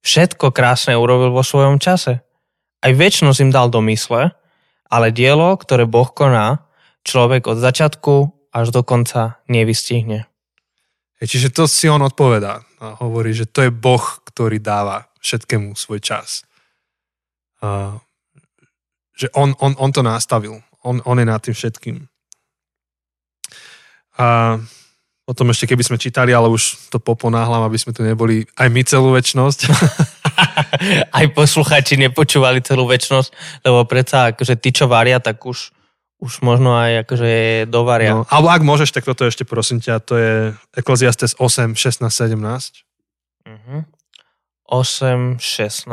Všetko 0.00 0.48
krásne 0.48 0.96
urobil 0.96 1.28
vo 1.28 1.44
svojom 1.44 1.76
čase. 1.76 2.24
Aj 2.80 2.88
väčšnosť 2.88 3.44
im 3.44 3.52
dal 3.52 3.68
do 3.68 3.84
mysle, 3.84 4.32
ale 4.88 5.12
dielo, 5.12 5.60
ktoré 5.60 5.84
Boh 5.84 6.08
koná, 6.08 6.64
človek 7.04 7.52
od 7.52 7.60
začiatku 7.60 8.32
až 8.48 8.72
do 8.72 8.80
konca 8.80 9.44
nevystihne. 9.44 10.24
Čiže 11.20 11.52
to 11.52 11.68
si 11.68 11.84
on 11.84 12.00
odpovedá 12.00 12.64
a 12.80 12.96
hovorí, 13.04 13.36
že 13.36 13.44
to 13.44 13.68
je 13.68 13.68
Boh, 13.68 14.00
ktorý 14.24 14.56
dáva 14.56 15.12
všetkému 15.20 15.76
svoj 15.76 16.00
čas. 16.00 16.48
A, 17.60 18.00
že 19.16 19.28
on, 19.36 19.52
on, 19.60 19.76
on 19.76 19.90
to 19.92 20.00
nastavil. 20.00 20.64
On, 20.82 21.00
on 21.04 21.16
je 21.20 21.26
nad 21.28 21.40
tým 21.40 21.54
všetkým. 21.54 21.96
A 24.20 24.56
potom 25.24 25.46
ešte, 25.54 25.70
keby 25.70 25.86
sme 25.86 26.02
čítali, 26.02 26.34
ale 26.34 26.50
už 26.50 26.90
to 26.90 26.98
poponáhlam, 26.98 27.62
aby 27.62 27.78
sme 27.78 27.94
tu 27.94 28.02
neboli 28.02 28.48
aj 28.58 28.68
my 28.72 28.82
celú 28.82 29.14
väčnosť. 29.14 29.70
aj 31.18 31.26
posluchači 31.36 32.00
nepočúvali 32.00 32.58
celú 32.64 32.88
väčnosť, 32.88 33.62
lebo 33.62 33.86
predsa 33.86 34.34
akože 34.34 34.58
tí, 34.58 34.74
čo 34.74 34.90
varia, 34.90 35.22
tak 35.22 35.38
už 35.44 35.70
už 36.20 36.44
možno 36.44 36.76
aj 36.76 37.08
akože 37.08 37.64
dovaria. 37.72 38.12
No, 38.12 38.28
alebo 38.28 38.52
ak 38.52 38.60
môžeš, 38.60 38.92
tak 38.92 39.08
toto 39.08 39.24
ešte 39.24 39.48
prosím 39.48 39.80
ťa, 39.80 40.04
to 40.04 40.14
je 40.20 40.32
Ecclesiastes 40.76 41.32
8, 41.40 41.72
16, 41.72 42.12
17. 42.12 42.84
Uh-huh. 43.48 43.88
8, 44.68 45.40
16, 45.40 45.88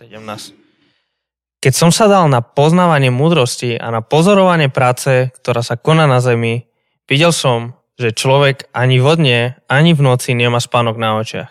17. 0.00 0.63
Keď 1.64 1.72
som 1.72 1.88
sa 1.88 2.12
dal 2.12 2.28
na 2.28 2.44
poznávanie 2.44 3.08
múdrosti 3.08 3.80
a 3.80 3.88
na 3.88 4.04
pozorovanie 4.04 4.68
práce, 4.68 5.32
ktorá 5.32 5.64
sa 5.64 5.80
koná 5.80 6.04
na 6.04 6.20
zemi, 6.20 6.68
videl 7.08 7.32
som, 7.32 7.72
že 7.96 8.12
človek 8.12 8.68
ani 8.76 9.00
vodne, 9.00 9.56
ani 9.64 9.96
v 9.96 10.04
noci 10.04 10.36
nemá 10.36 10.60
spánok 10.60 11.00
na 11.00 11.16
očiach. 11.16 11.48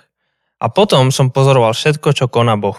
A 0.61 0.69
potom 0.69 1.09
som 1.09 1.33
pozoroval 1.33 1.73
všetko, 1.73 2.13
čo 2.13 2.29
koná 2.29 2.53
Boh. 2.61 2.77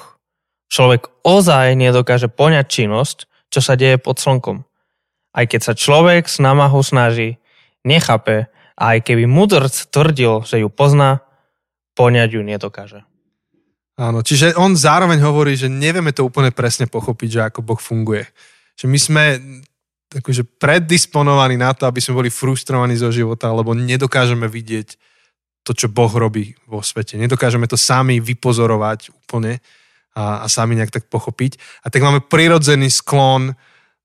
Človek 0.71 1.11
ozaj 1.27 1.75
nedokáže 1.75 2.31
poňať 2.31 2.71
činnosť, 2.71 3.27
čo 3.51 3.59
sa 3.59 3.75
deje 3.75 3.99
pod 3.99 4.23
slnkom. 4.23 4.63
Aj 5.35 5.45
keď 5.51 5.61
sa 5.67 5.75
človek 5.75 6.31
s 6.31 6.39
námahou 6.39 6.87
snaží, 6.87 7.43
nechápe 7.83 8.47
a 8.79 8.95
aj 8.95 9.11
keby 9.11 9.27
mudrc 9.27 9.75
tvrdil, 9.91 10.47
že 10.47 10.63
ju 10.63 10.71
pozná, 10.71 11.27
poňať 11.99 12.39
ju 12.39 12.47
nedokáže. 12.47 13.03
Áno, 13.95 14.27
čiže 14.27 14.59
on 14.59 14.75
zároveň 14.75 15.23
hovorí, 15.23 15.55
že 15.55 15.71
nevieme 15.71 16.11
to 16.11 16.27
úplne 16.27 16.51
presne 16.51 16.91
pochopiť, 16.91 17.29
že 17.31 17.41
ako 17.47 17.61
Boh 17.63 17.79
funguje. 17.79 18.27
Že 18.75 18.87
my 18.91 18.99
sme 18.99 19.25
akože 20.19 20.43
preddisponovaní 20.59 21.55
na 21.55 21.71
to, 21.75 21.87
aby 21.87 22.03
sme 22.03 22.19
boli 22.19 22.31
frustrovaní 22.31 22.99
zo 22.99 23.15
života, 23.15 23.55
lebo 23.55 23.75
nedokážeme 23.75 24.51
vidieť 24.51 24.99
to, 25.63 25.73
čo 25.73 25.87
Boh 25.87 26.11
robí 26.11 26.59
vo 26.67 26.83
svete. 26.83 27.15
Nedokážeme 27.17 27.71
to 27.71 27.79
sami 27.79 28.19
vypozorovať 28.19 29.15
úplne 29.15 29.63
a, 30.15 30.43
a 30.43 30.47
sami 30.51 30.75
nejak 30.75 30.91
tak 30.91 31.07
pochopiť. 31.07 31.59
A 31.83 31.91
tak 31.91 32.03
máme 32.03 32.23
prirodzený 32.27 32.91
sklon 32.91 33.55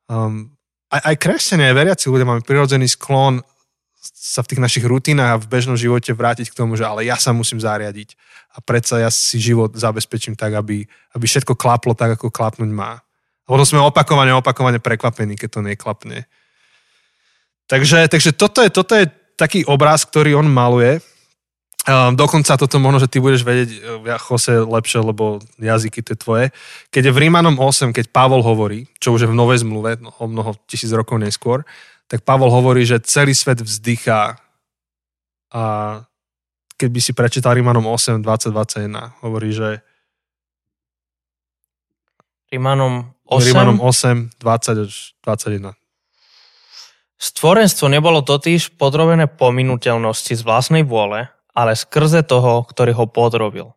um, 0.09 0.49
aj, 0.89 1.01
aj 1.13 1.15
kresťania, 1.21 1.69
aj 1.69 1.77
veriaci 1.77 2.05
ľudia 2.09 2.29
máme 2.29 2.41
prirodzený 2.41 2.89
sklon 2.89 3.41
sa 4.19 4.43
v 4.43 4.51
tých 4.51 4.59
našich 4.59 4.83
rutinách 4.83 5.31
a 5.31 5.39
v 5.39 5.47
bežnom 5.47 5.79
živote 5.79 6.11
vrátiť 6.11 6.51
k 6.51 6.57
tomu, 6.59 6.75
že 6.75 6.83
ale 6.83 7.07
ja 7.07 7.15
sa 7.15 7.31
musím 7.31 7.63
zariadiť 7.63 8.19
a 8.51 8.59
predsa 8.59 8.99
ja 8.99 9.07
si 9.07 9.39
život 9.39 9.71
zabezpečím 9.71 10.35
tak, 10.35 10.59
aby, 10.59 10.83
aby 11.15 11.25
všetko 11.25 11.55
klaplo 11.55 11.95
tak, 11.95 12.19
ako 12.19 12.27
klapnúť 12.27 12.67
má. 12.67 12.99
A 12.99 13.47
potom 13.47 13.63
sme 13.63 13.79
opakovane, 13.79 14.35
opakovane 14.35 14.83
prekvapení, 14.83 15.39
keď 15.39 15.49
to 15.55 15.61
neklapne. 15.63 16.27
Takže, 17.71 18.11
takže 18.11 18.35
toto, 18.35 18.59
je, 18.59 18.69
toto 18.69 18.91
je 18.99 19.07
taký 19.39 19.63
obraz, 19.63 20.03
ktorý 20.03 20.35
on 20.35 20.51
maluje 20.51 20.99
Um, 21.87 22.11
dokonca 22.13 22.59
toto 22.59 22.75
možno, 22.75 22.99
že 22.99 23.07
ty 23.07 23.17
budeš 23.23 23.41
vedieť, 23.41 23.69
ja 24.03 24.19
Jose, 24.19 24.61
lepšie, 24.61 24.99
lebo 24.99 25.39
jazyky 25.57 26.03
to 26.03 26.11
je 26.13 26.19
tvoje. 26.19 26.45
Keď 26.91 27.09
je 27.09 27.15
v 27.15 27.21
Rímanom 27.23 27.55
8, 27.55 27.95
keď 27.95 28.11
Pavol 28.11 28.43
hovorí, 28.43 28.85
čo 28.99 29.15
už 29.15 29.25
je 29.25 29.31
v 29.31 29.33
Novej 29.33 29.63
zmluve, 29.63 29.95
no, 29.97 30.11
o 30.19 30.27
mnoho 30.27 30.59
tisíc 30.67 30.91
rokov 30.91 31.17
neskôr, 31.17 31.63
tak 32.09 32.25
Pavol 32.25 32.49
hovorí, 32.49 32.83
že 32.89 32.97
celý 33.05 33.37
svet 33.37 33.61
vzdychá 33.61 34.41
a 35.53 35.63
keď 36.79 36.89
by 36.89 36.99
si 37.03 37.11
prečítal 37.13 37.53
Rímanom 37.53 37.85
8, 37.85 38.25
20, 38.25 38.49
21, 38.49 39.21
hovorí, 39.21 39.53
že 39.53 39.85
Rímanom 42.49 43.13
8? 43.29 43.45
Rímanom 43.53 43.77
8, 43.77 44.41
20 44.41 44.85
až 44.89 45.13
21. 45.21 45.77
Stvorenstvo 47.19 47.91
nebolo 47.91 48.25
totiž 48.25 48.79
podrobené 48.79 49.27
pominuteľnosti 49.29 50.33
z 50.33 50.41
vlastnej 50.41 50.87
vôle, 50.87 51.29
ale 51.53 51.75
skrze 51.75 52.25
toho, 52.25 52.63
ktorý 52.63 52.95
ho 52.95 53.05
podrobil. 53.05 53.75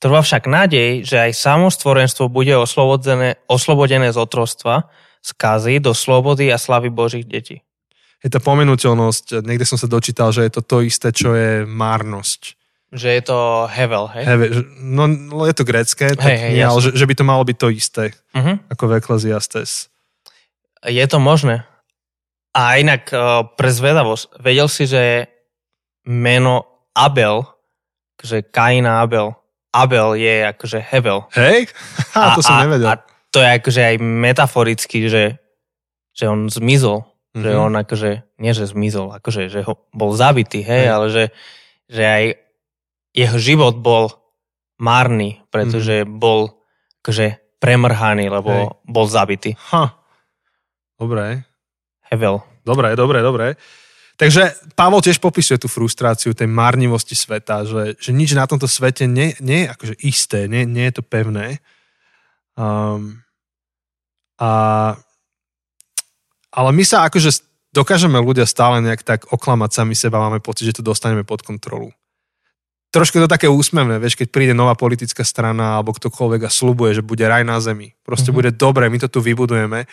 Trvá 0.00 0.24
však 0.24 0.48
nádej, 0.48 1.04
že 1.04 1.30
aj 1.30 1.32
samo 1.36 1.68
stvorenstvo 1.68 2.32
bude 2.32 2.56
oslobodené, 2.56 3.38
oslobodené 3.44 4.08
z 4.08 4.18
otrostva, 4.18 4.88
skazy 5.20 5.82
do 5.84 5.92
slobody 5.92 6.48
a 6.48 6.56
slavy 6.56 6.88
Božích 6.88 7.28
detí. 7.28 7.60
Je 8.18 8.30
to 8.30 8.42
pomenuteľnosť, 8.42 9.46
niekde 9.46 9.68
som 9.68 9.78
sa 9.78 9.86
dočítal, 9.86 10.34
že 10.34 10.42
je 10.46 10.52
to 10.58 10.62
to 10.66 10.82
isté, 10.82 11.14
čo 11.14 11.38
je 11.38 11.62
márnosť. 11.62 12.58
Že 12.88 13.08
je 13.20 13.22
to 13.22 13.38
hevel, 13.68 14.08
hej? 14.10 14.24
Hevel, 14.24 14.64
no, 14.80 15.04
no 15.06 15.44
je 15.44 15.54
to 15.54 15.68
grecké, 15.68 16.16
tak 16.16 16.24
hej, 16.24 16.38
hej, 16.40 16.52
nie, 16.56 16.64
ale 16.64 16.80
že, 16.80 16.96
že 16.96 17.04
by 17.04 17.14
to 17.14 17.24
malo 17.28 17.44
byť 17.44 17.56
to 17.60 17.68
isté, 17.68 18.04
uh-huh. 18.32 18.56
ako 18.72 18.82
v 18.88 18.92
Ecclesiastes. 18.96 19.92
Je 20.88 21.04
to 21.04 21.20
možné. 21.20 21.68
A 22.56 22.80
inak 22.80 23.12
eh, 23.12 23.20
pre 23.54 23.70
zvedavosť, 23.70 24.40
vedel 24.40 24.66
si, 24.72 24.88
že 24.88 25.28
meno 26.08 26.88
Abel, 26.96 27.44
že 28.18 28.42
Kain 28.42 28.88
a 28.88 29.04
Abel, 29.04 29.36
Abel 29.72 30.16
je 30.16 30.48
akože 30.48 30.80
Hevel. 30.80 31.28
Hej? 31.36 31.68
Ha, 32.18 32.34
to 32.34 32.42
som 32.42 32.58
a, 32.58 32.66
nevedel. 32.66 32.88
A 32.88 32.98
to 33.30 33.38
je 33.38 33.48
akože 33.62 33.82
aj 33.94 33.96
metaforicky, 34.02 35.06
že, 35.06 35.38
že 36.10 36.24
on 36.26 36.50
zmizol. 36.50 37.06
Mm-hmm. 37.36 37.44
Že 37.44 37.50
mhm. 37.52 37.60
on 37.60 37.74
akože, 37.76 38.10
nie 38.40 38.52
že 38.56 38.64
zmizol, 38.64 39.08
akože, 39.20 39.52
že 39.52 39.60
ho 39.66 39.74
bol 39.92 40.16
zabitý, 40.16 40.64
hej, 40.64 40.88
hej. 40.88 40.92
ale 40.92 41.06
že, 41.12 41.24
že 41.86 42.02
aj 42.02 42.24
jeho 43.12 43.36
život 43.36 43.76
bol 43.78 44.10
márny, 44.80 45.42
pretože 45.52 46.06
mm-hmm. 46.06 46.16
bol 46.16 46.56
akože 47.04 47.58
premrhaný, 47.58 48.30
lebo 48.30 48.52
hej. 48.52 48.66
bol 48.86 49.06
zabitý. 49.10 49.58
Ha. 49.74 49.98
Dobre. 50.98 51.44
Hevel. 52.08 52.42
Dobre, 52.64 52.96
dobre, 52.96 53.18
dobre. 53.20 53.46
Takže 54.18 54.74
Pavol 54.74 54.98
tiež 54.98 55.22
popisuje 55.22 55.62
tú 55.62 55.70
frustráciu 55.70 56.34
tej 56.34 56.50
márnivosti 56.50 57.14
sveta, 57.14 57.62
že, 57.62 57.94
že 58.02 58.10
nič 58.10 58.34
na 58.34 58.50
tomto 58.50 58.66
svete 58.66 59.06
nie, 59.06 59.38
nie 59.38 59.62
je 59.62 59.70
akože 59.70 59.94
isté, 60.02 60.50
nie, 60.50 60.66
nie 60.66 60.90
je 60.90 60.98
to 60.98 61.04
pevné. 61.06 61.62
Um, 62.58 63.22
a, 64.42 64.50
ale 66.58 66.74
my 66.74 66.82
sa 66.82 67.06
akože 67.06 67.46
dokážeme 67.70 68.18
ľudia 68.18 68.42
stále 68.50 68.82
nejak 68.82 69.06
tak 69.06 69.20
oklamať 69.30 69.70
sami 69.70 69.94
seba, 69.94 70.18
máme 70.18 70.42
pocit, 70.42 70.74
že 70.74 70.82
to 70.82 70.82
dostaneme 70.82 71.22
pod 71.22 71.46
kontrolu. 71.46 71.94
Trošku 72.90 73.20
to 73.20 73.30
také 73.30 73.46
úsmevné, 73.46 74.00
vieš, 74.02 74.18
keď 74.18 74.32
príde 74.32 74.54
nová 74.56 74.74
politická 74.74 75.22
strana 75.22 75.78
alebo 75.78 75.94
ktokoľvek 75.94 76.48
a 76.48 76.50
slubuje, 76.50 76.98
že 76.98 77.06
bude 77.06 77.22
raj 77.22 77.46
na 77.46 77.62
zemi. 77.62 77.94
Proste 78.02 78.32
mm-hmm. 78.32 78.38
bude 78.42 78.50
dobre, 78.50 78.90
my 78.90 78.98
to 78.98 79.12
tu 79.12 79.20
vybudujeme. 79.22 79.86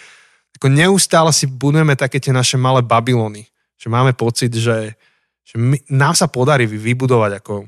Ako 0.55 0.71
neustále 0.71 1.35
si 1.35 1.45
budujeme 1.45 1.99
také 1.99 2.17
tie 2.23 2.31
naše 2.31 2.55
malé 2.55 2.79
Babylony 2.81 3.51
že 3.85 3.87
máme 3.91 4.15
pocit, 4.15 4.49
že, 4.55 4.95
že 5.43 5.55
my, 5.59 5.77
nám 5.91 6.15
sa 6.15 6.31
podarí 6.31 6.65
vybudovať 6.65 7.43
ako 7.43 7.67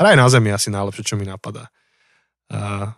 raj 0.00 0.14
na 0.16 0.26
zemi 0.26 0.50
asi 0.50 0.72
najlepšie, 0.72 1.14
čo 1.14 1.14
mi 1.14 1.28
napadá. 1.28 1.68
A 2.50 2.90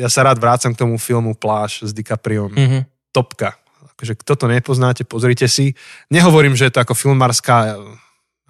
ja 0.00 0.08
sa 0.08 0.24
rád 0.24 0.40
vrácam 0.40 0.72
k 0.72 0.80
tomu 0.80 0.96
filmu 0.96 1.36
Pláž 1.36 1.84
s 1.84 1.90
DiCapriom. 1.92 2.52
Mm-hmm. 2.56 2.82
Topka. 3.12 3.58
Akože 3.96 4.14
kto 4.20 4.32
to 4.36 4.46
nepoznáte, 4.52 5.02
pozrite 5.08 5.48
si. 5.48 5.72
Nehovorím, 6.12 6.52
že 6.52 6.68
je 6.68 6.72
to 6.76 6.84
ako 6.84 6.92
filmárska 6.92 7.80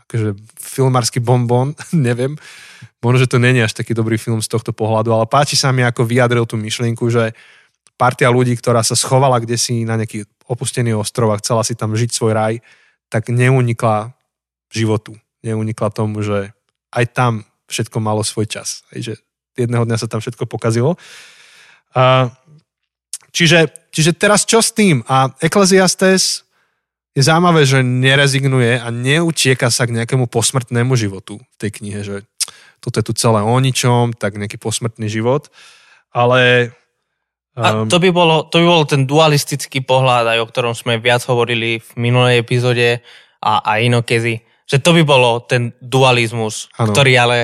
akože 0.06 0.38
filmársky 0.54 1.18
bonbon, 1.18 1.74
neviem. 1.92 2.38
Možno, 3.02 3.26
že 3.26 3.30
to 3.30 3.42
není 3.42 3.62
až 3.62 3.74
taký 3.74 3.92
dobrý 3.94 4.18
film 4.18 4.38
z 4.42 4.50
tohto 4.50 4.70
pohľadu, 4.70 5.10
ale 5.12 5.26
páči 5.26 5.58
sa 5.58 5.74
mi, 5.74 5.82
ako 5.82 6.06
vyjadril 6.06 6.46
tú 6.46 6.54
myšlienku, 6.58 7.10
že 7.10 7.34
partia 7.98 8.30
ľudí, 8.30 8.54
ktorá 8.54 8.86
sa 8.86 8.94
schovala 8.94 9.42
kde 9.42 9.58
si 9.58 9.82
na 9.82 9.98
nejaký 9.98 10.26
opustený 10.46 10.94
ostrov 10.94 11.34
a 11.34 11.40
chcela 11.42 11.66
si 11.66 11.74
tam 11.74 11.98
žiť 11.98 12.10
svoj 12.14 12.32
raj, 12.34 12.54
tak 13.10 13.30
neunikla 13.30 14.14
životu. 14.70 15.18
Neunikla 15.42 15.90
tomu, 15.90 16.22
že 16.22 16.54
aj 16.94 17.04
tam 17.14 17.32
všetko 17.66 17.98
malo 17.98 18.22
svoj 18.22 18.46
čas. 18.46 18.86
Hej, 18.94 19.00
že 19.02 19.14
jedného 19.58 19.86
dňa 19.86 19.96
sa 19.98 20.06
tam 20.10 20.22
všetko 20.22 20.46
pokazilo. 20.46 20.94
A, 21.94 22.30
čiže, 23.36 23.68
čiže 23.92 24.16
teraz 24.16 24.48
čo 24.48 24.64
s 24.64 24.72
tým? 24.72 25.04
A 25.04 25.28
Ecclesiastes 25.44 26.48
je 27.12 27.22
zaujímavé, 27.24 27.68
že 27.68 27.84
nerezignuje 27.84 28.80
a 28.80 28.88
neutieka 28.88 29.68
sa 29.68 29.84
k 29.84 29.92
nejakému 30.00 30.24
posmrtnému 30.32 30.96
životu 30.96 31.36
v 31.40 31.56
tej 31.60 31.70
knihe, 31.80 32.00
že 32.00 32.16
toto 32.80 33.00
je 33.00 33.08
tu 33.08 33.12
celé 33.12 33.44
o 33.44 33.56
ničom, 33.60 34.16
tak 34.16 34.40
nejaký 34.40 34.56
posmrtný 34.56 35.12
život. 35.12 35.52
Ale... 36.16 36.72
Um, 37.56 37.64
a 37.64 37.68
to 37.88 37.96
by, 37.96 38.12
bolo, 38.12 38.44
to 38.52 38.60
by 38.60 38.66
bol 38.68 38.84
ten 38.84 39.08
dualistický 39.08 39.80
pohľad, 39.80 40.28
aj 40.28 40.38
o 40.44 40.48
ktorom 40.48 40.76
sme 40.76 41.00
viac 41.00 41.24
hovorili 41.24 41.80
v 41.80 41.90
minulej 41.96 42.44
epizóde 42.44 43.00
a, 43.40 43.64
a 43.64 43.80
inokedy. 43.80 44.44
Že 44.68 44.78
to 44.84 44.90
by 44.92 45.02
bolo 45.08 45.40
ten 45.40 45.72
dualizmus, 45.80 46.68
ano. 46.76 46.92
ktorý 46.92 47.12
ale 47.16 47.38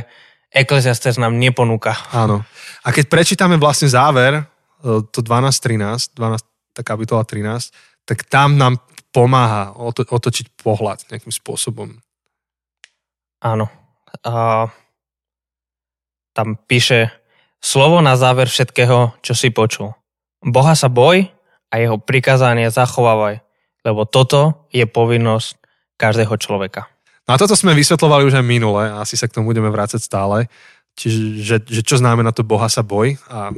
Ecclesiastes 0.53 1.17
nám 1.17 1.41
neponúka. 1.41 1.97
Áno. 2.13 2.45
A 2.85 2.93
keď 2.93 3.09
prečítame 3.09 3.57
vlastne 3.57 3.89
záver, 3.89 4.52
to 4.83 5.19
12.13, 5.23 6.19
12, 6.19 6.43
tá 6.75 6.83
kapitola 6.83 7.23
13, 7.23 7.71
tak 8.03 8.27
tam 8.27 8.59
nám 8.59 8.83
pomáha 9.15 9.77
oto, 9.77 10.03
otočiť 10.03 10.59
pohľad 10.59 11.07
nejakým 11.13 11.31
spôsobom. 11.31 12.01
Áno. 13.45 13.67
A 14.27 14.67
tam 16.33 16.57
píše 16.57 17.13
slovo 17.61 18.01
na 18.01 18.17
záver 18.17 18.49
všetkého, 18.49 19.15
čo 19.21 19.33
si 19.37 19.53
počul. 19.53 19.93
Boha 20.43 20.75
sa 20.75 20.91
boj 20.91 21.29
a 21.71 21.75
jeho 21.79 22.01
prikázanie 22.01 22.73
zachovávaj, 22.73 23.45
lebo 23.87 24.03
toto 24.09 24.67
je 24.75 24.83
povinnosť 24.89 25.61
každého 26.01 26.35
človeka. 26.41 26.91
No 27.29 27.39
a 27.39 27.41
toto 27.41 27.55
sme 27.55 27.79
vysvetlovali 27.79 28.27
už 28.27 28.43
aj 28.43 28.47
minule, 28.47 28.83
asi 28.99 29.15
sa 29.15 29.31
k 29.31 29.39
tomu 29.39 29.55
budeme 29.55 29.71
vrácať 29.71 30.03
stále. 30.03 30.51
Čiže 30.99 31.21
že, 31.41 31.57
že 31.65 31.81
čo 31.87 31.97
znamená 31.97 32.35
to 32.35 32.45
Boha 32.45 32.69
sa 32.69 32.85
boj 32.85 33.17
a 33.31 33.55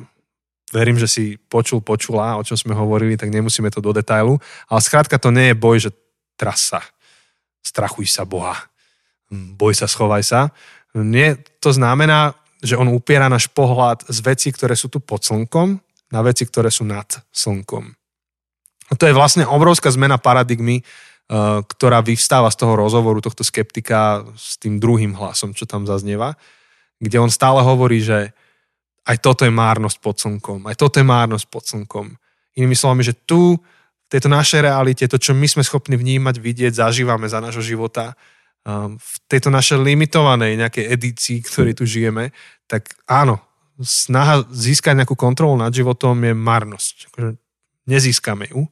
verím, 0.75 0.99
že 0.99 1.07
si 1.07 1.25
počul, 1.39 1.79
počula, 1.79 2.35
o 2.35 2.43
čom 2.43 2.59
sme 2.59 2.75
hovorili, 2.75 3.15
tak 3.15 3.31
nemusíme 3.31 3.71
to 3.71 3.79
do 3.79 3.95
detailu. 3.95 4.43
Ale 4.67 4.81
skrátka 4.83 5.23
to 5.23 5.31
nie 5.31 5.55
je 5.55 5.57
boj, 5.57 5.77
že 5.79 5.91
trasa. 6.35 6.83
Strachuj 7.63 8.11
sa 8.11 8.27
Boha. 8.27 8.59
Boj 9.31 9.79
sa, 9.79 9.87
schovaj 9.87 10.27
sa. 10.27 10.41
Nie, 10.99 11.39
to 11.63 11.71
znamená, 11.71 12.35
že 12.59 12.75
on 12.75 12.91
upiera 12.91 13.31
náš 13.31 13.47
pohľad 13.47 14.03
z 14.11 14.19
vecí, 14.27 14.49
ktoré 14.51 14.75
sú 14.75 14.91
tu 14.91 14.99
pod 14.99 15.23
slnkom, 15.23 15.79
na 16.11 16.21
veci, 16.23 16.47
ktoré 16.47 16.71
sú 16.71 16.83
nad 16.87 17.07
slnkom. 17.31 17.85
A 18.91 18.93
to 18.95 19.09
je 19.09 19.17
vlastne 19.17 19.43
obrovská 19.49 19.91
zmena 19.91 20.21
paradigmy, 20.21 20.83
eh, 20.83 20.85
ktorá 21.65 22.05
vyvstáva 22.05 22.53
z 22.53 22.61
toho 22.61 22.75
rozhovoru 22.77 23.19
tohto 23.23 23.43
skeptika 23.43 24.23
s 24.37 24.61
tým 24.61 24.79
druhým 24.79 25.17
hlasom, 25.17 25.57
čo 25.57 25.67
tam 25.67 25.89
zaznieva, 25.89 26.39
kde 27.01 27.17
on 27.19 27.33
stále 27.33 27.65
hovorí, 27.65 28.05
že 28.05 28.31
aj 29.05 29.17
toto 29.21 29.45
je 29.45 29.53
márnosť 29.53 29.99
pod 30.01 30.17
slnkom, 30.21 30.65
aj 30.69 30.77
toto 30.81 31.01
je 31.01 31.07
márnosť 31.07 31.47
pod 31.53 31.65
slnkom. 31.69 32.07
Inými 32.57 32.77
slovami, 32.77 33.05
že 33.05 33.13
tu, 33.13 33.57
v 33.61 34.09
tejto 34.09 34.29
našej 34.33 34.65
realite, 34.65 35.05
to, 35.09 35.21
čo 35.21 35.37
my 35.37 35.45
sme 35.45 35.63
schopní 35.65 35.97
vnímať, 35.97 36.41
vidieť, 36.41 36.73
zažívame 36.73 37.29
za 37.29 37.43
nášho 37.43 37.61
života, 37.61 38.17
um, 38.65 38.97
v 38.97 39.15
tejto 39.29 39.53
našej 39.53 39.81
limitovanej 39.81 40.57
nejakej 40.57 40.85
edícii, 40.89 41.39
ktorej 41.45 41.77
tu 41.77 41.85
žijeme, 41.85 42.33
tak 42.65 42.95
áno, 43.05 43.43
snaha 43.83 44.47
získať 44.55 45.03
nejakú 45.03 45.19
kontrolu 45.19 45.59
nad 45.59 45.75
životom 45.75 46.15
je 46.23 46.33
marnosť. 46.33 46.97
Akože 47.11 47.31
nezískame 47.91 48.49
ju. 48.49 48.71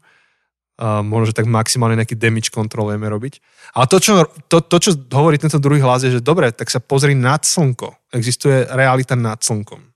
Možno, 0.83 1.31
že 1.31 1.37
tak 1.37 1.47
maximálne 1.47 1.95
nejaký 2.01 2.17
damage 2.19 2.51
kontrolujeme 2.51 3.07
robiť. 3.07 3.39
Ale 3.77 3.87
to 3.87 4.03
čo, 4.03 4.25
to, 4.49 4.65
to, 4.65 4.77
čo 4.79 4.91
hovorí 5.15 5.39
tento 5.39 5.61
druhý 5.61 5.79
hlas, 5.79 6.03
je, 6.03 6.19
že 6.19 6.25
dobre, 6.25 6.51
tak 6.51 6.71
sa 6.73 6.79
pozri 6.83 7.15
nad 7.15 7.45
slnko. 7.45 8.11
Existuje 8.15 8.67
realita 8.73 9.15
nad 9.19 9.39
slnkom. 9.39 9.92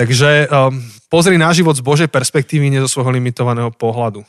Takže 0.00 0.48
um, 0.48 0.80
pozri 1.12 1.36
na 1.36 1.52
život 1.52 1.76
z 1.76 1.84
Božej 1.84 2.08
perspektívy, 2.08 2.72
nie 2.72 2.80
zo 2.80 2.88
svojho 2.88 3.12
limitovaného 3.12 3.68
pohľadu. 3.68 4.24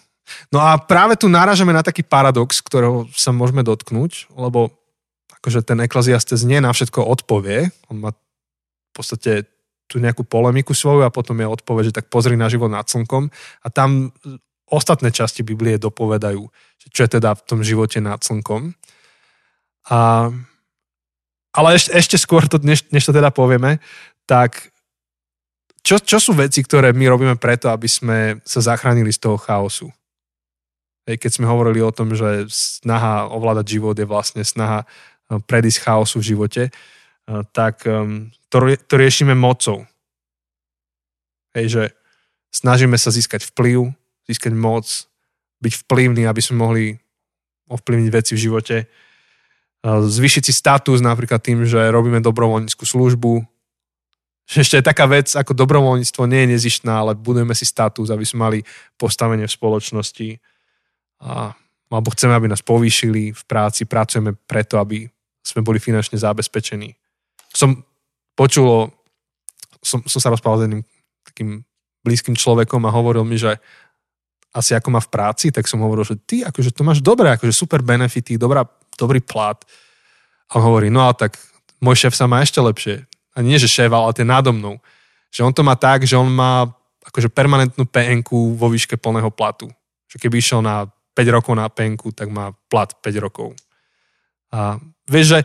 No 0.51 0.59
a 0.59 0.75
práve 0.75 1.15
tu 1.15 1.31
náražame 1.31 1.71
na 1.71 1.79
taký 1.79 2.03
paradox, 2.03 2.59
ktorého 2.59 3.07
sa 3.15 3.31
môžeme 3.31 3.63
dotknúť, 3.63 4.27
lebo 4.35 4.75
akože 5.39 5.63
ten 5.63 5.79
ekleziastes 5.79 6.43
nie 6.43 6.59
na 6.59 6.75
všetko 6.75 7.07
odpovie. 7.07 7.71
On 7.87 8.03
má 8.03 8.11
v 8.11 8.91
podstate 8.91 9.47
tú 9.87 10.03
nejakú 10.03 10.27
polemiku 10.27 10.75
svoju 10.75 11.07
a 11.07 11.11
potom 11.11 11.39
je 11.39 11.47
odpoveď, 11.47 11.83
že 11.91 11.97
tak 12.03 12.11
pozri 12.11 12.35
na 12.35 12.51
život 12.51 12.67
nad 12.67 12.87
slnkom 12.87 13.31
a 13.63 13.67
tam 13.71 14.11
ostatné 14.67 15.11
časti 15.11 15.43
Biblie 15.43 15.79
dopovedajú, 15.79 16.47
čo 16.91 16.99
je 17.03 17.09
teda 17.15 17.35
v 17.35 17.43
tom 17.47 17.59
živote 17.63 17.99
nad 17.99 18.19
slnkom. 18.19 18.75
A, 19.91 20.31
ale 21.55 21.67
ešte, 21.75 21.91
ešte 21.95 22.17
skôr, 22.19 22.47
to, 22.47 22.59
než, 22.59 22.87
než 22.91 23.03
to 23.03 23.11
teda 23.11 23.31
povieme, 23.35 23.83
tak 24.23 24.70
čo, 25.81 25.97
čo 25.97 26.21
sú 26.21 26.37
veci, 26.37 26.61
ktoré 26.61 26.93
my 26.93 27.05
robíme 27.09 27.35
preto, 27.41 27.73
aby 27.73 27.89
sme 27.89 28.37
sa 28.45 28.61
zachránili 28.61 29.09
z 29.09 29.19
toho 29.25 29.37
chaosu? 29.41 29.89
Hej, 31.09 31.17
keď 31.17 31.31
sme 31.41 31.49
hovorili 31.49 31.81
o 31.81 31.89
tom, 31.89 32.13
že 32.13 32.45
snaha 32.53 33.25
ovládať 33.33 33.65
život 33.81 33.97
je 33.97 34.05
vlastne 34.05 34.45
snaha 34.45 34.85
eh, 34.85 35.41
predísť 35.41 35.81
chaosu 35.81 36.21
v 36.21 36.27
živote, 36.37 36.63
eh, 36.69 37.41
tak 37.49 37.81
ehm, 37.89 38.29
to, 38.53 38.61
to 38.85 38.93
riešime 39.01 39.33
mocou. 39.33 39.89
Hej, 41.57 41.65
že 41.67 41.83
snažíme 42.53 42.95
sa 43.01 43.09
získať 43.09 43.49
vplyv, 43.49 43.89
získať 44.29 44.53
moc, 44.53 44.85
byť 45.65 45.73
vplyvný, 45.85 46.29
aby 46.29 46.41
sme 46.45 46.61
mohli 46.61 46.85
ovplyvniť 47.73 48.09
veci 48.13 48.37
v 48.37 48.43
živote, 48.45 48.77
eh, 48.85 49.99
zvýšiť 50.05 50.43
si 50.45 50.53
status 50.53 51.01
napríklad 51.01 51.41
tým, 51.41 51.65
že 51.65 51.89
robíme 51.89 52.21
dobrovoľníckú 52.21 52.85
službu, 52.85 53.50
že 54.47 54.67
ešte 54.67 54.75
je 54.79 54.89
taká 54.89 55.07
vec 55.07 55.31
ako 55.31 55.55
dobrovoľníctvo 55.55 56.27
nie 56.27 56.43
je 56.43 56.51
nezištná, 56.57 56.93
ale 57.01 57.15
budujeme 57.15 57.55
si 57.55 57.63
status, 57.63 58.11
aby 58.11 58.25
sme 58.27 58.39
mali 58.43 58.59
postavenie 58.99 59.47
v 59.47 59.55
spoločnosti. 59.55 60.29
A, 61.23 61.55
alebo 61.91 62.09
chceme, 62.11 62.35
aby 62.35 62.51
nás 62.51 62.59
povýšili 62.59 63.31
v 63.31 63.43
práci, 63.47 63.87
pracujeme 63.87 64.35
preto, 64.35 64.81
aby 64.81 65.07
sme 65.39 65.61
boli 65.63 65.79
finančne 65.79 66.19
zabezpečení. 66.19 66.93
Som 67.51 67.83
počul, 68.35 68.91
som, 69.81 70.03
som 70.05 70.19
sa 70.19 70.31
rozprával 70.31 70.59
s 70.59 70.65
jedným 70.67 70.83
takým 71.25 71.49
blízkym 72.01 72.33
človekom 72.33 72.81
a 72.85 72.95
hovoril 72.95 73.21
mi, 73.23 73.37
že 73.37 73.55
asi 74.51 74.75
ako 74.75 74.89
má 74.91 74.99
v 74.99 75.11
práci, 75.11 75.47
tak 75.53 75.69
som 75.69 75.79
hovoril, 75.79 76.03
že 76.03 76.19
ty 76.27 76.43
akože 76.43 76.75
to 76.75 76.83
máš 76.83 76.99
dobré, 76.99 77.31
akože 77.31 77.55
super 77.55 77.79
benefity, 77.79 78.35
dobrá, 78.35 78.67
dobrý 78.99 79.23
plat. 79.23 79.63
A 80.51 80.59
on 80.59 80.67
hovorí, 80.67 80.91
no 80.91 81.07
a 81.07 81.15
tak 81.15 81.39
môj 81.79 82.03
šéf 82.07 82.13
sa 82.19 82.27
má 82.27 82.43
ešte 82.43 82.59
lepšie 82.59 83.07
a 83.31 83.37
nie 83.39 83.55
že 83.55 83.71
šéf, 83.71 83.91
ale 83.91 84.11
ten 84.11 84.27
nádo. 84.27 84.51
Že 85.31 85.41
on 85.47 85.53
to 85.55 85.63
má 85.63 85.75
tak, 85.79 86.03
že 86.03 86.19
on 86.19 86.27
má 86.27 86.67
akože 87.07 87.31
permanentnú 87.31 87.87
pn 87.87 88.21
vo 88.55 88.67
výške 88.67 88.99
plného 88.99 89.31
platu. 89.31 89.71
Že 90.11 90.17
keby 90.27 90.35
išiel 90.37 90.59
na 90.61 90.91
5 91.15 91.35
rokov 91.35 91.53
na 91.55 91.67
pn 91.67 91.95
tak 92.11 92.27
má 92.29 92.51
plat 92.67 92.91
5 92.91 93.23
rokov. 93.23 93.55
A 94.51 94.79
vieš, 95.07 95.25
že, 95.31 95.39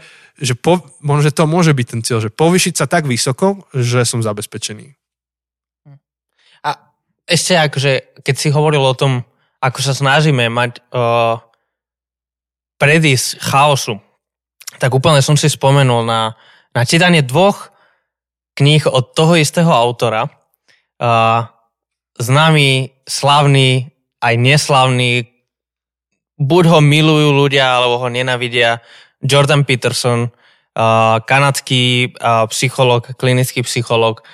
že 0.51 0.55
po, 0.59 0.82
možno, 0.99 1.30
že 1.30 1.34
to 1.34 1.47
môže 1.47 1.70
byť 1.70 1.87
ten 1.87 2.01
cieľ, 2.03 2.18
že 2.18 2.34
povyšiť 2.34 2.74
sa 2.74 2.87
tak 2.91 3.07
vysoko, 3.07 3.62
že 3.70 4.03
som 4.03 4.18
zabezpečený. 4.18 4.99
A 6.66 6.70
ešte 7.22 7.55
akože, 7.55 8.22
keď 8.26 8.34
si 8.34 8.49
hovoril 8.51 8.82
o 8.82 8.99
tom, 8.99 9.22
ako 9.62 9.78
sa 9.78 9.95
snažíme 9.95 10.51
mať 10.51 10.82
uh, 10.91 11.39
predísť 12.82 13.39
chaosu, 13.41 14.03
tak 14.76 14.91
úplne 14.93 15.22
som 15.22 15.39
si 15.39 15.47
spomenul 15.47 16.03
na, 16.03 16.34
na 16.74 16.82
čítanie 16.82 17.22
dvoch 17.22 17.72
kníh 18.57 18.88
od 18.88 19.12
toho 19.12 19.36
istého 19.36 19.68
autora. 19.68 20.32
Uh, 20.96 21.44
známy, 22.16 22.90
slavný, 23.04 23.92
aj 24.24 24.34
neslavný, 24.40 25.28
buď 26.40 26.64
ho 26.72 26.80
milujú 26.80 27.36
ľudia, 27.36 27.76
alebo 27.76 28.00
ho 28.00 28.09
nenavidia, 28.09 28.80
Jordan 29.20 29.68
Peterson, 29.68 30.32
uh, 30.32 31.20
kanadský 31.24 32.16
uh, 32.16 32.48
psycholog, 32.48 33.12
klinický 33.20 33.61
psycholog. 33.64 34.24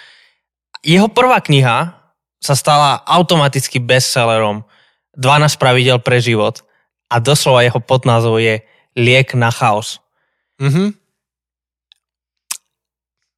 Jeho 0.86 1.10
prvá 1.10 1.42
kniha 1.42 1.98
sa 2.42 2.54
stala 2.58 3.02
automaticky 3.06 3.78
bestsellerom 3.78 4.66
12 5.14 5.62
pravidel 5.62 5.98
pre 6.02 6.18
život 6.18 6.66
a 7.06 7.22
doslova 7.22 7.62
jeho 7.62 7.78
podnázov 7.78 8.42
je 8.42 8.64
Liek 8.98 9.36
na 9.38 9.52
chaos. 9.54 10.02
Mm-hmm. 10.58 11.01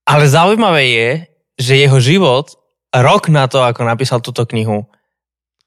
Ale 0.05 0.29
zaujímavé 0.29 0.83
je, 0.89 1.09
že 1.57 1.81
jeho 1.81 1.99
život 2.01 2.53
rok 2.93 3.29
na 3.33 3.49
to, 3.49 3.65
ako 3.65 3.83
napísal 3.85 4.21
túto 4.21 4.45
knihu, 4.47 4.85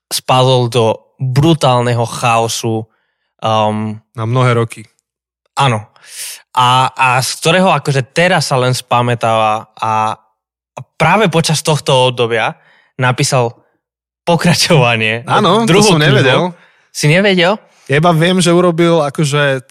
spadol 0.08 0.70
do 0.70 0.86
brutálneho 1.18 2.06
chaosu, 2.06 2.86
Um, 3.38 4.02
Na 4.18 4.26
mnohé 4.26 4.58
roky. 4.58 4.82
áno. 5.54 5.94
A, 6.58 6.90
a 6.90 7.22
z 7.22 7.38
ktorého 7.38 7.70
akože 7.70 8.10
teraz 8.10 8.50
sa 8.50 8.58
len 8.58 8.74
spamätáva 8.74 9.78
a, 9.78 10.18
a 10.74 10.80
práve 10.98 11.30
počas 11.30 11.62
tohto 11.62 12.10
obdobia 12.10 12.58
napísal 12.98 13.54
pokračovanie. 14.26 15.22
Áno, 15.30 15.70
to 15.70 15.86
som 15.86 16.02
knihu. 16.02 16.10
nevedel. 16.18 16.42
Si 16.90 17.06
nevedel? 17.06 17.62
Ja 17.86 18.02
iba 18.02 18.10
viem, 18.18 18.42
že 18.42 18.50
urobil 18.50 19.06
akože, 19.06 19.62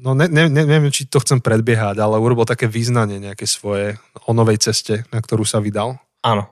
no 0.00 0.16
ne, 0.16 0.26
ne, 0.26 0.48
ne, 0.48 0.62
neviem, 0.64 0.92
či 0.92 1.06
to 1.06 1.20
chcem 1.20 1.44
predbiehať, 1.44 2.00
ale 2.00 2.16
urobil 2.16 2.48
také 2.48 2.66
význanie 2.66 3.20
nejaké 3.20 3.44
svoje 3.44 4.00
o 4.24 4.32
novej 4.32 4.60
ceste, 4.60 5.04
na 5.12 5.20
ktorú 5.20 5.44
sa 5.44 5.60
vydal. 5.60 6.00
Áno. 6.24 6.48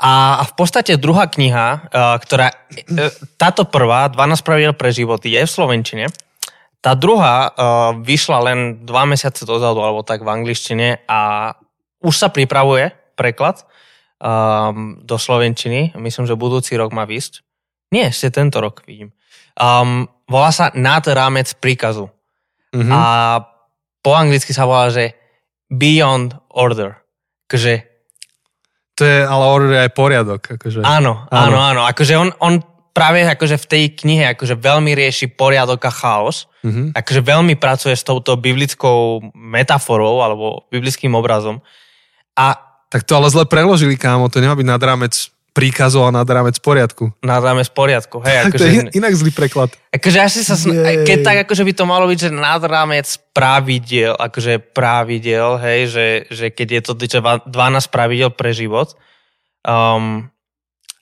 A, 0.00 0.40
v 0.48 0.52
podstate 0.56 0.96
druhá 0.96 1.28
kniha, 1.28 1.66
uh, 1.90 2.16
ktorá, 2.16 2.54
uh, 2.54 3.12
táto 3.36 3.68
prvá, 3.68 4.08
12 4.08 4.40
pravidel 4.46 4.72
pre 4.72 4.94
život, 4.94 5.20
je 5.20 5.36
v 5.36 5.50
Slovenčine. 5.50 6.08
Tá 6.78 6.94
druhá 6.94 7.50
uh, 7.50 7.52
vyšla 7.98 8.38
len 8.48 8.58
dva 8.86 9.04
mesiace 9.04 9.44
dozadu, 9.44 9.82
alebo 9.84 10.06
tak 10.06 10.24
v 10.24 10.30
angličtine 10.30 11.04
a 11.04 11.52
už 12.00 12.14
sa 12.14 12.30
pripravuje 12.30 12.94
preklad 13.18 13.66
do 15.02 15.16
Slovenčiny. 15.18 15.94
Myslím, 15.94 16.26
že 16.26 16.34
budúci 16.34 16.74
rok 16.74 16.90
má 16.90 17.06
výsť. 17.06 17.46
Nie, 17.94 18.10
ešte 18.10 18.34
tento 18.34 18.58
rok 18.58 18.82
vidím. 18.82 19.14
Um, 19.54 20.10
volá 20.26 20.50
sa 20.50 20.74
Nad 20.74 21.06
rámec 21.06 21.54
príkazu. 21.58 22.10
Mhm. 22.78 22.92
A 22.94 23.02
po 23.98 24.14
anglicky 24.14 24.54
sa 24.54 24.64
volá, 24.64 24.88
že 24.88 25.18
Beyond 25.68 26.38
Order. 26.54 26.96
Takže 27.50 27.82
To 28.98 29.06
je 29.06 29.22
ale 29.22 29.44
order 29.46 29.70
aj 29.86 29.94
poriadok. 29.94 30.58
Akože. 30.58 30.82
Áno, 30.82 31.26
Áno. 31.30 31.54
áno, 31.54 31.58
áno. 31.58 31.80
Akože 31.86 32.14
on, 32.18 32.34
on 32.42 32.58
práve 32.90 33.22
akože 33.22 33.54
v 33.62 33.66
tej 33.70 33.84
knihe 33.94 34.34
akože 34.34 34.58
veľmi 34.58 34.90
rieši 34.90 35.30
poriadok 35.38 35.78
a 35.86 35.92
chaos. 35.94 36.50
Mhm. 36.66 36.98
Akože 36.98 37.22
veľmi 37.22 37.54
pracuje 37.54 37.94
s 37.94 38.02
touto 38.02 38.34
biblickou 38.34 39.22
metaforou 39.38 40.18
alebo 40.18 40.66
biblickým 40.70 41.14
obrazom. 41.14 41.62
A 42.34 42.58
Tak 42.88 43.04
to 43.04 43.20
ale 43.20 43.28
zle 43.28 43.44
preložili, 43.44 44.00
kámo. 44.00 44.32
To 44.32 44.40
nemá 44.40 44.56
byť 44.56 44.64
nad 44.66 44.80
rámec 44.80 45.12
príkazov 45.58 46.06
a 46.06 46.14
nad 46.14 46.28
rámec 46.30 46.54
poriadku. 46.62 47.10
nadáme 47.18 47.66
z 47.66 47.72
poriadku. 47.74 48.22
Hej, 48.22 48.46
Tak 48.46 48.52
to 48.60 48.64
je 48.64 48.70
in- 48.70 48.86
akože, 48.86 48.94
inak 48.94 49.12
zlý 49.18 49.30
preklad. 49.34 49.70
akože 49.90 50.18
asi 50.22 50.40
sa, 50.46 50.54
Jej. 50.54 51.02
keď 51.02 51.18
tak 51.26 51.36
akože 51.42 51.66
by 51.66 51.72
to 51.74 51.84
malo 51.84 52.06
byť, 52.06 52.18
že 52.18 52.30
nad 52.30 52.62
rámec 52.62 53.06
pravidiel, 53.34 54.14
akože 54.14 54.62
pravidiel, 54.70 55.58
hej, 55.58 55.80
že, 55.90 56.06
že 56.30 56.46
keď 56.54 56.68
je 56.70 56.80
to 56.86 56.92
že 56.94 57.18
12 57.18 57.50
pravidel 57.90 58.30
pre 58.30 58.54
život. 58.54 58.94
Um, 59.66 60.30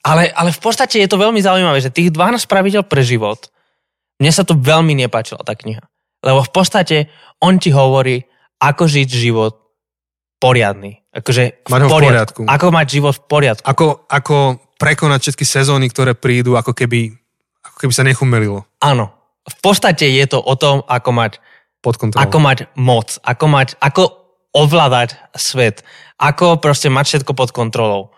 ale, 0.01 0.31
ale 0.33 0.55
v 0.55 0.61
podstate 0.63 1.03
je 1.03 1.09
to 1.11 1.19
veľmi 1.21 1.43
zaujímavé, 1.43 1.83
že 1.83 1.91
tých 1.93 2.15
12 2.15 2.47
pravidel 2.47 2.87
pre 2.87 3.03
život, 3.03 3.51
mne 4.17 4.33
sa 4.33 4.47
to 4.47 4.55
veľmi 4.57 4.97
nepáčila 4.97 5.43
tá 5.45 5.53
kniha. 5.53 5.83
Lebo 6.25 6.41
v 6.41 6.51
podstate 6.55 7.13
on 7.43 7.61
ti 7.61 7.75
hovorí, 7.75 8.25
ako 8.63 8.89
žiť 8.89 9.09
život 9.11 9.66
poriadny. 10.47 11.03
Akože 11.11 11.67
Mať 11.67 11.81
ho 11.83 11.89
v 11.91 11.99
poriadku. 12.07 12.41
Ako 12.47 12.67
mať 12.71 12.87
život 12.87 13.15
v 13.19 13.23
poriadku. 13.27 13.65
Ako, 13.67 13.87
ako 14.07 14.37
prekonať 14.79 15.19
všetky 15.27 15.45
sezóny, 15.45 15.91
ktoré 15.91 16.15
prídu, 16.15 16.55
ako 16.55 16.71
keby, 16.71 17.11
ako 17.67 17.77
keby 17.83 17.93
sa 17.93 18.07
nechumelilo 18.07 18.63
Áno. 18.79 19.11
V 19.47 19.57
podstate 19.63 20.11
je 20.11 20.25
to 20.27 20.39
o 20.43 20.55
tom, 20.59 20.83
ako 20.87 21.11
mať 21.15 21.39
pod 21.79 21.99
kontrolou. 21.99 22.27
Ako 22.27 22.39
mať 22.43 22.59
moc, 22.75 23.15
ako 23.23 23.45
mať, 23.47 23.69
ako 23.79 24.03
ovládať 24.51 25.15
svet, 25.39 25.87
ako 26.19 26.59
proste 26.59 26.91
mať 26.91 27.05
všetko 27.07 27.33
pod 27.37 27.55
kontrolou. 27.55 28.11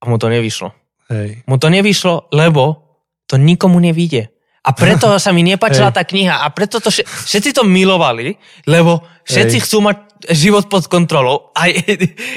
A 0.00 0.08
mu 0.08 0.20
to 0.20 0.28
nevyšlo. 0.28 0.76
Hej. 1.08 1.44
Mu 1.48 1.56
to 1.56 1.72
nevyšlo, 1.72 2.28
lebo 2.36 2.84
to 3.24 3.40
nikomu 3.40 3.80
nevíde. 3.80 4.28
A 4.60 4.76
preto 4.76 5.16
sa 5.24 5.32
mi 5.32 5.40
nepáčila 5.40 5.88
Hej. 5.88 5.96
tá 5.96 6.02
kniha 6.04 6.36
a 6.44 6.46
preto 6.52 6.84
to 6.84 6.92
vše- 6.92 7.08
všetci 7.08 7.56
to 7.56 7.62
milovali, 7.64 8.36
lebo 8.68 9.00
všetci 9.24 9.56
Hej. 9.56 9.64
chcú 9.64 9.78
mať 9.80 9.96
život 10.28 10.68
pod 10.68 10.84
kontrolou. 10.90 11.48
A 11.56 11.72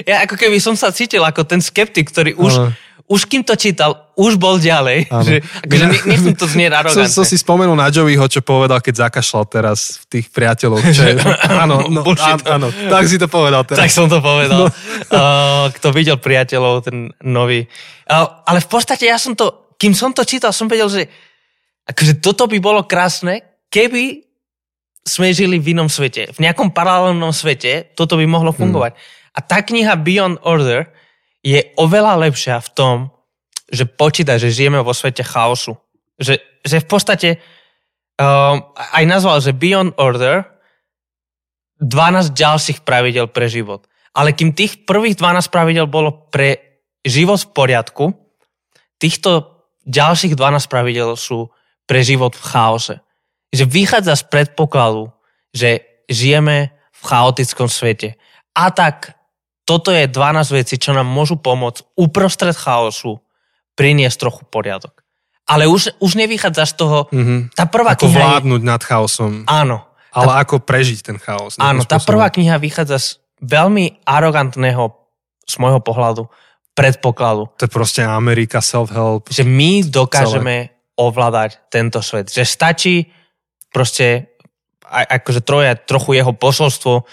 ja 0.10 0.24
ako 0.24 0.40
keby 0.40 0.58
som 0.64 0.80
sa 0.80 0.94
cítil 0.96 1.24
ako 1.24 1.44
ten 1.44 1.60
skeptik, 1.60 2.08
ktorý 2.08 2.38
už, 2.40 2.72
už 3.12 3.28
kým 3.28 3.44
to 3.44 3.60
čítal, 3.60 4.10
už 4.16 4.40
bol 4.40 4.56
ďalej. 4.62 5.12
Áno. 5.12 5.26
Že, 5.28 5.36
akože 5.68 5.86
ne- 5.92 6.06
nechcem 6.08 6.36
to 6.38 6.46
znieť 6.48 6.72
Som, 6.72 6.80
arogantne. 6.80 7.16
som 7.20 7.26
si 7.28 7.36
spomenul 7.36 7.76
na 7.76 7.92
Joeyho, 7.92 8.26
čo 8.32 8.40
povedal, 8.40 8.80
keď 8.80 9.10
zakašľal 9.10 9.44
teraz 9.52 10.00
v 10.08 10.20
tých 10.20 10.26
priateľov. 10.32 10.80
Čo 10.80 11.04
je, 11.04 11.16
áno, 11.64 11.92
no, 11.92 12.02
áno, 12.08 12.44
áno, 12.48 12.68
tak 12.72 13.04
si 13.10 13.20
to 13.20 13.28
povedal 13.28 13.68
teraz. 13.68 13.84
Tak 13.84 13.92
som 13.92 14.08
to 14.08 14.24
povedal. 14.24 14.66
No. 14.66 14.68
Uh, 15.12 15.68
kto 15.76 15.92
videl 15.92 16.18
priateľov, 16.22 16.88
ten 16.88 17.12
nový. 17.26 17.68
Uh, 18.08 18.44
ale 18.48 18.64
v 18.64 18.70
podstate 18.70 19.10
ja 19.10 19.20
som 19.20 19.36
to, 19.36 19.76
kým 19.76 19.92
som 19.92 20.16
to 20.16 20.24
čítal, 20.24 20.56
som 20.56 20.72
vedel, 20.72 20.88
že 20.88 21.10
akože 21.84 22.24
toto 22.24 22.48
by 22.48 22.58
bolo 22.64 22.88
krásne, 22.88 23.60
keby 23.68 24.33
sme 25.04 25.36
žili 25.36 25.60
v 25.60 25.76
inom 25.76 25.92
svete. 25.92 26.32
V 26.32 26.40
nejakom 26.40 26.72
paralelnom 26.72 27.36
svete 27.36 27.92
toto 27.94 28.16
by 28.16 28.24
mohlo 28.24 28.56
fungovať. 28.56 28.96
A 29.36 29.40
tá 29.44 29.60
kniha 29.60 30.00
Beyond 30.00 30.40
Order 30.48 30.88
je 31.44 31.60
oveľa 31.76 32.24
lepšia 32.24 32.64
v 32.64 32.70
tom, 32.72 32.98
že 33.68 33.84
počíta, 33.84 34.40
že 34.40 34.54
žijeme 34.54 34.80
vo 34.80 34.96
svete 34.96 35.26
chaosu. 35.28 35.76
Že, 36.16 36.40
že 36.64 36.78
v 36.80 36.88
podstate 36.88 37.30
um, 38.16 38.64
aj 38.72 39.04
nazval, 39.04 39.44
že 39.44 39.52
Beyond 39.52 40.00
Order 40.00 40.48
12 41.84 42.32
ďalších 42.32 42.80
pravidel 42.88 43.28
pre 43.28 43.52
život. 43.52 43.84
Ale 44.16 44.32
kým 44.32 44.56
tých 44.56 44.88
prvých 44.88 45.20
12 45.20 45.52
pravidel 45.52 45.90
bolo 45.90 46.32
pre 46.32 46.80
život 47.04 47.42
v 47.44 47.50
poriadku, 47.52 48.06
týchto 49.02 49.60
ďalších 49.84 50.40
12 50.40 50.72
pravidel 50.72 51.20
sú 51.20 51.52
pre 51.84 52.00
život 52.06 52.32
v 52.38 52.44
chaose. 52.46 52.96
Že 53.54 53.64
vychádza 53.66 54.18
z 54.18 54.24
predpokladu, 54.26 55.14
že 55.54 55.86
žijeme 56.10 56.74
v 56.92 57.02
chaotickom 57.06 57.70
svete. 57.70 58.18
A 58.52 58.74
tak 58.74 59.14
toto 59.64 59.94
je 59.94 60.10
12 60.10 60.52
vecí, 60.52 60.76
čo 60.76 60.92
nám 60.92 61.06
môžu 61.06 61.38
pomôcť 61.38 61.96
uprostred 61.96 62.52
chaosu 62.52 63.22
priniesť 63.74 64.18
trochu 64.20 64.44
poriadok. 64.46 65.06
Ale 65.44 65.68
už, 65.68 66.00
už 66.00 66.12
nevychádza 66.16 66.64
z 66.66 66.74
toho, 66.76 66.98
Mhm. 67.12 67.52
tá 67.54 67.68
prvá 67.68 67.94
Ako 67.94 68.08
kniha 68.08 68.16
je, 68.16 68.24
vládnuť 68.24 68.62
nad 68.64 68.82
chaosom, 68.82 69.44
áno, 69.46 69.84
ale 70.10 70.32
ako 70.40 70.64
prežiť 70.64 71.00
ten 71.04 71.18
chaos. 71.18 71.56
Áno, 71.58 71.84
tá 71.84 71.98
spôsobom. 72.00 72.10
prvá 72.10 72.28
kniha 72.30 72.56
vychádza 72.58 72.98
z 72.98 73.08
veľmi 73.40 74.04
arogantného, 74.04 74.84
z 75.44 75.56
môjho 75.60 75.80
pohľadu, 75.80 76.24
predpokladu, 76.74 77.52
To 77.60 77.66
je 77.68 77.72
proste 77.72 78.02
Amerika, 78.02 78.58
self-help. 78.58 79.30
že 79.30 79.44
my 79.44 79.84
dokážeme 79.84 80.72
ovládať 80.96 81.60
tento 81.68 82.00
svet. 82.00 82.30
Že 82.30 82.44
stačí 82.46 82.96
proste 83.74 84.38
aj, 84.86 85.22
akože 85.22 85.42
troje, 85.42 85.74
trochu 85.90 86.22
jeho 86.22 86.32
posolstvo, 86.32 87.04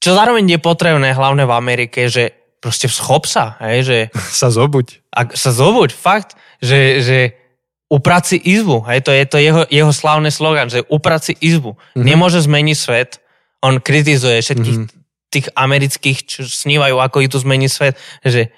čo 0.00 0.10
zároveň 0.12 0.56
je 0.56 0.60
potrebné 0.60 1.16
hlavne 1.16 1.48
v 1.48 1.52
Amerike, 1.56 2.06
že 2.12 2.36
proste 2.60 2.86
schop 2.92 3.24
sa, 3.24 3.56
hej, 3.64 3.78
že 3.82 3.98
Sa 4.44 4.52
zobuď. 4.52 5.00
ak 5.10 5.34
sa 5.34 5.50
zobuď, 5.50 5.90
fakt, 5.96 6.36
že, 6.60 7.00
že 7.00 7.18
uprať 7.90 8.36
si 8.36 8.36
izbu, 8.38 8.84
hej, 8.86 9.00
to 9.02 9.10
je 9.10 9.24
to 9.26 9.36
jeho, 9.40 9.62
jeho 9.66 9.90
slávny 9.90 10.30
slogan, 10.30 10.68
že 10.68 10.84
uprať 10.86 11.32
si 11.32 11.34
izbu. 11.40 11.74
Mm-hmm. 11.74 12.04
Nemôže 12.06 12.38
zmeniť 12.44 12.76
svet, 12.76 13.18
on 13.64 13.80
kritizuje 13.80 14.38
všetkých 14.40 14.78
mm-hmm. 14.86 15.00
tých 15.32 15.46
amerických, 15.56 16.18
čo 16.22 16.40
snívajú, 16.46 17.00
ako 17.00 17.24
idú 17.24 17.40
zmeniť 17.40 17.70
svet, 17.72 17.98
že 18.22 18.52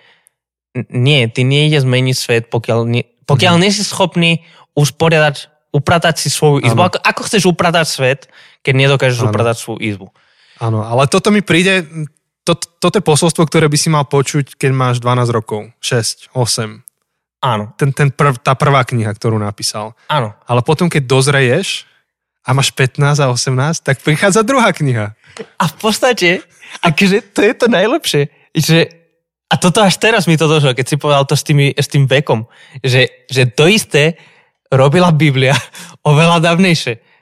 nie, 0.92 1.28
ty 1.28 1.44
nejde 1.44 1.80
zmeniť 1.80 2.16
svet, 2.16 2.42
pokiaľ, 2.52 2.80
nie, 2.84 3.04
pokiaľ 3.24 3.54
mm-hmm. 3.56 3.72
nie 3.72 3.76
si 3.76 3.82
schopný 3.86 4.30
usporiadať, 4.76 5.51
upratať 5.72 6.14
si 6.20 6.28
svoju 6.28 6.60
izbu. 6.62 6.80
Ako, 6.84 6.98
ako 7.00 7.20
chceš 7.24 7.42
upratať 7.48 7.86
svet, 7.88 8.20
keď 8.60 8.74
nedokážeš 8.76 9.24
Áno. 9.24 9.28
upratať 9.32 9.56
svoju 9.56 9.80
izbu? 9.80 10.06
Áno, 10.60 10.84
ale 10.84 11.08
toto 11.08 11.32
mi 11.32 11.40
príde, 11.40 11.82
to, 12.44 12.54
toto 12.54 13.00
je 13.00 13.04
posolstvo, 13.04 13.48
ktoré 13.48 13.66
by 13.66 13.78
si 13.80 13.88
mal 13.88 14.04
počuť, 14.06 14.54
keď 14.60 14.70
máš 14.70 14.96
12 15.00 15.32
rokov, 15.32 15.72
6, 15.80 16.30
8. 16.36 16.84
Áno, 17.42 17.74
Ten, 17.74 17.90
ten 17.90 18.14
prv, 18.14 18.38
tá 18.38 18.54
prvá 18.54 18.86
kniha, 18.86 19.10
ktorú 19.10 19.34
napísal. 19.40 19.98
áno. 20.06 20.30
Ale 20.46 20.62
potom, 20.62 20.86
keď 20.86 21.02
dozreješ 21.08 21.90
a 22.46 22.54
máš 22.54 22.70
15 22.70 23.18
a 23.18 23.26
18, 23.34 23.82
tak 23.82 23.98
prichádza 24.06 24.46
druhá 24.46 24.70
kniha. 24.70 25.18
A 25.58 25.64
v 25.66 25.74
podstate, 25.80 26.46
akože 26.84 27.34
to 27.34 27.40
je 27.42 27.54
to 27.58 27.66
najlepšie, 27.66 28.22
že 28.54 28.78
a 29.52 29.60
toto 29.60 29.84
až 29.84 30.00
teraz 30.00 30.24
mi 30.24 30.40
to 30.40 30.48
došlo, 30.48 30.72
keď 30.72 30.86
si 30.88 30.96
povedal 30.96 31.28
to 31.28 31.36
s, 31.36 31.44
tými, 31.44 31.76
s 31.76 31.84
tým 31.84 32.08
vekom, 32.08 32.48
že, 32.80 33.26
že 33.28 33.44
to 33.52 33.68
isté 33.68 34.16
robila 34.72 35.12
Biblia 35.12 35.52
oveľa 36.10 36.40
dávnejšie. 36.40 37.12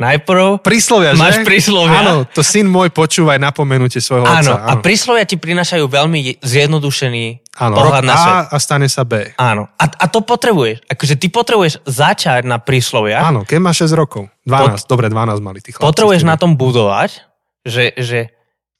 Najprv 0.00 0.64
Príslovia, 0.64 1.12
že? 1.12 1.20
máš 1.20 1.36
príslovia. 1.44 2.00
Áno, 2.00 2.24
to 2.24 2.40
syn 2.40 2.64
môj 2.72 2.88
počúvaj 2.88 3.36
napomenutie 3.36 4.00
svojho 4.00 4.24
Áno, 4.24 4.56
otca. 4.56 4.64
a 4.64 4.72
príslovia 4.80 5.28
ti 5.28 5.36
prinašajú 5.36 5.84
veľmi 5.84 6.40
zjednodušený 6.40 7.24
áno, 7.60 7.74
pohľad 7.76 8.04
na 8.08 8.16
svet. 8.16 8.32
A 8.32 8.40
a 8.48 8.56
stane 8.56 8.88
sa 8.88 9.04
B. 9.04 9.28
Áno, 9.36 9.68
a, 9.76 9.84
a 9.84 10.06
to 10.08 10.24
potrebuješ. 10.24 10.88
Akože 10.88 11.20
ty 11.20 11.28
potrebuješ 11.28 11.84
začať 11.84 12.48
na 12.48 12.56
príslovia, 12.56 13.20
Áno, 13.20 13.44
keď 13.44 13.60
máš 13.60 13.92
6 13.92 14.00
rokov. 14.00 14.32
12, 14.48 14.88
dobre, 14.88 15.12
12 15.12 15.36
mali 15.44 15.60
chlapci. 15.60 15.84
potrebuješ 15.84 16.24
na 16.24 16.40
tom 16.40 16.56
budovať, 16.56 17.20
že, 17.68 17.92
že, 18.00 18.32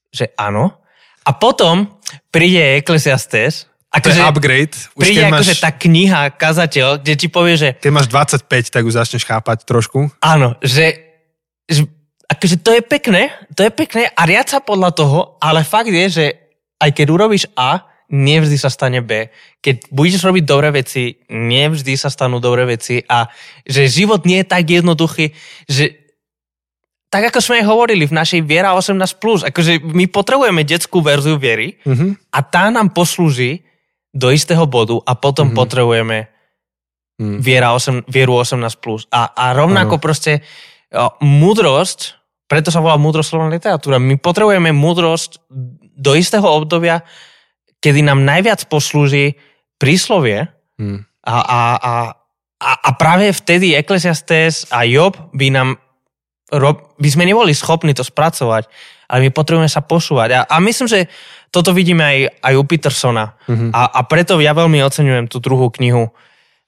že 0.08 0.32
áno. 0.40 0.72
A 1.28 1.36
potom 1.36 2.00
príde 2.32 2.80
Ecclesiastes, 2.80 3.68
Ako, 3.91 4.07
to 4.07 4.14
je 4.14 4.22
upgrade. 4.22 4.74
Už 4.95 5.03
príde 5.03 5.26
akože 5.26 5.55
máš... 5.59 5.62
tá 5.66 5.70
kniha, 5.74 6.30
kazateľ, 6.38 7.03
kde 7.03 7.14
ti 7.18 7.26
povie, 7.26 7.59
že... 7.59 7.68
Keď 7.82 7.91
máš 7.91 8.07
25, 8.07 8.47
tak 8.70 8.82
už 8.86 8.95
začneš 8.95 9.26
chápať 9.26 9.66
trošku. 9.66 10.07
Áno, 10.22 10.55
že, 10.62 11.18
že 11.66 11.91
akože 12.30 12.62
to 12.62 12.70
je 12.78 12.82
pekné, 12.86 13.34
to 13.59 13.66
je 13.66 13.72
pekné 13.74 14.07
a 14.14 14.22
riad 14.30 14.47
sa 14.47 14.62
podľa 14.62 14.95
toho, 14.95 15.18
ale 15.43 15.66
fakt 15.66 15.91
je, 15.91 16.07
že 16.07 16.26
aj 16.78 16.91
keď 16.95 17.07
urobíš 17.11 17.51
A, 17.59 17.91
nevždy 18.11 18.57
sa 18.59 18.70
stane 18.70 19.03
B. 19.03 19.30
Keď 19.59 19.91
budeš 19.91 20.22
robiť 20.22 20.45
dobré 20.47 20.70
veci, 20.70 21.18
nevždy 21.30 21.95
sa 21.95 22.11
stanú 22.11 22.43
dobré 22.43 22.66
veci 22.66 23.03
a 23.07 23.30
že 23.66 23.91
život 23.91 24.26
nie 24.26 24.43
je 24.43 24.51
tak 24.51 24.66
jednoduchý, 24.66 25.30
že 25.66 25.99
tak 27.11 27.26
ako 27.34 27.43
sme 27.43 27.59
aj 27.62 27.66
hovorili 27.66 28.07
v 28.07 28.14
našej 28.14 28.47
Viera 28.47 28.70
18+, 28.70 29.18
akože 29.51 29.82
my 29.82 30.07
potrebujeme 30.07 30.62
detskú 30.62 31.03
verziu 31.03 31.43
viery 31.43 31.74
mm-hmm. 31.82 32.30
a 32.30 32.38
tá 32.47 32.70
nám 32.70 32.95
poslúži 32.95 33.66
do 34.11 34.28
istého 34.34 34.66
bodu 34.66 34.98
a 35.06 35.14
potom 35.14 35.50
mm-hmm. 35.50 35.61
potrebujeme 35.61 36.18
mm. 37.20 37.38
viera 37.38 37.70
8, 37.74 38.11
vieru 38.11 38.38
18+. 38.40 38.66
A, 39.11 39.20
a 39.30 39.44
rovnako 39.54 39.96
ano. 39.98 40.02
proste 40.02 40.32
o, 40.90 41.14
múdrosť, 41.22 42.18
preto 42.50 42.74
sa 42.74 42.82
volá 42.82 42.98
múdroslovná 42.98 43.46
literatúra, 43.52 44.02
my 44.02 44.18
potrebujeme 44.18 44.74
múdrosť 44.74 45.38
do 45.94 46.12
istého 46.18 46.46
obdobia, 46.48 47.06
kedy 47.78 48.02
nám 48.02 48.26
najviac 48.26 48.66
poslúži 48.66 49.38
príslovie 49.78 50.50
mm. 50.80 50.98
a, 51.24 51.36
a, 51.38 51.61
a, 51.78 51.92
a, 52.61 52.90
práve 52.98 53.30
vtedy 53.30 53.78
Ecclesiastes 53.78 54.68
a 54.74 54.82
Job 54.84 55.16
by 55.30 55.48
nám 55.54 55.70
by 56.98 57.08
sme 57.08 57.30
neboli 57.30 57.54
schopní 57.54 57.94
to 57.94 58.02
spracovať, 58.02 58.66
ale 59.06 59.18
my 59.22 59.30
potrebujeme 59.30 59.70
sa 59.70 59.86
posúvať. 59.86 60.28
A, 60.34 60.40
a 60.50 60.56
myslím, 60.58 60.90
že 60.90 61.06
toto 61.51 61.74
vidíme 61.74 62.03
aj, 62.03 62.18
aj 62.42 62.55
u 62.57 62.64
Petersona. 62.64 63.34
Mm-hmm. 63.46 63.70
A, 63.74 63.82
a 63.98 64.01
preto 64.07 64.38
ja 64.38 64.55
veľmi 64.55 64.78
oceňujem 64.80 65.26
tú 65.26 65.42
druhú 65.42 65.70
knihu. 65.74 66.11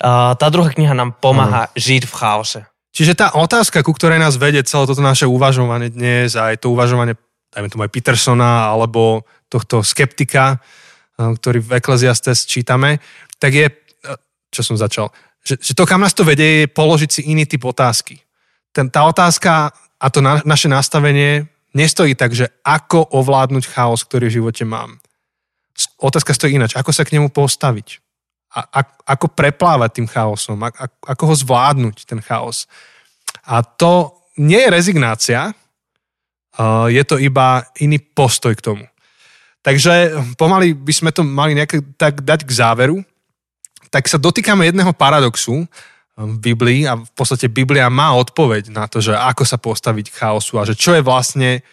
Uh, 0.03 0.35
tá 0.35 0.51
druhá 0.51 0.75
kniha 0.75 0.93
nám 0.93 1.15
pomáha 1.23 1.71
mm. 1.71 1.79
žiť 1.79 2.03
v 2.11 2.15
chaose. 2.19 2.61
Čiže 2.93 3.15
tá 3.15 3.27
otázka, 3.39 3.87
ku 3.87 3.95
ktorej 3.95 4.19
nás 4.19 4.37
vedie 4.37 4.61
celé 4.67 4.85
toto 4.85 5.01
naše 5.01 5.25
uvažovanie 5.25 5.89
dnes, 5.89 6.35
aj 6.35 6.61
to 6.61 6.75
uvažovanie, 6.75 7.15
dajme 7.55 7.71
tomu 7.71 7.83
aj 7.87 7.95
Petersona, 7.95 8.69
alebo 8.69 9.25
tohto 9.49 9.81
skeptika, 9.81 10.61
ktorý 11.17 11.63
v 11.63 11.79
Ecclesiastes 11.79 12.45
čítame, 12.45 13.01
tak 13.39 13.55
je, 13.55 13.67
čo 14.53 14.61
som 14.61 14.77
začal, 14.77 15.09
že, 15.41 15.57
že 15.63 15.73
to, 15.73 15.89
kam 15.89 16.05
nás 16.05 16.13
to 16.13 16.27
vedie, 16.27 16.67
je 16.67 16.75
položiť 16.75 17.11
si 17.11 17.21
iný 17.33 17.49
typ 17.49 17.65
otázky 17.65 18.21
ten, 18.73 18.89
tá 18.89 19.05
otázka 19.05 19.71
a 20.01 20.07
to 20.09 20.25
na, 20.25 20.41
naše 20.49 20.67
nastavenie 20.67 21.47
nestojí 21.73 22.15
tak, 22.15 22.37
že 22.37 22.49
ako 22.65 23.17
ovládnuť 23.17 23.65
chaos, 23.69 24.05
ktorý 24.05 24.29
v 24.29 24.37
živote 24.41 24.65
mám. 24.65 25.01
Otázka 25.99 26.37
stojí 26.37 26.55
inač. 26.57 26.77
Ako 26.77 26.93
sa 26.93 27.05
k 27.05 27.17
nemu 27.17 27.33
postaviť? 27.33 27.99
A, 28.53 28.85
ako 29.09 29.33
preplávať 29.33 29.97
tým 29.97 30.09
chaosom? 30.09 30.61
Ako 31.09 31.25
ho 31.25 31.35
zvládnuť, 31.35 32.05
ten 32.05 32.21
chaos? 32.21 32.69
A 33.49 33.65
to 33.65 34.13
nie 34.37 34.61
je 34.61 34.69
rezignácia, 34.69 35.41
uh, 35.53 36.89
je 36.93 37.01
to 37.09 37.17
iba 37.17 37.65
iný 37.81 37.97
postoj 38.01 38.53
k 38.53 38.65
tomu. 38.65 38.85
Takže 39.65 40.13
pomaly 40.37 40.75
by 40.77 40.93
sme 40.93 41.11
to 41.15 41.25
mali 41.25 41.57
nejak 41.57 41.97
tak 41.97 42.21
dať 42.21 42.45
k 42.45 42.53
záveru. 42.53 43.01
Tak 43.89 44.11
sa 44.11 44.19
dotýkame 44.19 44.69
jedného 44.69 44.93
paradoxu, 44.93 45.65
v 46.17 46.37
Biblii 46.39 46.85
a 46.85 47.01
v 47.01 47.13
podstate 47.17 47.49
Biblia 47.49 47.89
má 47.89 48.13
odpoveď 48.21 48.69
na 48.69 48.85
to, 48.85 49.01
že 49.01 49.17
ako 49.17 49.45
sa 49.49 49.57
postaviť 49.57 50.13
k 50.13 50.19
chaosu 50.21 50.61
a 50.61 50.69
že 50.69 50.77
čo 50.77 50.93
je 50.93 51.01
vlastne 51.01 51.65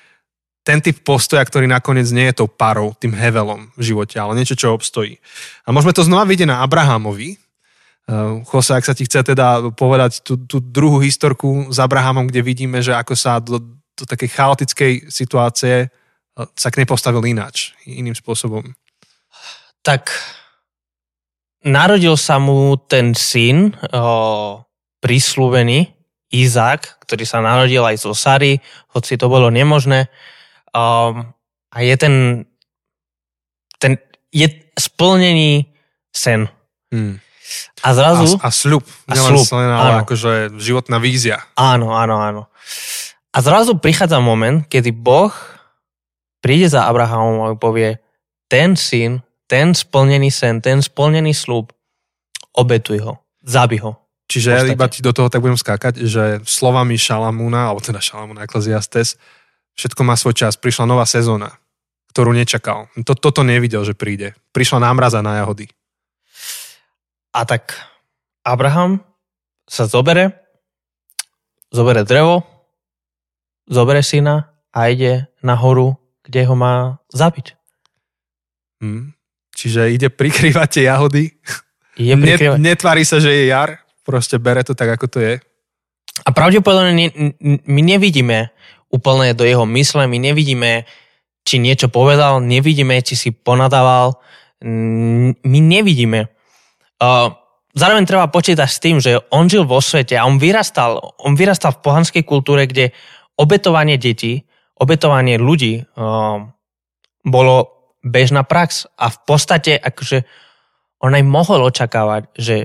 ten 0.63 0.79
typ 0.79 1.01
postoja, 1.03 1.43
ktorý 1.43 1.67
nakoniec 1.67 2.07
nie 2.11 2.29
je 2.31 2.43
tou 2.43 2.47
parou, 2.47 2.93
tým 2.95 3.15
hevelom 3.15 3.71
v 3.73 3.81
živote, 3.83 4.15
ale 4.19 4.37
niečo, 4.37 4.59
čo 4.59 4.75
obstojí. 4.75 5.17
A 5.65 5.73
môžeme 5.73 5.95
to 5.95 6.05
znova 6.05 6.27
vidieť 6.27 6.47
na 6.47 6.61
Abrahamovi. 6.63 7.39
Uh, 8.09 8.41
Jose, 8.47 8.73
ak 8.73 8.85
sa 8.85 8.93
ti 8.93 9.05
chce 9.05 9.33
teda 9.33 9.73
povedať 9.73 10.21
tú, 10.21 10.37
tú 10.37 10.61
druhú 10.61 11.01
historku 11.01 11.69
s 11.69 11.77
Abrahamom, 11.77 12.29
kde 12.29 12.41
vidíme, 12.45 12.81
že 12.85 12.93
ako 12.93 13.13
sa 13.13 13.37
do, 13.37 13.61
do 13.97 14.03
takej 14.05 14.29
chaotickej 14.33 14.93
situácie 15.09 15.89
uh, 15.89 16.45
sa 16.53 16.69
k 16.69 16.81
nej 16.81 16.87
postavil 16.89 17.21
ináč, 17.25 17.73
iným 17.85 18.17
spôsobom. 18.17 18.65
Tak 19.81 20.11
narodil 21.65 22.15
sa 22.15 22.39
mu 22.39 22.75
ten 22.79 23.11
syn, 23.15 23.75
o, 23.91 24.63
prislúbený, 25.03 25.91
Izák, 26.29 27.01
ktorý 27.01 27.25
sa 27.25 27.41
narodil 27.41 27.81
aj 27.81 28.05
zo 28.05 28.13
Sary, 28.13 28.61
hoci 28.93 29.17
to 29.17 29.25
bolo 29.25 29.49
nemožné. 29.49 30.13
Um, 30.69 31.33
a 31.73 31.77
je 31.81 31.95
ten, 31.97 32.15
ten 33.81 33.97
je 34.29 34.45
splnený 34.77 35.73
sen. 36.13 36.45
Hmm. 36.93 37.17
A 37.81 37.89
zrazu... 37.97 38.37
A, 38.37 38.47
a 38.47 38.49
sľub. 38.53 38.85
A 39.09 39.13
sľub, 39.17 39.41
sen, 39.41 39.57
ale 39.57 39.97
áno. 39.97 40.05
akože 40.05 40.61
životná 40.61 41.01
vízia. 41.01 41.41
Áno, 41.57 41.97
áno, 41.97 42.21
áno. 42.21 42.41
A 43.33 43.37
zrazu 43.41 43.77
prichádza 43.81 44.21
moment, 44.21 44.69
kedy 44.69 44.93
Boh 44.93 45.33
príde 46.45 46.69
za 46.69 46.85
Abrahamom 46.85 47.41
a 47.45 47.57
povie, 47.57 47.99
ten 48.49 48.77
syn 48.77 49.21
ten 49.49 49.73
splnený 49.73 50.29
sen, 50.29 50.61
ten 50.61 50.85
splnený 50.85 51.33
slúb, 51.33 51.73
obetuj 52.53 53.01
ho, 53.01 53.13
zabi 53.41 53.81
ho. 53.81 53.97
Čiže 54.29 54.49
ja 54.53 54.61
iba 54.69 54.85
ti 54.85 55.01
do 55.01 55.09
toho 55.09 55.25
tak 55.25 55.41
budem 55.41 55.57
skákať, 55.57 56.05
že 56.05 56.45
slovami 56.45 56.93
Šalamúna, 57.01 57.73
alebo 57.73 57.81
teda 57.81 57.97
Šalamúna 57.97 58.45
Ecclesiastes, 58.45 59.17
všetko 59.73 60.05
má 60.05 60.13
svoj 60.13 60.37
čas. 60.37 60.53
Prišla 60.53 60.85
nová 60.85 61.09
sezóna, 61.09 61.57
ktorú 62.13 62.37
nečakal. 62.37 62.93
To, 63.09 63.17
toto 63.17 63.41
nevidel, 63.41 63.81
že 63.81 63.97
príde. 63.97 64.37
Prišla 64.53 64.85
námraza 64.85 65.25
na 65.25 65.41
jahody. 65.41 65.65
A 67.33 67.41
tak 67.41 67.73
Abraham 68.45 69.01
sa 69.65 69.89
zobere, 69.89 70.45
zobere 71.73 72.05
drevo, 72.05 72.45
zobere 73.65 74.05
syna 74.05 74.53
a 74.69 74.93
ide 74.93 75.25
na 75.41 75.57
horu, 75.57 75.97
kde 76.21 76.45
ho 76.45 76.53
má 76.53 77.01
zabiť. 77.09 77.57
Hmm. 78.77 79.17
Čiže 79.59 79.91
ide 79.91 80.07
prikrývať 80.07 80.67
tie 80.79 80.83
jahody. 80.87 81.35
Je 81.99 82.15
prikrývať. 82.15 82.63
Netvári 82.63 83.03
sa, 83.03 83.19
že 83.19 83.27
je 83.27 83.51
jar. 83.51 83.83
Proste 84.07 84.39
bere 84.39 84.63
to 84.63 84.71
tak, 84.71 84.95
ako 84.95 85.11
to 85.11 85.19
je. 85.19 85.33
A 86.23 86.29
pravdepodobne 86.31 86.95
ne, 86.95 87.07
my 87.67 87.81
nevidíme 87.83 88.55
úplne 88.87 89.35
do 89.35 89.43
jeho 89.43 89.67
mysle, 89.67 90.07
my 90.07 90.17
nevidíme, 90.17 90.87
či 91.43 91.59
niečo 91.59 91.91
povedal, 91.91 92.39
nevidíme, 92.39 93.03
či 93.03 93.19
si 93.19 93.29
ponadával, 93.35 94.15
my 94.63 95.59
nevidíme. 95.59 96.31
Uh, 96.99 97.31
zároveň 97.75 98.03
treba 98.03 98.27
počítať 98.27 98.67
s 98.67 98.79
tým, 98.83 98.97
že 98.99 99.19
on 99.31 99.47
žil 99.47 99.63
vo 99.63 99.79
svete 99.79 100.19
a 100.19 100.27
on 100.27 100.41
vyrastal, 100.41 101.15
on 101.21 101.35
vyrastal 101.37 101.75
v 101.75 101.83
pohanskej 101.83 102.23
kultúre, 102.27 102.67
kde 102.67 102.91
obetovanie 103.39 103.95
detí, 103.95 104.43
obetovanie 104.75 105.39
ľudí 105.39 105.83
uh, 105.83 106.43
bolo 107.23 107.78
bežná 108.05 108.47
prax 108.47 108.87
a 108.95 109.11
v 109.11 109.17
podstate 109.27 109.75
akože 109.75 110.23
on 110.99 111.15
aj 111.15 111.23
mohol 111.23 111.63
očakávať, 111.67 112.31
že, 112.35 112.57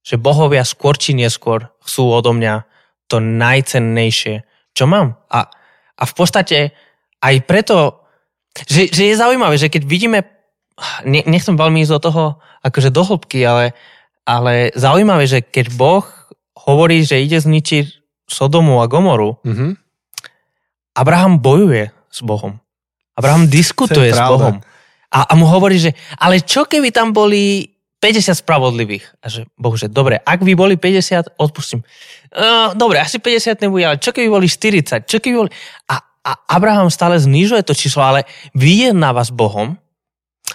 že 0.00 0.16
bohovia 0.16 0.64
skôr 0.64 0.96
či 0.96 1.12
neskôr 1.12 1.68
chcú 1.84 2.08
odo 2.12 2.32
mňa 2.32 2.64
to 3.06 3.20
najcennejšie, 3.20 4.44
čo 4.72 4.84
mám. 4.88 5.20
A, 5.28 5.48
a 5.96 6.02
v 6.04 6.12
podstate 6.16 6.72
aj 7.20 7.36
preto, 7.44 8.04
že, 8.64 8.88
že 8.88 9.12
je 9.12 9.20
zaujímavé, 9.20 9.56
že 9.60 9.72
keď 9.72 9.82
vidíme, 9.84 10.18
ne, 11.04 11.20
nechcem 11.24 11.56
veľmi 11.56 11.84
ísť 11.84 11.92
do 11.96 12.00
toho 12.00 12.24
akože 12.64 12.90
do 12.92 13.02
hĺbky, 13.04 13.44
ale, 13.44 13.76
ale 14.26 14.72
zaujímavé, 14.74 15.24
že 15.28 15.40
keď 15.44 15.72
Boh 15.76 16.04
hovorí, 16.66 17.04
že 17.06 17.22
ide 17.22 17.38
zničiť 17.38 18.04
Sodomu 18.26 18.82
a 18.82 18.90
Gomoru, 18.90 19.38
mm-hmm. 19.46 19.70
Abraham 20.98 21.38
bojuje 21.38 21.94
s 22.10 22.18
Bohom. 22.24 22.58
Abraham 23.16 23.48
diskutuje 23.48 24.12
s 24.12 24.20
Bohom. 24.20 24.60
A, 25.08 25.18
a 25.24 25.32
mu 25.32 25.48
hovorí, 25.48 25.80
že 25.80 25.96
ale 26.20 26.44
čo 26.44 26.68
keby 26.68 26.92
tam 26.92 27.16
boli 27.16 27.72
50 27.98 28.44
spravodlivých? 28.44 29.24
A 29.24 29.32
že 29.32 29.48
Boh, 29.56 29.72
že 29.72 29.88
dobre, 29.88 30.20
ak 30.20 30.44
by 30.44 30.52
boli 30.52 30.76
50, 30.76 31.40
odpustím. 31.40 31.80
Uh, 32.28 32.76
dobre, 32.76 33.00
asi 33.00 33.16
50 33.16 33.64
nebude, 33.64 33.88
ale 33.88 33.96
čo 33.96 34.12
keby 34.12 34.28
boli 34.28 34.46
40? 34.46 35.08
Čo 35.08 35.18
keby 35.18 35.34
boli... 35.34 35.50
A, 35.88 35.96
a 36.26 36.32
Abraham 36.52 36.92
stále 36.92 37.16
znižuje 37.16 37.64
to 37.64 37.72
číslo, 37.72 38.04
ale 38.04 38.28
vyjednáva 38.52 39.24
s 39.24 39.32
Bohom, 39.32 39.80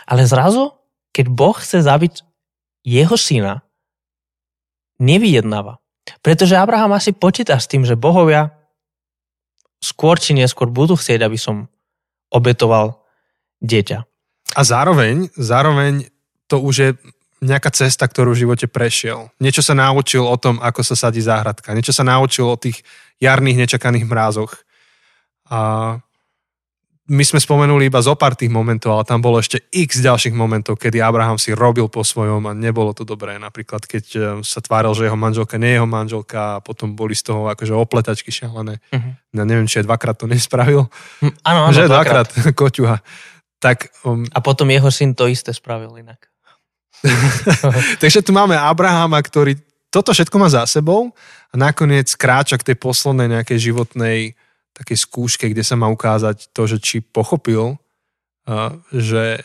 ale 0.06 0.22
zrazu, 0.30 0.76
keď 1.16 1.26
Boh 1.32 1.58
chce 1.58 1.82
zabiť 1.82 2.22
jeho 2.86 3.18
syna, 3.18 3.66
nevyjednáva. 5.02 5.82
Pretože 6.22 6.60
Abraham 6.60 6.94
asi 6.94 7.16
počíta 7.16 7.58
s 7.58 7.66
tým, 7.66 7.88
že 7.88 7.98
bohovia 7.98 8.54
skôr 9.82 10.22
či 10.22 10.38
neskôr 10.38 10.70
budú 10.70 10.94
chcieť, 10.94 11.26
aby 11.26 11.40
som 11.42 11.66
obetoval 12.32 13.04
dieťa. 13.62 14.00
A 14.58 14.62
zároveň, 14.64 15.30
zároveň 15.38 16.10
to 16.48 16.60
už 16.60 16.76
je 16.76 16.90
nejaká 17.42 17.74
cesta, 17.74 18.06
ktorú 18.06 18.36
v 18.38 18.42
živote 18.46 18.68
prešiel. 18.70 19.34
Niečo 19.42 19.66
sa 19.66 19.74
naučil 19.74 20.22
o 20.22 20.38
tom, 20.38 20.62
ako 20.62 20.86
sa 20.86 20.94
sadí 20.94 21.24
záhradka. 21.24 21.74
Niečo 21.74 21.96
sa 21.96 22.06
naučil 22.06 22.46
o 22.46 22.60
tých 22.60 22.86
jarných 23.18 23.66
nečakaných 23.66 24.06
mrázoch. 24.06 24.62
A 25.50 25.98
my 27.10 27.24
sme 27.26 27.42
spomenuli 27.42 27.90
iba 27.90 27.98
zo 27.98 28.14
pár 28.14 28.38
tých 28.38 28.54
momentov, 28.54 28.94
ale 28.94 29.10
tam 29.10 29.26
bolo 29.26 29.42
ešte 29.42 29.66
x 29.74 30.06
ďalších 30.06 30.38
momentov, 30.38 30.78
kedy 30.78 31.02
Abraham 31.02 31.42
si 31.42 31.50
robil 31.50 31.90
po 31.90 32.06
svojom 32.06 32.46
a 32.46 32.54
nebolo 32.54 32.94
to 32.94 33.02
dobré. 33.02 33.42
Napríklad, 33.42 33.90
keď 33.90 34.06
e, 34.14 34.20
sa 34.46 34.62
tváril, 34.62 34.94
že 34.94 35.10
jeho 35.10 35.18
manželka 35.18 35.58
nie 35.58 35.74
je 35.74 35.78
jeho 35.82 35.90
manželka 35.90 36.40
a 36.58 36.62
potom 36.62 36.94
boli 36.94 37.18
z 37.18 37.34
toho 37.34 37.50
akože 37.50 37.74
opletačky 37.74 38.30
šialené. 38.30 38.78
Uh-huh. 38.94 39.12
Ja 39.34 39.44
neviem, 39.50 39.66
či 39.66 39.82
aj 39.82 39.90
dvakrát 39.90 40.16
to 40.22 40.30
nespravil. 40.30 40.94
Hm, 41.26 41.34
áno, 41.42 41.60
áno, 41.68 41.74
že 41.74 41.90
dvakrát. 41.90 42.30
dvakrát 42.30 42.54
koťuha. 42.62 42.98
Tak, 43.58 43.78
um... 44.06 44.22
A 44.30 44.40
potom 44.40 44.70
jeho 44.70 44.94
syn 44.94 45.18
to 45.18 45.26
isté 45.26 45.50
spravil 45.58 45.98
inak. 45.98 46.30
Takže 48.02 48.22
tu 48.22 48.30
máme 48.30 48.54
Abrahama, 48.54 49.18
ktorý 49.18 49.58
toto 49.92 50.16
všetko 50.16 50.38
má 50.40 50.48
za 50.48 50.64
sebou 50.70 51.12
a 51.52 51.56
nakoniec 51.60 52.08
kráča 52.16 52.56
k 52.56 52.72
tej 52.72 52.78
poslednej 52.80 53.28
nejakej 53.28 53.74
životnej 53.74 54.40
takej 54.76 54.98
skúške, 54.98 55.46
kde 55.52 55.64
sa 55.66 55.76
má 55.76 55.92
ukázať 55.92 56.52
to, 56.56 56.68
že 56.68 56.78
či 56.80 56.98
pochopil, 57.04 57.76
uh, 58.48 58.72
že 58.92 59.44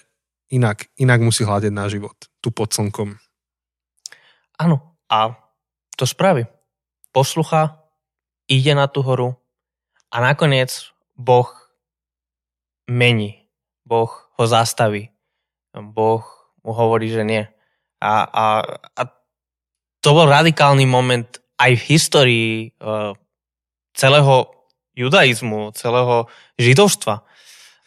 inak, 0.51 0.87
inak 0.97 1.21
musí 1.23 1.43
hľadať 1.43 1.73
na 1.75 1.87
život, 1.91 2.17
tu 2.39 2.55
pod 2.55 2.71
slnkom. 2.71 3.19
Áno, 4.57 4.97
a 5.11 5.37
to 5.99 6.09
spraví. 6.09 6.47
Poslucha, 7.13 7.83
ide 8.49 8.73
na 8.77 8.87
tú 8.87 9.03
horu 9.03 9.37
a 10.13 10.23
nakoniec 10.23 10.93
Boh 11.17 11.49
mení. 12.87 13.49
Boh 13.87 14.11
ho 14.11 14.45
zastaví. 14.47 15.11
Boh 15.75 16.25
mu 16.65 16.73
hovorí, 16.73 17.11
že 17.13 17.23
nie. 17.25 17.45
A, 18.01 18.27
a, 18.27 18.45
a 18.97 19.03
to 20.01 20.09
bol 20.13 20.29
radikálny 20.29 20.85
moment 20.85 21.27
aj 21.57 21.73
v 21.73 21.87
histórii 21.89 22.51
uh, 22.81 23.17
celého 23.97 24.56
judaizmu, 24.97 25.77
celého 25.77 26.27
židovstva. 26.57 27.21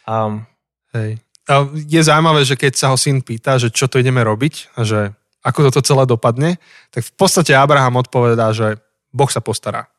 Um, 0.05 0.45
Hej. 0.93 1.17
A 1.49 1.65
je 1.73 2.01
zaujímavé, 2.05 2.45
že 2.45 2.53
keď 2.53 2.73
sa 2.77 2.87
ho 2.93 2.97
syn 2.97 3.25
pýta, 3.25 3.57
že 3.57 3.73
čo 3.73 3.89
to 3.89 3.97
ideme 3.97 4.21
robiť 4.21 4.77
a 4.77 4.85
že 4.85 5.17
ako 5.41 5.73
toto 5.73 5.81
celé 5.81 6.05
dopadne, 6.05 6.61
tak 6.93 7.01
v 7.01 7.13
podstate 7.17 7.57
Abraham 7.57 7.97
odpovedá, 8.05 8.53
že 8.53 8.77
Boh 9.09 9.29
sa 9.29 9.41
postará. 9.41 9.89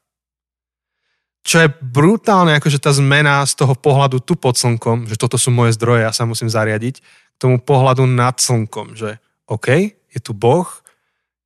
Čo 1.43 1.65
je 1.65 1.73
brutálne, 1.83 2.55
akože 2.55 2.79
tá 2.79 2.93
zmena 2.93 3.43
z 3.49 3.59
toho 3.59 3.73
pohľadu 3.73 4.21
tu 4.23 4.37
pod 4.37 4.61
slnkom, 4.61 5.09
že 5.09 5.17
toto 5.17 5.41
sú 5.41 5.49
moje 5.51 5.75
zdroje, 5.75 6.05
ja 6.05 6.13
sa 6.13 6.29
musím 6.29 6.53
zariadiť, 6.53 7.01
k 7.01 7.37
tomu 7.41 7.59
pohľadu 7.59 8.05
nad 8.05 8.37
slnkom, 8.37 8.95
že 8.95 9.17
OK, 9.49 9.73
je 9.91 10.21
tu 10.21 10.37
Boh, 10.37 10.69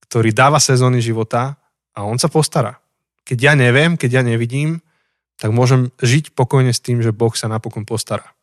ktorý 0.05 0.35
dáva 0.35 0.59
sezóny 0.59 0.99
života 0.99 1.57
a 1.95 2.03
on 2.03 2.19
sa 2.19 2.27
postará. 2.27 2.77
Keď 3.23 3.39
ja 3.39 3.55
neviem, 3.55 3.95
keď 3.95 4.21
ja 4.21 4.23
nevidím, 4.27 4.83
tak 5.39 5.51
môžem 5.51 5.91
žiť 5.99 6.33
pokojne 6.33 6.71
s 6.71 6.81
tým, 6.81 7.03
že 7.03 7.15
Boh 7.15 7.33
sa 7.35 7.51
napokon 7.51 7.83
postará. 7.83 8.35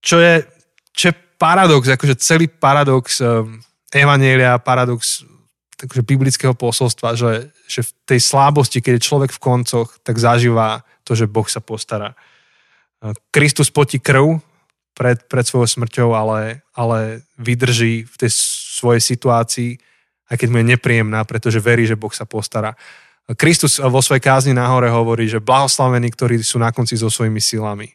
Čo 0.00 0.16
je, 0.16 0.48
čo 0.96 1.12
je 1.12 1.14
paradox, 1.36 1.88
akože 1.88 2.16
celý 2.16 2.48
paradox 2.48 3.20
um, 3.20 3.60
Evanielia, 3.92 4.56
paradox 4.56 5.24
takže 5.80 6.04
biblického 6.04 6.52
posolstva, 6.52 7.16
že, 7.16 7.48
že 7.64 7.80
v 7.80 7.90
tej 8.04 8.20
slábosti, 8.20 8.84
keď 8.84 9.00
je 9.00 9.06
človek 9.08 9.32
v 9.32 9.40
koncoch, 9.40 9.88
tak 10.04 10.20
zažíva 10.20 10.84
to, 11.08 11.16
že 11.16 11.24
Boh 11.24 11.48
sa 11.48 11.64
postará. 11.64 12.12
Kristus 13.32 13.72
potí 13.72 13.96
krv 13.96 14.44
pred, 14.92 15.24
pred 15.24 15.44
svojou 15.48 15.64
smrťou, 15.64 16.12
ale, 16.12 16.60
ale 16.76 17.24
vydrží 17.40 18.04
v 18.04 18.14
tej 18.20 18.30
svojej 18.76 19.00
situácii, 19.00 19.80
aj 20.28 20.36
keď 20.36 20.48
mu 20.52 20.60
je 20.60 20.70
nepríjemná, 20.76 21.24
pretože 21.24 21.64
verí, 21.64 21.88
že 21.88 21.96
Boh 21.96 22.12
sa 22.12 22.28
postará. 22.28 22.76
Kristus 23.36 23.78
vo 23.78 24.00
svojej 24.02 24.22
kázni 24.22 24.52
nahore 24.56 24.90
hovorí, 24.90 25.30
že 25.30 25.42
blahoslavení, 25.42 26.10
ktorí 26.10 26.42
sú 26.42 26.58
na 26.58 26.74
konci 26.74 26.98
so 26.98 27.12
svojimi 27.12 27.38
silami. 27.38 27.86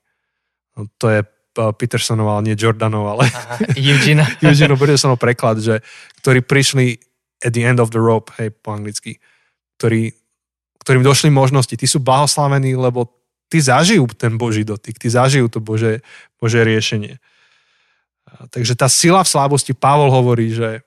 No, 0.76 0.88
to 0.96 1.12
je 1.12 1.20
eh, 1.24 1.72
Petersonov, 1.76 2.28
ale 2.30 2.52
nie 2.52 2.56
Jordanov, 2.56 3.18
ale 3.18 3.32
Eugene. 3.76 4.24
Eugene 4.46 4.76
Petersonov 4.76 5.20
preklad, 5.20 5.60
že 5.60 5.84
ktorí 6.24 6.44
prišli 6.46 7.00
at 7.44 7.52
the 7.52 7.68
end 7.68 7.84
of 7.84 7.92
the 7.92 8.00
rope, 8.00 8.32
hej, 8.40 8.52
po 8.52 8.76
anglicky, 8.76 9.20
ktorí, 9.80 10.16
ktorým 10.84 11.04
došli 11.04 11.28
možnosti. 11.32 11.76
Tí 11.76 11.88
sú 11.88 12.00
blahoslavení, 12.00 12.78
lebo 12.80 13.12
tí 13.52 13.60
zažijú 13.60 14.08
ten 14.16 14.40
Boží 14.40 14.64
dotyk, 14.64 14.98
tí 14.98 15.12
zažijú 15.12 15.52
to 15.52 15.60
Bože, 15.60 16.02
Bože 16.40 16.64
riešenie. 16.64 17.20
Takže 18.26 18.74
tá 18.76 18.90
sila 18.90 19.22
v 19.22 19.32
slábosti, 19.32 19.72
Pavol 19.78 20.12
hovorí, 20.12 20.52
že 20.52 20.84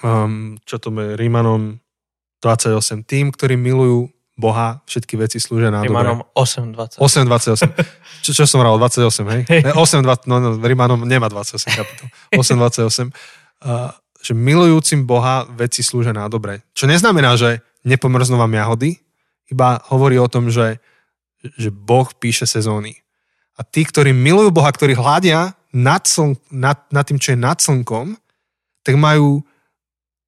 um, 0.00 0.56
čo 0.64 0.78
to 0.78 0.88
je 0.94 1.18
Rímanom 1.18 1.83
28, 2.44 3.08
tým, 3.08 3.32
ktorí 3.32 3.56
milujú 3.56 4.12
Boha, 4.34 4.82
všetky 4.84 5.14
veci 5.16 5.38
slúžia 5.38 5.70
na 5.70 5.80
Rímanom 5.80 6.26
8.28. 6.36 7.00
8.28. 7.00 7.70
Čo, 8.24 8.30
čo 8.34 8.42
som 8.50 8.60
hovoril, 8.60 8.82
28, 8.82 9.32
hej? 9.32 9.40
Hey. 9.46 9.62
8.20, 9.72 10.26
no, 10.26 10.36
no, 10.42 10.48
Rímanom 10.58 11.00
nemá 11.06 11.30
28 11.30 11.70
kapitol. 11.72 12.06
8.28. 12.34 13.14
Uh, 13.64 13.94
že 14.24 14.32
milujúcim 14.34 15.06
Boha 15.06 15.46
veci 15.54 15.86
slúžia 15.86 16.10
na 16.10 16.26
dobre. 16.26 16.66
Čo 16.74 16.90
neznamená, 16.90 17.38
že 17.38 17.62
nepomrznú 17.86 18.40
vám 18.40 18.56
jahody, 18.56 18.98
iba 19.52 19.78
hovorí 19.92 20.16
o 20.16 20.26
tom, 20.26 20.48
že, 20.48 20.80
že 21.60 21.68
Boh 21.68 22.08
píše 22.16 22.48
sezóny. 22.48 23.04
A 23.54 23.62
tí, 23.62 23.86
ktorí 23.86 24.10
milujú 24.10 24.50
Boha, 24.50 24.72
ktorí 24.72 24.98
hľadia 24.98 25.54
nad, 25.70 26.02
sln, 26.08 26.34
nad, 26.50 26.80
nad 26.90 27.04
tým, 27.06 27.20
čo 27.22 27.36
je 27.36 27.38
nad 27.38 27.60
slnkom, 27.60 28.18
tak 28.82 28.98
majú 28.98 29.46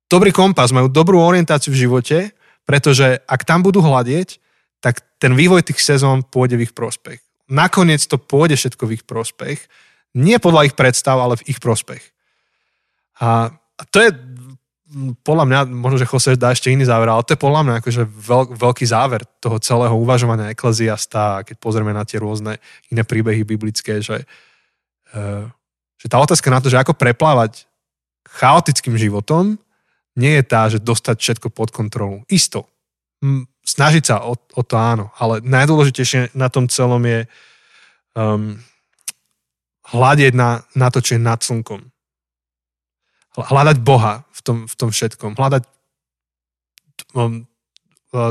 dobrý 0.06 0.30
kompas, 0.30 0.74
majú 0.74 0.90
dobrú 0.90 1.18
orientáciu 1.22 1.74
v 1.74 1.80
živote, 1.86 2.18
pretože 2.66 3.22
ak 3.26 3.46
tam 3.46 3.62
budú 3.62 3.82
hľadieť, 3.82 4.38
tak 4.82 5.02
ten 5.18 5.32
vývoj 5.34 5.66
tých 5.66 5.80
sezón 5.82 6.26
pôjde 6.26 6.58
v 6.58 6.70
ich 6.70 6.74
prospech. 6.74 7.18
Nakoniec 7.46 8.02
to 8.06 8.18
pôjde 8.18 8.58
všetko 8.58 8.84
v 8.86 8.94
ich 9.00 9.04
prospech. 9.06 9.58
Nie 10.18 10.42
podľa 10.42 10.70
ich 10.70 10.74
predstav, 10.74 11.18
ale 11.18 11.38
v 11.38 11.46
ich 11.46 11.58
prospech. 11.62 12.02
A 13.22 13.54
to 13.92 14.02
je 14.02 14.10
podľa 15.26 15.44
mňa, 15.50 15.60
možno, 15.66 15.98
že 15.98 16.08
Jose 16.08 16.38
dá 16.38 16.54
ešte 16.54 16.70
iný 16.70 16.86
záver, 16.86 17.10
ale 17.10 17.26
to 17.26 17.34
je 17.34 17.42
podľa 17.42 17.62
mňa 17.66 17.74
akože 17.82 18.02
veľ, 18.06 18.42
veľký 18.54 18.86
záver 18.86 19.26
toho 19.42 19.58
celého 19.58 19.92
uvažovania 19.98 20.54
ekleziasta, 20.54 21.42
keď 21.42 21.56
pozrieme 21.58 21.90
na 21.90 22.06
tie 22.06 22.22
rôzne 22.22 22.62
iné 22.94 23.02
príbehy 23.02 23.42
biblické, 23.42 23.98
že 23.98 24.22
Eh, 25.16 25.44
že 25.96 26.06
tá 26.12 26.20
otázka 26.20 26.52
na 26.52 26.60
to, 26.60 26.68
že 26.68 26.76
ako 26.76 26.92
preplávať 26.92 27.64
chaotickým 28.26 29.00
životom, 29.00 29.56
nie 30.16 30.32
je 30.40 30.44
tá, 30.44 30.66
že 30.72 30.80
dostať 30.80 31.16
všetko 31.20 31.48
pod 31.52 31.70
kontrolu. 31.70 32.24
Isto. 32.26 32.66
Snažiť 33.66 34.04
sa 34.04 34.16
o, 34.24 34.36
o 34.36 34.62
to 34.64 34.74
áno, 34.76 35.12
ale 35.20 35.44
najdôležitejšie 35.44 36.36
na 36.36 36.48
tom 36.48 36.68
celom 36.68 37.00
je 37.04 37.28
um, 38.16 38.56
hľadieť 39.92 40.32
na, 40.32 40.64
na 40.72 40.88
to, 40.88 41.04
čo 41.04 41.16
je 41.16 41.22
nad 41.22 41.38
slnkom. 41.38 41.84
Hľadať 43.36 43.76
Boha 43.84 44.24
v 44.32 44.40
tom, 44.40 44.58
v 44.64 44.74
tom 44.74 44.88
všetkom. 44.88 45.36
Hľadať 45.36 45.62
um, 47.12 47.44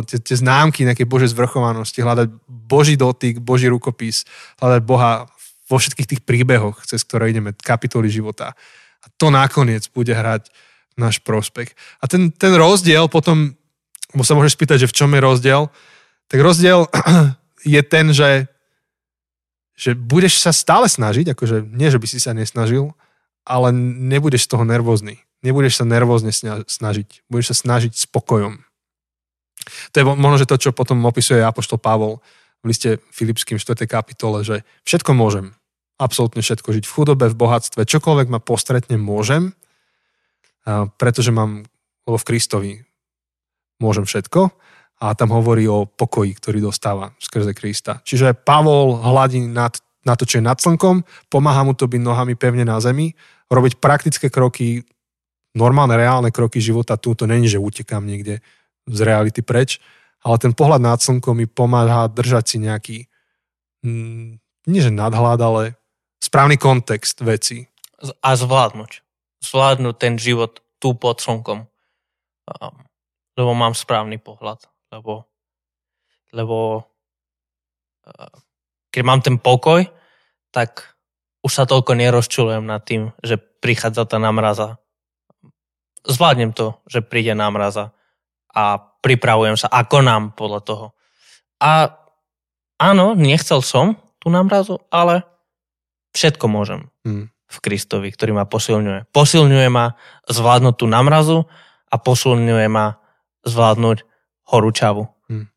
tie, 0.10 0.18
tie 0.18 0.36
známky 0.36 0.82
nejakej 0.86 1.06
Božej 1.06 1.30
zvrchovanosti, 1.38 2.02
hľadať 2.02 2.28
Boží 2.50 2.98
dotyk, 2.98 3.38
Boží 3.38 3.70
rukopis, 3.70 4.26
hľadať 4.58 4.82
Boha 4.82 5.30
vo 5.66 5.78
všetkých 5.78 6.10
tých 6.10 6.22
príbehoch, 6.26 6.86
cez 6.86 7.02
ktoré 7.06 7.34
ideme, 7.34 7.54
kapitoly 7.54 8.10
života. 8.10 8.54
A 9.02 9.08
to 9.18 9.30
nakoniec 9.30 9.86
bude 9.94 10.14
hrať 10.14 10.50
náš 10.96 11.20
prospech. 11.20 11.76
A 12.00 12.08
ten, 12.08 12.32
ten 12.32 12.56
rozdiel 12.56 13.12
potom, 13.12 13.56
bo 14.16 14.24
sa 14.24 14.36
môžeš 14.36 14.56
spýtať, 14.56 14.88
že 14.88 14.90
v 14.92 14.96
čom 14.96 15.12
je 15.12 15.22
rozdiel, 15.22 15.62
tak 16.32 16.40
rozdiel 16.40 16.88
je 17.76 17.82
ten, 17.84 18.16
že, 18.16 18.48
že 19.76 19.94
budeš 19.94 20.40
sa 20.40 20.56
stále 20.56 20.88
snažiť, 20.88 21.36
akože 21.36 21.68
nie, 21.68 21.92
že 21.92 22.00
by 22.00 22.08
si 22.08 22.20
sa 22.24 22.32
nesnažil, 22.32 22.96
ale 23.46 23.70
nebudeš 23.76 24.50
z 24.50 24.52
toho 24.58 24.64
nervózny. 24.66 25.22
Nebudeš 25.46 25.78
sa 25.78 25.86
nervózne 25.86 26.34
snažiť. 26.66 27.30
Budeš 27.30 27.54
sa 27.54 27.56
snažiť 27.70 27.94
spokojom. 27.94 28.66
To 29.94 29.96
je 29.98 30.06
možno, 30.06 30.38
že 30.42 30.50
to, 30.50 30.58
čo 30.58 30.74
potom 30.74 31.06
opisuje 31.06 31.42
Apoštol 31.42 31.78
Pavol 31.78 32.22
v 32.66 32.74
liste 32.74 32.98
Filipským 33.14 33.62
4. 33.62 33.86
kapitole, 33.86 34.42
že 34.42 34.66
všetko 34.90 35.14
môžem. 35.14 35.54
Absolútne 36.02 36.42
všetko. 36.42 36.74
Žiť 36.82 36.86
v 36.90 36.94
chudobe, 36.94 37.26
v 37.30 37.38
bohatstve, 37.38 37.86
čokoľvek 37.86 38.28
ma 38.34 38.42
postretne, 38.42 38.98
môžem, 38.98 39.54
pretože 40.98 41.30
mám, 41.30 41.64
lebo 42.10 42.18
v 42.18 42.28
Kristovi 42.28 42.72
môžem 43.78 44.04
všetko. 44.06 44.50
A 45.04 45.12
tam 45.12 45.36
hovorí 45.36 45.68
o 45.68 45.84
pokoji, 45.86 46.32
ktorý 46.40 46.64
dostáva 46.64 47.12
skrze 47.20 47.52
Krista. 47.52 48.00
Čiže 48.08 48.32
Pavol 48.32 48.96
hladí 48.96 49.44
nad, 49.44 49.76
na 50.08 50.16
to, 50.16 50.24
čo 50.24 50.40
je 50.40 50.48
nad 50.48 50.56
slnkom, 50.56 51.04
pomáha 51.28 51.68
mu 51.68 51.76
to 51.76 51.92
byť 51.92 52.00
nohami 52.00 52.40
pevne 52.40 52.64
na 52.64 52.80
zemi, 52.80 53.12
robiť 53.52 53.84
praktické 53.84 54.32
kroky, 54.32 54.88
normálne, 55.52 56.00
reálne 56.00 56.32
kroky 56.32 56.64
života. 56.64 56.96
Tu 56.96 57.12
to 57.12 57.28
není, 57.28 57.52
že 57.52 57.60
utekám 57.60 58.08
niekde 58.08 58.40
z 58.88 59.00
reality 59.04 59.44
preč, 59.44 59.84
ale 60.24 60.40
ten 60.40 60.56
pohľad 60.56 60.82
nad 60.82 61.00
slnkom 61.04 61.44
mi 61.44 61.46
pomáha 61.46 62.08
držať 62.08 62.44
si 62.48 62.58
nejaký, 62.64 62.98
mm, 63.84 64.28
nie 64.72 64.82
že 64.82 64.96
nadhľad, 64.96 65.40
ale 65.44 65.64
správny 66.24 66.56
kontext 66.58 67.22
veci. 67.22 67.68
A 68.24 68.34
zvládnuť. 68.34 69.05
Zvládnuť 69.44 69.96
ten 69.98 70.16
život 70.20 70.64
tu 70.80 70.96
pod 70.96 71.20
slnkom. 71.20 71.68
Um, 72.46 72.76
lebo 73.36 73.52
mám 73.52 73.76
správny 73.76 74.22
pohľad. 74.22 74.68
Lebo, 74.94 75.28
lebo 76.32 76.88
uh, 78.08 78.36
keď 78.96 79.02
mám 79.04 79.20
ten 79.20 79.36
pokoj, 79.36 79.84
tak 80.56 80.96
už 81.44 81.52
sa 81.52 81.68
toľko 81.68 82.00
nerozčulujem 82.00 82.64
nad 82.64 82.80
tým, 82.82 83.12
že 83.20 83.36
prichádza 83.38 84.08
tá 84.08 84.18
namraza. 84.18 84.80
Zvládnem 86.08 86.56
to, 86.56 86.80
že 86.88 87.04
príde 87.04 87.36
namraza 87.36 87.92
a 88.56 88.80
pripravujem 89.04 89.60
sa 89.60 89.68
ako 89.68 89.98
nám 90.00 90.32
podľa 90.34 90.62
toho. 90.64 90.88
A 91.60 91.92
áno, 92.80 93.20
nechcel 93.20 93.60
som 93.60 94.00
tú 94.24 94.32
namrazu, 94.32 94.80
ale 94.88 95.28
všetko 96.16 96.46
môžem 96.48 96.88
hmm. 97.04 97.35
V 97.46 97.58
Kristovi, 97.62 98.10
ktorý 98.10 98.34
ma 98.34 98.46
posilňuje. 98.50 99.14
Posilňuje 99.14 99.68
ma 99.70 99.94
zvládnuť 100.26 100.76
tú 100.76 100.86
namrazu 100.90 101.46
a 101.90 101.96
posilňuje 102.02 102.68
ma 102.68 102.98
zvládnuť 103.46 103.98
horúčavu. 104.50 105.06
Hmm. 105.30 105.48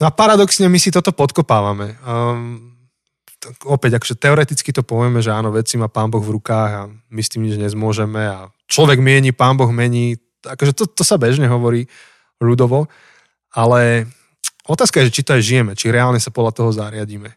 No 0.00 0.04
a 0.08 0.12
paradoxne 0.12 0.68
my 0.68 0.78
si 0.80 0.88
toto 0.92 1.12
podkopávame. 1.12 1.96
Um, 2.04 2.76
opäť, 3.68 4.00
akože 4.00 4.16
teoreticky 4.16 4.72
to 4.72 4.80
povieme, 4.80 5.20
že 5.20 5.32
áno, 5.32 5.52
veci 5.52 5.76
má 5.76 5.88
pán 5.92 6.08
Boh 6.08 6.24
v 6.24 6.40
rukách 6.40 6.70
a 6.72 6.82
my 6.88 7.20
s 7.20 7.30
tým 7.32 7.44
nič 7.44 7.60
nezmôžeme 7.60 8.22
a 8.24 8.48
človek 8.68 8.98
mieni, 9.00 9.36
pán 9.36 9.56
Boh 9.56 9.68
mení. 9.68 10.16
Akože 10.44 10.72
to, 10.72 10.84
to 10.88 11.02
sa 11.04 11.20
bežne 11.20 11.48
hovorí 11.48 11.88
ľudovo, 12.40 12.88
ale 13.52 14.08
otázka 14.68 15.00
je, 15.00 15.08
že 15.08 15.14
či 15.20 15.24
to 15.24 15.34
aj 15.36 15.42
žijeme, 15.42 15.72
či 15.72 15.92
reálne 15.92 16.20
sa 16.20 16.32
podľa 16.32 16.52
toho 16.52 16.70
zariadíme. 16.72 17.32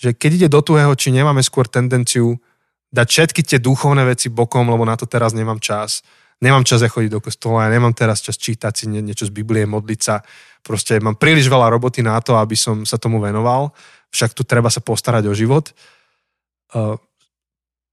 Že 0.00 0.16
keď 0.16 0.30
ide 0.32 0.48
do 0.48 0.64
tuhého, 0.64 0.96
či 0.96 1.12
nemáme 1.12 1.44
skôr 1.44 1.68
tendenciu 1.68 2.40
dať 2.88 3.06
všetky 3.06 3.40
tie 3.44 3.58
duchovné 3.60 4.08
veci 4.08 4.32
bokom, 4.32 4.64
lebo 4.66 4.88
na 4.88 4.96
to 4.96 5.04
teraz 5.04 5.36
nemám 5.36 5.60
čas 5.60 6.00
nemám 6.40 6.64
čas 6.64 6.80
chodiť 6.80 7.12
do 7.12 7.20
kostola, 7.20 7.68
ja 7.68 7.76
nemám 7.76 7.92
teraz 7.92 8.24
čas 8.24 8.40
čítať 8.40 8.72
si 8.72 8.84
niečo 8.88 9.28
z 9.28 9.32
Biblie, 9.32 9.68
modliť 9.68 10.00
sa. 10.00 10.24
Proste 10.64 10.96
mám 10.98 11.20
príliš 11.20 11.52
veľa 11.52 11.68
roboty 11.68 12.00
na 12.00 12.16
to, 12.24 12.40
aby 12.40 12.56
som 12.56 12.82
sa 12.88 12.96
tomu 12.96 13.20
venoval. 13.20 13.76
Však 14.10 14.32
tu 14.32 14.42
treba 14.42 14.72
sa 14.72 14.80
postarať 14.80 15.28
o 15.28 15.36
život. 15.36 15.70
Uh, 16.72 16.96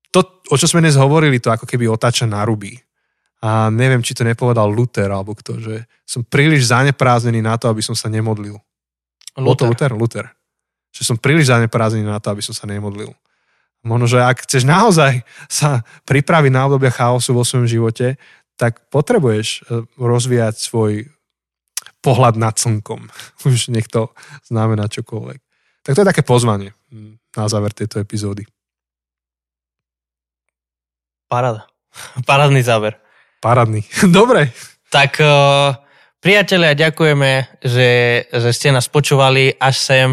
to, 0.10 0.24
o 0.49 0.55
čo 0.55 0.66
sme 0.66 0.82
dnes 0.82 0.95
hovorili, 0.95 1.43
to 1.43 1.51
ako 1.51 1.68
keby 1.68 1.91
otáča 1.91 2.26
na 2.26 2.41
ruby. 2.47 2.80
A 3.43 3.70
neviem, 3.70 4.01
či 4.01 4.18
to 4.18 4.26
nepovedal 4.26 4.66
Luther, 4.66 5.12
alebo 5.14 5.38
kto, 5.38 5.62
že 5.62 5.76
som 6.08 6.26
príliš 6.26 6.74
zaneprázdnený 6.74 7.43
na 7.43 7.60
to, 7.60 7.70
aby 7.70 7.86
som 7.86 7.93
sa 7.93 8.10
nemodlil. 8.10 8.58
Luther. 9.38 9.70
Luther? 9.70 9.91
Luther. 9.93 10.26
Že 10.95 11.03
som 11.13 11.17
príliš 11.17 11.51
zaneprázdnený 11.51 12.07
na 12.07 12.21
to, 12.21 12.31
aby 12.31 12.41
som 12.43 12.55
sa 12.55 12.65
nemodlil. 12.69 13.11
Možno, 13.85 14.09
že 14.09 14.19
ak 14.19 14.43
chceš 14.43 14.67
naozaj 14.67 15.21
sa 15.47 15.85
pripraviť 16.09 16.51
na 16.51 16.65
obdobia 16.67 16.91
chaosu 16.91 17.31
vo 17.31 17.45
svojom 17.45 17.69
živote, 17.69 18.17
tak 18.57 18.89
potrebuješ 18.89 19.47
e, 19.69 19.85
rozvíjať 20.01 20.57
svoj 20.57 21.07
pohľad 22.01 22.35
nad 22.35 22.57
slnkom. 22.57 23.07
Už 23.47 23.69
nech 23.69 23.88
to 23.88 24.11
znamená 24.49 24.89
čokoľvek. 24.89 25.39
Tak 25.85 25.95
to 25.95 26.01
je 26.03 26.09
také 26.09 26.23
pozvanie 26.25 26.75
na 27.38 27.45
záver 27.47 27.71
tejto 27.71 28.01
epizódy. 28.01 28.43
Parada. 31.27 31.67
Parádny 32.27 32.63
záver. 32.63 32.97
Parádny. 33.39 33.85
Dobre. 34.19 34.51
Tak 34.88 35.19
uh, 35.19 35.75
priatelia, 36.23 36.73
ďakujeme, 36.73 37.59
že, 37.59 37.89
že 38.31 38.49
ste 38.55 38.71
nás 38.71 38.88
počúvali 38.88 39.53
až 39.59 39.75
sem. 39.75 40.09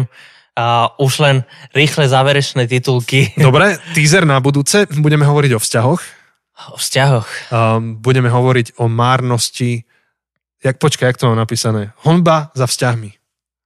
Uh, 0.55 0.87
už 1.03 1.19
len 1.19 1.35
rýchle 1.75 2.07
záverečné 2.07 2.67
titulky. 2.71 3.35
Dobre, 3.37 3.75
teaser 3.91 4.23
na 4.23 4.39
budúce. 4.39 4.87
Budeme 4.87 5.27
hovoriť 5.27 5.51
o 5.51 5.59
vzťahoch. 5.59 6.01
O 6.71 6.77
vzťahoch. 6.79 7.27
Um, 7.51 7.99
budeme 7.99 8.31
hovoriť 8.31 8.79
o 8.79 8.87
márnosti. 8.87 9.83
Jak, 10.63 10.79
počkaj, 10.79 11.11
jak 11.11 11.19
to 11.19 11.27
mám 11.27 11.43
napísané? 11.43 11.91
Honba 12.07 12.55
za 12.55 12.71
vzťahmi. 12.71 13.11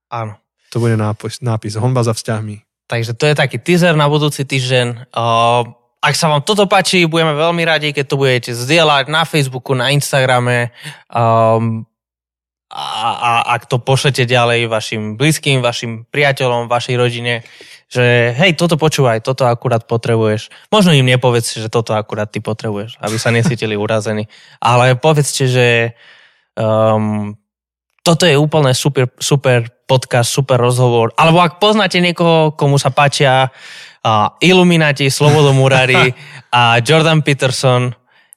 Áno. 0.10 0.42
To 0.74 0.82
bude 0.82 0.98
nápis. 0.98 1.42
nápis. 1.46 1.78
Honba 1.78 2.02
za 2.02 2.18
vzťahmi. 2.18 2.66
Takže 2.90 3.14
to 3.14 3.30
je 3.30 3.36
taký 3.38 3.62
teaser 3.62 3.94
na 3.94 4.10
budúci 4.10 4.42
týždeň. 4.42 5.14
Uh, 5.14 5.70
ak 6.00 6.16
sa 6.16 6.32
vám 6.32 6.42
toto 6.42 6.64
páči, 6.66 7.06
budeme 7.06 7.36
veľmi 7.36 7.64
radi, 7.68 7.92
keď 7.92 8.06
to 8.08 8.16
budete 8.16 8.52
zdieľať 8.56 9.12
na 9.12 9.28
Facebooku, 9.28 9.76
na 9.76 9.92
Instagrame. 9.92 10.72
Um, 11.12 11.89
a, 12.70 12.86
a 13.18 13.32
ak 13.58 13.66
to 13.66 13.82
pošlete 13.82 14.30
ďalej 14.30 14.70
vašim 14.70 15.18
blízkym, 15.18 15.66
vašim 15.66 16.06
priateľom, 16.14 16.70
vašej 16.70 16.96
rodine, 17.02 17.42
že 17.90 18.30
hej, 18.38 18.54
toto 18.54 18.78
počúvaj, 18.78 19.26
toto 19.26 19.50
akurát 19.50 19.90
potrebuješ. 19.90 20.54
Možno 20.70 20.94
im 20.94 21.10
nepovedzte, 21.10 21.66
že 21.66 21.74
toto 21.74 21.98
akurát 21.98 22.30
ty 22.30 22.38
potrebuješ, 22.38 23.02
aby 23.02 23.18
sa 23.18 23.34
nesítili 23.34 23.74
urazení. 23.74 24.30
Ale 24.62 24.94
povedzte, 24.94 25.50
že 25.50 25.68
um, 26.54 27.34
toto 28.06 28.30
je 28.30 28.38
úplne 28.38 28.78
super, 28.78 29.10
super 29.18 29.66
podcast, 29.90 30.30
super 30.30 30.62
rozhovor. 30.62 31.10
Alebo 31.18 31.42
ak 31.42 31.58
poznáte 31.58 31.98
niekoho, 31.98 32.54
komu 32.54 32.78
sa 32.78 32.94
páčia 32.94 33.50
uh, 33.50 34.30
Illuminati, 34.38 35.10
Slobodomurári 35.10 36.14
a 36.54 36.78
Jordan 36.86 37.26
Peterson, 37.26 37.90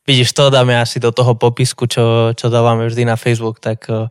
vidíš, 0.06 0.34
to 0.34 0.50
dáme 0.50 0.74
asi 0.74 0.98
do 0.98 1.14
toho 1.14 1.34
popisku, 1.34 1.86
čo, 1.86 2.34
čo 2.34 2.46
dávame 2.50 2.86
vždy 2.86 3.06
na 3.06 3.16
Facebook, 3.16 3.62
tak 3.62 3.86
uh, 3.86 4.10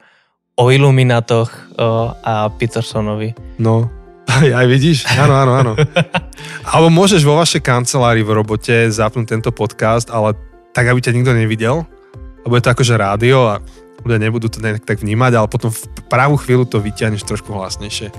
o 0.56 0.72
Illuminatoch 0.72 1.52
uh, 1.76 2.16
a 2.24 2.48
Petersonovi. 2.52 3.36
No, 3.60 3.92
aj 4.60 4.68
vidíš? 4.68 5.08
Áno, 5.20 5.36
áno, 5.36 5.52
áno. 5.58 5.74
Alebo 6.72 6.88
môžeš 6.92 7.22
vo 7.28 7.36
vašej 7.40 7.62
kancelárii 7.64 8.24
v 8.24 8.36
robote 8.36 8.88
zapnúť 8.88 9.38
tento 9.38 9.52
podcast, 9.52 10.08
ale 10.08 10.36
tak, 10.72 10.88
aby 10.88 11.04
ťa 11.04 11.16
nikto 11.16 11.36
nevidel, 11.36 11.84
lebo 12.48 12.56
je 12.56 12.64
to 12.64 12.72
akože 12.72 12.96
rádio 12.96 13.52
a 13.52 13.60
ľudia 14.02 14.20
nebudú 14.24 14.48
to 14.48 14.64
nejak 14.64 14.88
tak 14.88 15.04
vnímať, 15.04 15.32
ale 15.36 15.48
potom 15.52 15.70
v 15.70 15.82
pravú 16.08 16.40
chvíľu 16.40 16.66
to 16.66 16.80
vyťahneš 16.80 17.28
trošku 17.28 17.52
hlasnejšie. 17.54 18.10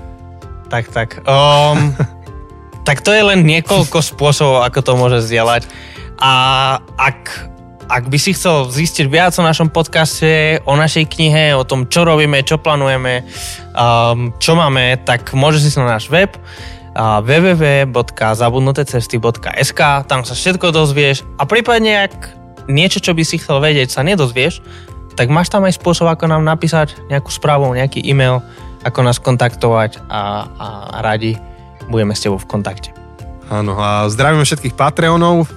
Tak, 0.69 0.93
tak. 0.93 1.09
Um, 1.25 1.97
tak 2.87 3.01
to 3.01 3.11
je 3.11 3.23
len 3.25 3.43
niekoľko 3.43 3.99
spôsobov, 3.99 4.63
ako 4.63 4.79
to 4.85 4.91
môže 4.95 5.19
zdieľať. 5.25 5.67
A 6.21 6.31
ak 6.95 7.52
ak 7.89 8.09
by 8.09 8.19
si 8.19 8.33
chcel 8.35 8.69
zistiť 8.69 9.07
viac 9.11 9.39
o 9.39 9.43
našom 9.43 9.69
podcaste, 9.69 10.59
o 10.63 10.75
našej 10.75 11.05
knihe, 11.09 11.55
o 11.55 11.63
tom, 11.67 11.87
čo 11.87 12.05
robíme, 12.07 12.43
čo 12.43 12.57
plánujeme, 12.59 13.23
um, 13.75 14.33
čo 14.39 14.55
máme, 14.55 14.97
tak 15.03 15.33
môžeš 15.35 15.65
ísť 15.73 15.79
na 15.81 15.87
náš 15.99 16.09
web 16.11 16.37
www.zabudnutecesty.sk 16.93 19.81
tam 20.05 20.21
sa 20.21 20.37
všetko 20.37 20.69
dozvieš 20.69 21.25
a 21.41 21.49
prípadne 21.49 22.05
ak 22.05 22.13
niečo, 22.69 23.01
čo 23.01 23.17
by 23.17 23.25
si 23.25 23.41
chcel 23.41 23.57
vedieť, 23.59 23.91
sa 23.91 24.03
nedozvieš, 24.05 24.61
tak 25.17 25.29
máš 25.29 25.49
tam 25.49 25.65
aj 25.65 25.73
spôsob, 25.77 26.07
ako 26.09 26.27
nám 26.29 26.43
napísať 26.45 26.95
nejakú 27.09 27.31
správu, 27.33 27.73
nejaký 27.73 27.99
e-mail, 28.05 28.41
ako 28.85 29.03
nás 29.03 29.19
kontaktovať 29.19 29.97
a, 30.09 30.47
a 30.47 30.67
radi 31.01 31.37
budeme 31.89 32.15
s 32.15 32.21
tebou 32.23 32.39
v 32.39 32.47
kontakte. 32.47 32.93
Áno, 33.51 33.75
a 33.75 34.07
zdravíme 34.07 34.47
všetkých 34.47 34.73
Patreonov. 34.73 35.51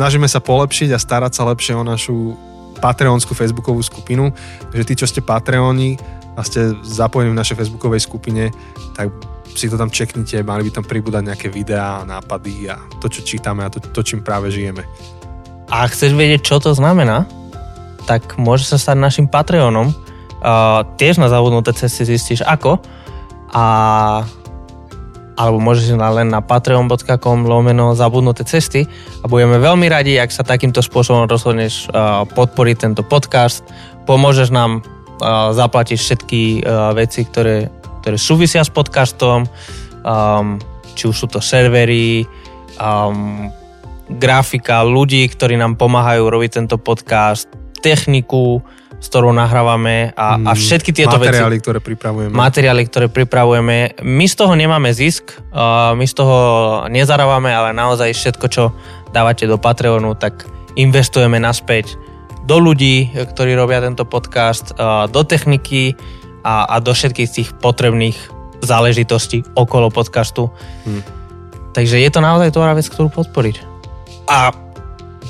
Snažíme 0.00 0.32
sa 0.32 0.40
polepšiť 0.40 0.96
a 0.96 0.98
starať 0.98 1.36
sa 1.36 1.44
lepšie 1.52 1.76
o 1.76 1.84
našu 1.84 2.32
Patreonskú 2.80 3.36
Facebookovú 3.36 3.84
skupinu. 3.84 4.32
Takže 4.72 4.84
tí, 4.88 4.94
čo 4.96 5.04
ste 5.04 5.20
Patreoni 5.20 6.00
a 6.32 6.40
ste 6.40 6.72
zapojení 6.80 7.36
v 7.36 7.36
našej 7.36 7.60
Facebookovej 7.60 8.08
skupine, 8.08 8.48
tak 8.96 9.12
si 9.52 9.68
to 9.68 9.76
tam 9.76 9.92
čeknite, 9.92 10.40
mali 10.40 10.64
by 10.64 10.80
tam 10.80 10.88
pribúdať 10.88 11.20
nejaké 11.20 11.52
videá, 11.52 12.00
nápady 12.08 12.72
a 12.72 12.80
to, 12.96 13.12
čo 13.12 13.20
čítame 13.28 13.60
a 13.60 13.68
to, 13.68 13.76
to 13.76 14.00
čím 14.00 14.24
práve 14.24 14.48
žijeme. 14.48 14.88
A 15.68 15.84
chceš 15.84 16.16
vedieť, 16.16 16.48
čo 16.48 16.56
to 16.64 16.72
znamená? 16.72 17.28
Tak 18.08 18.40
môžeš 18.40 18.72
sa 18.72 18.78
stať 18.80 19.04
našim 19.04 19.28
Patreonom. 19.28 19.92
Uh, 20.40 20.80
tiež 20.96 21.20
na 21.20 21.28
zabudnuté 21.28 21.76
cesty 21.76 22.08
zistíš 22.08 22.40
ako. 22.48 22.80
A 23.52 23.64
alebo 25.40 25.56
môžeš 25.56 25.96
na 25.96 26.12
len 26.12 26.28
na 26.28 26.44
patreon.com 26.44 27.48
lomeno 27.48 27.96
zabudnuté 27.96 28.44
cesty 28.44 28.84
a 29.20 29.24
budeme 29.24 29.56
veľmi 29.56 29.88
radi, 29.88 30.20
ak 30.20 30.28
sa 30.28 30.44
takýmto 30.44 30.84
spôsobom 30.84 31.24
rozhodneš 31.24 31.88
uh, 31.88 32.28
podporiť 32.28 32.76
tento 32.84 33.00
podcast, 33.00 33.64
pomôžeš 34.04 34.52
nám 34.52 34.84
uh, 34.84 35.56
zaplatiť 35.56 35.96
všetky 35.96 36.42
uh, 36.60 36.92
veci, 36.92 37.24
ktoré, 37.24 37.72
ktoré 38.04 38.20
súvisia 38.20 38.60
s 38.60 38.68
podcastom, 38.68 39.48
um, 40.04 40.60
či 40.92 41.08
už 41.08 41.16
sú 41.16 41.26
to 41.32 41.40
servery, 41.40 42.28
um, 42.76 43.48
grafika, 44.20 44.84
ľudí, 44.84 45.24
ktorí 45.24 45.56
nám 45.56 45.80
pomáhajú 45.80 46.28
robiť 46.28 46.50
tento 46.60 46.76
podcast, 46.76 47.48
techniku, 47.80 48.60
s 49.00 49.06
ktorou 49.08 49.32
nahrávame 49.32 50.12
a, 50.12 50.36
a 50.36 50.52
mm, 50.52 50.60
všetky 50.60 50.92
tieto 50.92 51.16
materiály, 51.16 51.56
veci. 51.56 51.64
ktoré 51.64 51.78
pripravujeme. 51.80 52.32
Materiály, 52.36 52.82
ktoré 52.84 53.06
pripravujeme. 53.08 53.96
My 54.04 54.26
z 54.28 54.34
toho 54.36 54.52
nemáme 54.52 54.92
zisk, 54.92 55.40
uh, 55.56 55.96
my 55.96 56.04
z 56.04 56.14
toho 56.20 56.38
nezarábame, 56.92 57.48
ale 57.48 57.72
naozaj 57.72 58.12
všetko, 58.12 58.46
čo 58.52 58.76
dávate 59.10 59.48
do 59.48 59.56
Patreonu, 59.56 60.12
tak 60.20 60.44
investujeme 60.76 61.40
naspäť 61.40 61.96
do 62.44 62.60
ľudí, 62.60 63.08
ktorí 63.16 63.56
robia 63.56 63.80
tento 63.80 64.04
podcast, 64.04 64.76
uh, 64.76 65.08
do 65.08 65.24
techniky 65.24 65.96
a, 66.44 66.68
a 66.68 66.76
do 66.84 66.92
všetkých 66.92 67.28
tých 67.32 67.48
potrebných 67.56 68.16
záležitostí 68.60 69.48
okolo 69.56 69.88
podcastu. 69.88 70.52
Hmm. 70.84 71.00
Takže 71.72 71.96
je 71.96 72.10
to 72.12 72.20
naozaj 72.20 72.52
dobrá 72.52 72.76
vec, 72.76 72.84
ktorú 72.84 73.08
podporiť. 73.08 73.56
A 74.28 74.52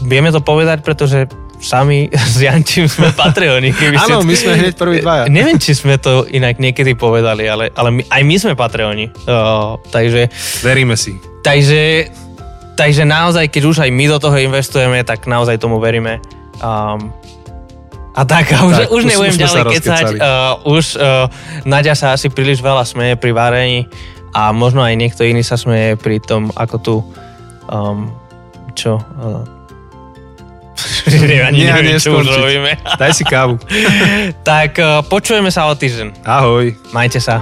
vieme 0.02 0.34
to 0.34 0.42
povedať, 0.42 0.82
pretože 0.82 1.30
sami 1.60 2.08
s 2.08 2.40
Jančím 2.40 2.88
sme 2.88 3.12
Patreoni. 3.20 3.70
Áno, 4.00 4.24
my 4.24 4.34
sme 4.34 4.56
hneď 4.56 4.74
prvý 4.74 5.04
dvaja. 5.04 5.28
Neviem, 5.28 5.60
či 5.60 5.76
sme 5.76 6.00
to 6.00 6.24
inak 6.32 6.56
niekedy 6.56 6.96
povedali, 6.96 7.46
ale, 7.46 7.68
ale 7.76 8.00
my, 8.00 8.02
aj 8.08 8.22
my 8.24 8.36
sme 8.40 8.52
Patreoni. 8.56 9.12
Uh, 9.28 9.76
takže... 9.92 10.32
Veríme 10.64 10.96
si. 10.96 11.20
Takže, 11.44 12.08
takže 12.74 13.04
naozaj, 13.04 13.52
keď 13.52 13.62
už 13.68 13.76
aj 13.84 13.90
my 13.92 14.04
do 14.08 14.18
toho 14.18 14.36
investujeme, 14.40 15.04
tak 15.04 15.28
naozaj 15.28 15.60
tomu 15.60 15.76
veríme. 15.78 16.18
Um, 16.64 17.12
a 18.16 18.26
tak, 18.26 18.50
a 18.52 18.66
už, 18.66 18.74
tak, 18.74 18.88
už 18.90 19.02
nebudem 19.06 19.36
ďalej 19.38 19.64
kecať. 19.78 20.04
Uh, 20.18 20.58
už 20.66 20.98
uh, 20.98 21.30
Nadia 21.62 21.94
sa 21.94 22.16
asi 22.16 22.26
príliš 22.26 22.58
veľa 22.58 22.82
smeje 22.82 23.14
pri 23.14 23.30
varení 23.30 23.86
a 24.34 24.50
možno 24.50 24.82
aj 24.82 24.98
niekto 24.98 25.22
iný 25.22 25.46
sa 25.46 25.54
smeje 25.54 25.94
pri 25.94 26.18
tom, 26.18 26.50
ako 26.58 26.76
tu 26.82 26.94
um, 27.70 28.10
čo, 28.74 28.98
uh, 28.98 29.59
ani 31.48 31.64
Nie, 31.64 31.72
neviem, 31.72 31.98
čo 31.98 32.16
už 32.18 32.28
robíme. 32.28 32.76
Daj 33.00 33.12
si 33.16 33.24
kávu. 33.24 33.56
tak 34.48 34.76
uh, 34.78 35.00
počujeme 35.06 35.48
sa 35.48 35.68
o 35.68 35.74
týždeň. 35.74 36.24
Ahoj. 36.24 36.76
Majte 36.92 37.18
sa. 37.18 37.40